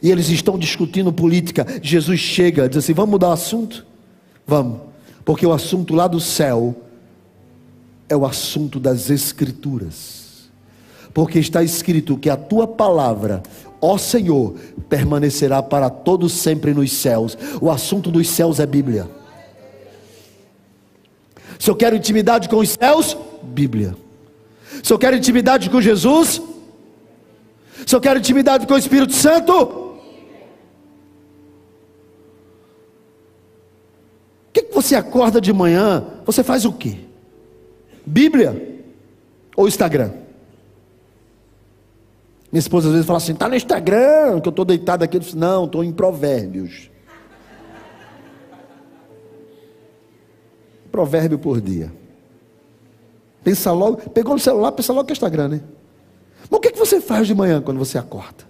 E 0.02 0.10
eles 0.10 0.28
estão 0.28 0.58
discutindo 0.58 1.12
política. 1.12 1.66
Jesus 1.82 2.20
chega, 2.20 2.68
diz 2.68 2.78
assim: 2.78 2.94
vamos 2.94 3.10
mudar 3.10 3.28
o 3.28 3.32
assunto? 3.32 3.84
Vamos, 4.46 4.80
porque 5.24 5.46
o 5.46 5.52
assunto 5.52 5.94
lá 5.94 6.06
do 6.06 6.20
céu 6.20 6.74
é 8.08 8.16
o 8.16 8.26
assunto 8.26 8.80
das 8.80 9.10
Escrituras. 9.10 10.50
Porque 11.12 11.38
está 11.38 11.62
escrito 11.62 12.18
que 12.18 12.28
a 12.28 12.36
tua 12.36 12.66
palavra, 12.66 13.42
ó 13.80 13.96
Senhor, 13.96 14.54
permanecerá 14.88 15.62
para 15.62 15.88
todos 15.88 16.32
sempre 16.32 16.74
nos 16.74 16.92
céus. 16.92 17.38
O 17.60 17.70
assunto 17.70 18.10
dos 18.10 18.28
céus 18.28 18.58
é 18.58 18.66
Bíblia. 18.66 19.08
Se 21.58 21.70
eu 21.70 21.76
quero 21.76 21.94
intimidade 21.94 22.48
com 22.48 22.56
os 22.56 22.70
céus, 22.70 23.16
Bíblia. 23.42 23.96
Se 24.82 24.92
eu 24.92 24.98
quero 24.98 25.16
intimidade 25.16 25.70
com 25.70 25.80
Jesus, 25.80 26.42
eu 27.92 28.00
quero 28.00 28.20
intimidade 28.20 28.66
com 28.66 28.74
o 28.74 28.78
Espírito 28.78 29.12
Santo, 29.12 29.52
o 29.52 30.00
que, 34.52 34.62
que 34.62 34.74
você 34.74 34.94
acorda 34.94 35.40
de 35.40 35.52
manhã? 35.52 36.04
Você 36.24 36.44
faz 36.44 36.64
o 36.64 36.72
quê? 36.72 36.98
Bíblia 38.06 38.84
ou 39.56 39.66
Instagram? 39.66 40.12
Minha 42.54 42.60
esposa 42.60 42.86
às 42.86 42.92
vezes 42.92 43.06
fala 43.06 43.16
assim: 43.16 43.32
está 43.32 43.48
no 43.48 43.56
Instagram, 43.56 44.40
que 44.40 44.46
eu 44.46 44.50
estou 44.50 44.64
deitado 44.64 45.02
aqui. 45.02 45.16
Eu 45.16 45.20
disse, 45.20 45.36
Não, 45.36 45.64
estou 45.64 45.82
em 45.82 45.90
Provérbios. 45.90 46.88
Provérbio 50.92 51.36
por 51.36 51.60
dia. 51.60 51.92
Pensa 53.42 53.72
logo, 53.72 53.96
pegou 54.10 54.34
no 54.34 54.38
celular, 54.38 54.70
pensa 54.70 54.92
logo 54.92 55.04
que 55.04 55.12
é 55.12 55.14
Instagram, 55.14 55.48
né? 55.48 55.60
Mas 56.50 56.58
o 56.58 56.60
que, 56.60 56.68
é 56.68 56.72
que 56.72 56.78
você 56.78 57.00
faz 57.00 57.26
de 57.26 57.34
manhã 57.34 57.60
quando 57.60 57.78
você 57.78 57.98
acorda? 57.98 58.44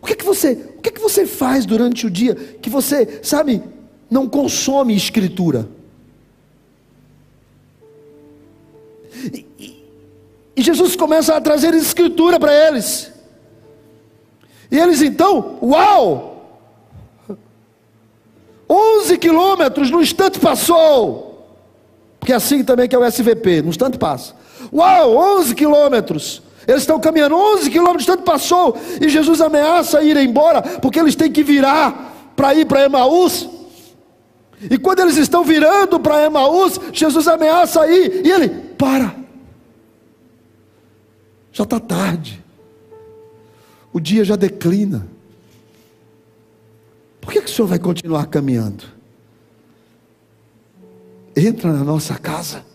O 0.00 0.06
que, 0.06 0.12
é 0.14 0.16
que 0.16 0.24
você, 0.24 0.52
o 0.76 0.80
que, 0.82 0.88
é 0.88 0.92
que 0.92 1.00
você 1.00 1.26
faz 1.26 1.64
durante 1.64 2.06
o 2.06 2.10
dia 2.10 2.34
que 2.34 2.68
você, 2.68 3.20
sabe, 3.22 3.62
não 4.10 4.28
consome 4.28 4.96
escritura? 4.96 5.68
E, 9.32 9.46
e, 9.58 9.84
e 10.56 10.62
Jesus 10.62 10.96
começa 10.96 11.36
a 11.36 11.40
trazer 11.40 11.72
escritura 11.74 12.40
para 12.40 12.52
eles. 12.52 13.12
E 14.70 14.78
eles 14.78 15.02
então, 15.02 15.58
uau! 15.62 16.32
11 18.68 19.18
quilômetros 19.18 19.90
no 19.90 20.00
instante 20.00 20.40
passou. 20.40 21.31
Porque 22.22 22.32
é 22.32 22.36
assim 22.36 22.62
também 22.62 22.88
que 22.88 22.94
é 22.94 22.98
o 23.00 23.04
SVP, 23.04 23.62
no 23.62 23.70
instante 23.70 23.98
passa. 23.98 24.32
Uau, 24.72 25.40
11 25.40 25.56
quilômetros. 25.56 26.40
Eles 26.68 26.82
estão 26.82 27.00
caminhando 27.00 27.34
11 27.34 27.68
quilômetros, 27.68 28.06
tanto 28.06 28.22
passou, 28.22 28.76
e 29.00 29.08
Jesus 29.08 29.40
ameaça 29.40 30.00
ir 30.04 30.16
embora, 30.18 30.62
porque 30.62 31.00
eles 31.00 31.16
têm 31.16 31.32
que 31.32 31.42
virar 31.42 32.32
para 32.36 32.54
ir 32.54 32.64
para 32.64 32.84
Emaús. 32.84 33.48
E 34.70 34.78
quando 34.78 35.00
eles 35.00 35.16
estão 35.16 35.42
virando 35.42 35.98
para 35.98 36.24
Emaús, 36.24 36.78
Jesus 36.92 37.26
ameaça 37.26 37.88
ir, 37.88 38.24
e 38.24 38.30
ele 38.30 38.48
para. 38.78 39.16
Já 41.50 41.64
está 41.64 41.80
tarde, 41.80 42.40
o 43.92 43.98
dia 43.98 44.24
já 44.24 44.36
declina. 44.36 45.08
Por 47.20 47.32
que, 47.32 47.42
que 47.42 47.50
o 47.50 47.52
senhor 47.52 47.66
vai 47.66 47.80
continuar 47.80 48.26
caminhando? 48.26 49.01
Entra 51.36 51.72
na 51.72 51.84
nossa 51.84 52.18
casa 52.18 52.72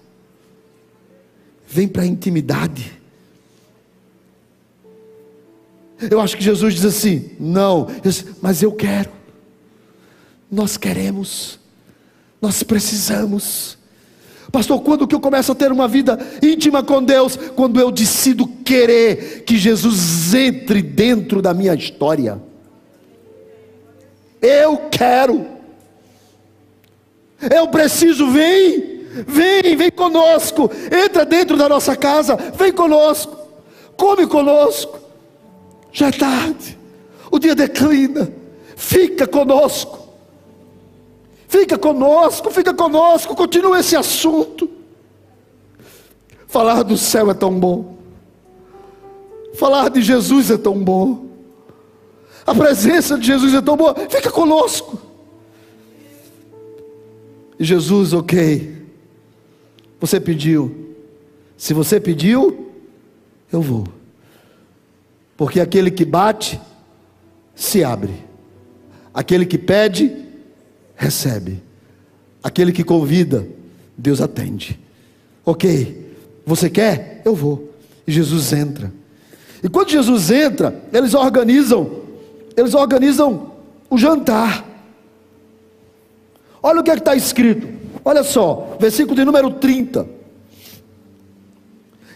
vem 1.68 1.88
para 1.88 2.04
a 2.04 2.06
intimidade. 2.06 2.94
Eu 6.10 6.22
acho 6.22 6.38
que 6.38 6.44
Jesus 6.44 6.76
diz 6.76 6.86
assim: 6.86 7.32
não, 7.40 7.88
mas 8.42 8.64
eu 8.64 8.72
quero, 8.72 9.12
nós 10.50 10.78
queremos, 10.78 11.60
nós 12.42 12.64
precisamos. 12.64 13.78
Pastor, 14.52 14.82
quando 14.82 15.06
que 15.06 15.14
eu 15.14 15.20
começo 15.20 15.52
a 15.52 15.56
ter 15.56 15.74
uma 15.74 15.90
vida 15.90 16.18
íntima 16.42 16.82
com 16.82 17.04
Deus? 17.04 17.36
Quando 17.36 17.82
eu 17.82 17.92
decido 17.92 18.48
querer 18.64 19.44
que 19.44 19.58
Jesus 19.58 20.34
entre 20.34 20.82
dentro 20.82 21.42
da 21.42 21.54
minha 21.54 21.74
história. 21.74 22.42
Eu 24.42 24.90
quero. 24.90 25.57
Eu 27.40 27.68
preciso, 27.68 28.32
vem, 28.32 29.06
vem, 29.28 29.76
vem 29.76 29.92
conosco. 29.92 30.70
Entra 30.92 31.26
dentro 31.26 31.56
da 31.58 31.70
nossa 31.70 31.96
casa, 31.96 32.36
vem 32.36 32.72
conosco. 32.72 33.36
Come 33.96 34.26
conosco. 34.28 35.00
Já 35.92 36.08
é 36.08 36.12
tarde. 36.12 36.78
O 37.32 37.40
dia 37.40 37.56
declina. 37.56 38.32
Fica 38.76 39.28
conosco. 39.28 40.08
Fica 41.48 41.78
conosco, 41.78 42.52
fica 42.52 42.74
conosco, 42.74 43.34
continua 43.34 43.80
esse 43.80 43.96
assunto. 43.96 44.70
Falar 46.46 46.84
do 46.84 46.98
céu 46.98 47.32
é 47.32 47.34
tão 47.34 47.58
bom. 47.58 47.98
Falar 49.56 49.90
de 49.90 50.02
Jesus 50.02 50.52
é 50.52 50.58
tão 50.58 50.78
bom. 50.78 51.26
A 52.46 52.54
presença 52.54 53.18
de 53.18 53.26
Jesus 53.26 53.54
é 53.54 53.62
tão 53.62 53.76
boa. 53.76 53.96
Fica 54.10 54.30
conosco. 54.30 55.07
E 57.60 57.64
Jesus, 57.64 58.14
ok. 58.14 58.76
Você 60.00 60.20
pediu. 60.20 60.96
Se 61.58 61.74
você 61.74 62.00
pediu, 62.00 62.72
eu 63.52 63.62
vou. 63.62 63.88
Porque 65.36 65.60
aquele 65.60 65.92
que 65.92 66.06
bate, 66.06 66.60
se 67.56 67.84
abre. 67.84 68.14
Aquele 69.14 69.46
que 69.46 69.58
pede, 69.58 70.16
recebe. 70.96 71.62
Aquele 72.44 72.72
que 72.72 72.84
convida, 72.84 73.48
Deus 73.98 74.22
atende. 74.22 74.80
Ok, 75.44 76.14
você 76.46 76.70
quer? 76.70 77.22
Eu 77.26 77.34
vou. 77.34 77.74
E 78.06 78.12
Jesus 78.12 78.54
entra. 78.54 78.92
E 79.64 79.68
quando 79.68 79.90
Jesus 79.90 80.30
entra, 80.30 80.84
eles 80.94 81.14
organizam, 81.14 82.04
eles 82.56 82.74
organizam 82.74 83.54
o 83.90 83.98
jantar. 83.98 84.66
Olha 86.62 86.82
o 86.82 86.84
que 86.84 86.92
é 86.92 86.96
está 86.96 87.16
escrito. 87.16 87.68
Olha 88.04 88.24
só, 88.24 88.78
versículo 88.80 89.16
de 89.16 89.26
número 89.26 89.52
30. 89.52 90.08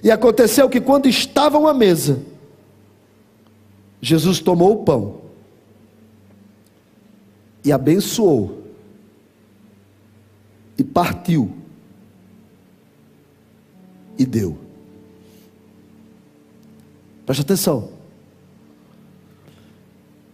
E 0.03 0.09
aconteceu 0.09 0.69
que 0.69 0.81
quando 0.81 1.07
estavam 1.07 1.67
à 1.67 1.73
mesa, 1.73 2.19
Jesus 4.01 4.39
tomou 4.39 4.73
o 4.73 4.83
pão 4.83 5.21
e 7.63 7.71
abençoou 7.71 8.63
e 10.77 10.83
partiu 10.83 11.51
e 14.17 14.25
deu. 14.25 14.57
Preste 17.25 17.41
atenção. 17.41 17.91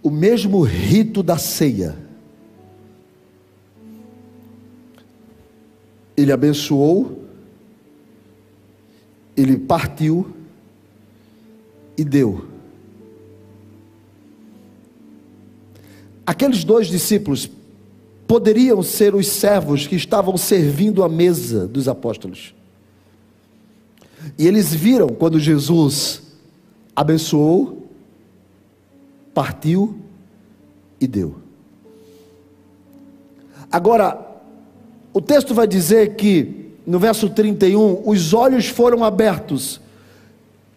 O 0.02 0.10
mesmo 0.10 0.62
rito 0.62 1.22
da 1.22 1.38
ceia. 1.38 2.07
Ele 6.18 6.32
abençoou, 6.32 7.24
ele 9.36 9.56
partiu 9.56 10.34
e 11.96 12.04
deu. 12.04 12.46
Aqueles 16.26 16.64
dois 16.64 16.88
discípulos 16.88 17.50
poderiam 18.28 18.84
ser 18.84 19.16
os 19.16 19.28
servos 19.28 19.88
que 19.88 19.96
estavam 19.96 20.36
servindo 20.36 21.04
a 21.04 21.08
mesa 21.08 21.66
dos 21.66 21.88
apóstolos. 21.88 22.54
E 24.38 24.46
eles 24.46 24.74
viram 24.74 25.08
quando 25.08 25.40
Jesus 25.40 26.22
abençoou, 26.94 27.88
partiu 29.34 30.02
e 31.00 31.08
deu. 31.08 31.38
Agora, 33.72 34.27
o 35.18 35.22
texto 35.22 35.54
vai 35.54 35.68
dizer 35.68 36.16
que, 36.16 36.72
no 36.86 37.00
verso 37.00 37.30
31, 37.30 38.04
os 38.06 38.34
olhos 38.34 38.68
foram 38.68 39.04
abertos, 39.04 39.82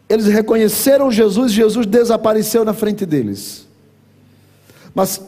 eles 0.09 0.27
reconheceram 0.27 1.11
Jesus, 1.11 1.53
Jesus 1.53 1.87
desapareceu 1.87 2.65
na 2.65 2.75
frente 2.75 3.07
deles. 3.07 3.67
Mas 4.95 5.21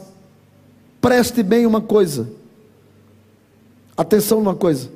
Preste 1.02 1.42
bem 1.42 1.66
uma 1.66 1.80
coisa. 1.80 2.30
Atenção 3.96 4.38
numa 4.38 4.54
coisa. 4.54 4.88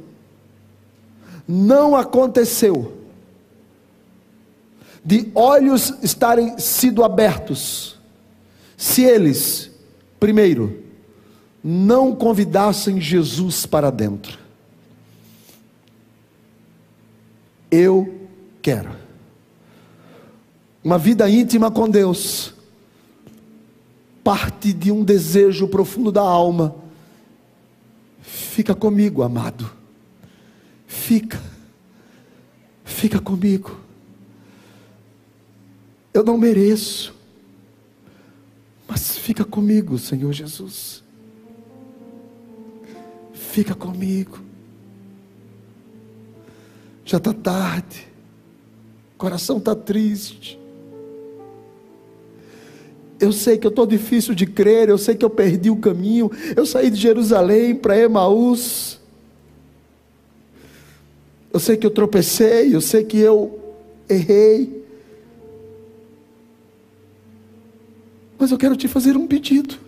Não 1.47 1.97
aconteceu 1.97 2.93
de 5.05 5.31
olhos 5.35 5.93
estarem 6.03 6.59
sido 6.59 7.03
abertos 7.03 7.99
se 8.77 9.03
eles, 9.03 9.71
primeiro, 10.21 10.85
não 11.69 12.15
convidassem 12.15 13.01
Jesus 13.01 13.67
para 13.67 13.91
dentro. 13.91 14.39
Eu 17.69 18.29
quero 18.63 18.95
uma 20.85 20.97
vida 20.97 21.29
íntima 21.29 21.69
com 21.69 21.89
Deus 21.89 22.55
parte 24.23 24.73
de 24.73 24.93
um 24.93 25.03
desejo 25.03 25.67
profundo 25.67 26.13
da 26.13 26.21
alma. 26.21 26.77
Fica 28.21 28.73
comigo, 28.73 29.25
amado. 29.25 29.69
Fica. 30.87 31.43
Fica 32.85 33.19
comigo. 33.19 33.81
Eu 36.15 36.23
não 36.23 36.39
mereço. 36.39 37.13
Mas 38.87 39.19
fica 39.19 39.45
comigo, 39.45 39.99
Senhor 39.99 40.33
Jesus. 40.33 41.05
Fica 43.57 43.75
comigo. 43.75 44.39
Já 47.07 47.17
está 47.17 47.33
tarde. 47.33 48.07
O 49.15 49.17
coração 49.17 49.57
está 49.57 49.75
triste. 49.75 50.61
Eu 53.19 53.33
sei 53.33 53.57
que 53.57 53.67
eu 53.67 53.71
estou 53.71 53.87
difícil 53.87 54.35
de 54.35 54.45
crer, 54.45 54.91
eu 54.91 54.99
sei 54.99 55.15
que 55.15 55.25
eu 55.25 55.31
perdi 55.31 55.71
o 55.71 55.77
caminho. 55.77 56.31
Eu 56.55 56.67
saí 56.67 56.91
de 56.91 57.01
Jerusalém 57.01 57.75
para 57.75 57.99
Emaús. 57.99 59.01
Eu 61.51 61.59
sei 61.59 61.79
que 61.79 61.87
eu 61.87 61.91
tropecei, 61.91 62.75
eu 62.75 62.83
sei 62.83 63.05
que 63.05 63.17
eu 63.17 63.59
errei. 64.07 64.85
Mas 68.39 68.51
eu 68.51 68.59
quero 68.59 68.77
te 68.77 68.87
fazer 68.87 69.17
um 69.17 69.27
pedido. 69.27 69.79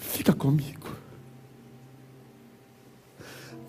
Fica 0.00 0.34
comigo. 0.34 0.82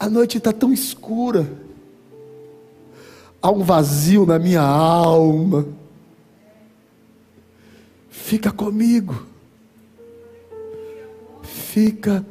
A 0.04 0.10
noite 0.10 0.38
está 0.38 0.52
tão 0.52 0.74
escura. 0.74 1.50
Há 3.42 3.50
um 3.50 3.64
vazio 3.64 4.26
na 4.26 4.38
minha 4.38 4.62
alma 4.62 5.66
Fica 8.10 8.52
comigo. 8.52 9.26
Fica 11.42 12.26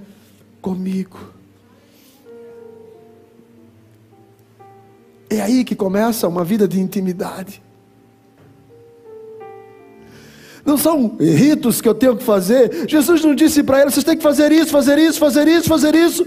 comigo. 0.61 1.19
É 5.31 5.41
aí 5.41 5.65
que 5.65 5.75
começa 5.75 6.29
uma 6.29 6.45
vida 6.45 6.69
de 6.69 6.79
intimidade. 6.79 7.63
Não 10.63 10.77
são 10.77 11.17
ritos 11.19 11.81
que 11.81 11.89
eu 11.89 11.95
tenho 11.95 12.19
que 12.19 12.23
fazer. 12.23 12.87
Jesus 12.87 13.25
não 13.25 13.35
disse 13.35 13.63
para 13.63 13.81
eles: 13.81 13.95
vocês 13.95 14.05
têm 14.05 14.17
que 14.17 14.23
fazer 14.23 14.53
isso, 14.53 14.71
fazer 14.71 14.99
isso, 14.99 15.19
fazer 15.19 15.49
isso, 15.49 15.69
fazer 15.69 15.95
isso. 15.95 16.27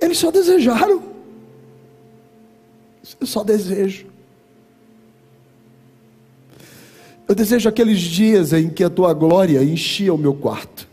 Eles 0.00 0.18
só 0.18 0.30
desejaram. 0.30 1.02
Eu 3.20 3.26
só 3.26 3.42
desejo. 3.42 4.06
Eu 7.28 7.34
desejo 7.34 7.68
aqueles 7.68 8.00
dias 8.00 8.52
em 8.52 8.68
que 8.68 8.84
a 8.84 8.90
tua 8.90 9.12
glória 9.12 9.62
enchia 9.62 10.14
o 10.14 10.18
meu 10.18 10.34
quarto. 10.34 10.86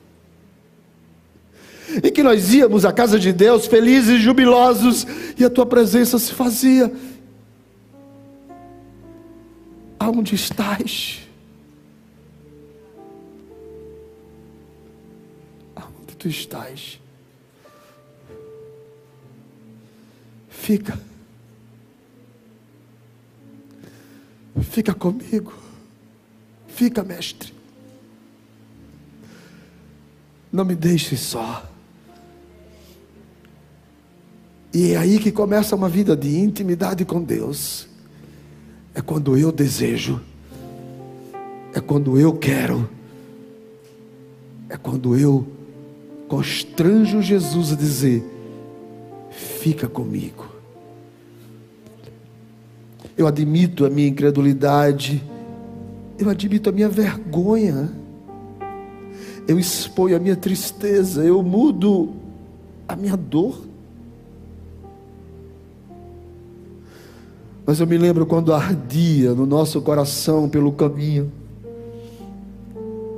Em 2.04 2.12
que 2.12 2.24
nós 2.24 2.54
íamos 2.54 2.86
à 2.86 2.92
casa 2.92 3.20
de 3.20 3.32
Deus 3.32 3.68
felizes 3.68 4.20
e 4.20 4.22
jubilosos 4.22 5.06
e 5.38 5.46
a 5.46 5.50
tua 5.50 5.66
presença 5.66 6.18
se 6.18 6.34
fazia. 6.34 6.92
Aonde 10.00 10.34
estás? 10.34 11.20
Aonde 15.76 16.16
tu 16.18 16.28
estás? 16.28 17.03
Fica. 20.64 20.98
Fica 24.62 24.94
comigo. 24.94 25.54
Fica, 26.70 27.04
mestre. 27.04 27.54
Não 30.50 30.64
me 30.64 30.74
deixe 30.74 31.18
só. 31.18 31.70
E 34.74 34.94
é 34.94 34.98
aí 34.98 35.20
que 35.20 35.34
começa 35.34 35.76
uma 35.76 35.90
vida 35.90 36.16
de 36.16 36.40
intimidade 36.40 37.04
com 37.04 37.22
Deus. 37.22 37.90
É 38.96 39.02
quando 39.02 39.38
eu 39.38 39.52
desejo, 39.52 40.22
é 41.74 41.82
quando 41.82 42.18
eu 42.18 42.38
quero, 42.38 42.90
é 44.70 44.78
quando 44.78 45.18
eu 45.18 45.46
constranjo 46.30 47.22
Jesus 47.22 47.74
a 47.74 47.76
dizer: 47.76 48.24
fica 49.30 49.90
comigo. 49.90 50.53
Eu 53.16 53.28
admito 53.28 53.86
a 53.86 53.90
minha 53.90 54.08
incredulidade, 54.08 55.24
eu 56.18 56.30
admito 56.30 56.70
a 56.70 56.72
minha 56.72 56.90
vergonha, 56.90 57.92
eu 59.48 59.60
exponho 59.60 60.16
a 60.16 60.20
minha 60.20 60.36
tristeza, 60.36 61.24
eu 61.24 61.44
mudo 61.44 62.14
a 62.88 62.96
minha 62.96 63.16
dor. 63.16 63.60
Mas 67.66 67.80
eu 67.80 67.88
me 67.88 67.98
lembro 67.98 68.26
quando 68.26 68.54
ardia 68.54 69.34
no 69.34 69.46
nosso 69.46 69.82
coração 69.82 70.50
pelo 70.50 70.72
caminho, 70.72 71.32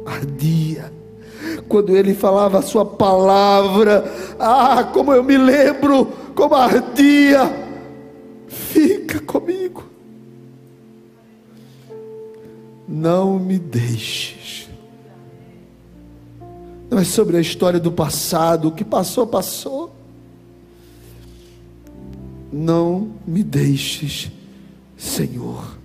ardia, 0.05 0.91
quando 1.67 1.95
ele 1.95 2.13
falava 2.13 2.59
a 2.59 2.61
sua 2.61 2.85
palavra, 2.85 4.05
ah, 4.39 4.83
como 4.93 5.13
eu 5.13 5.23
me 5.23 5.37
lembro, 5.37 6.05
como 6.35 6.53
ardia, 6.53 7.64
Fica 8.55 9.19
comigo. 9.19 9.83
Não 12.87 13.37
me 13.37 13.59
deixes. 13.59 14.69
Não 16.89 16.99
é 16.99 17.03
sobre 17.03 17.35
a 17.35 17.41
história 17.41 17.79
do 17.79 17.91
passado, 17.91 18.69
o 18.69 18.71
que 18.71 18.85
passou, 18.85 19.27
passou. 19.27 19.93
Não 22.51 23.11
me 23.27 23.43
deixes, 23.43 24.31
Senhor. 24.95 25.77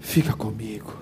Fica 0.00 0.32
comigo. 0.32 0.96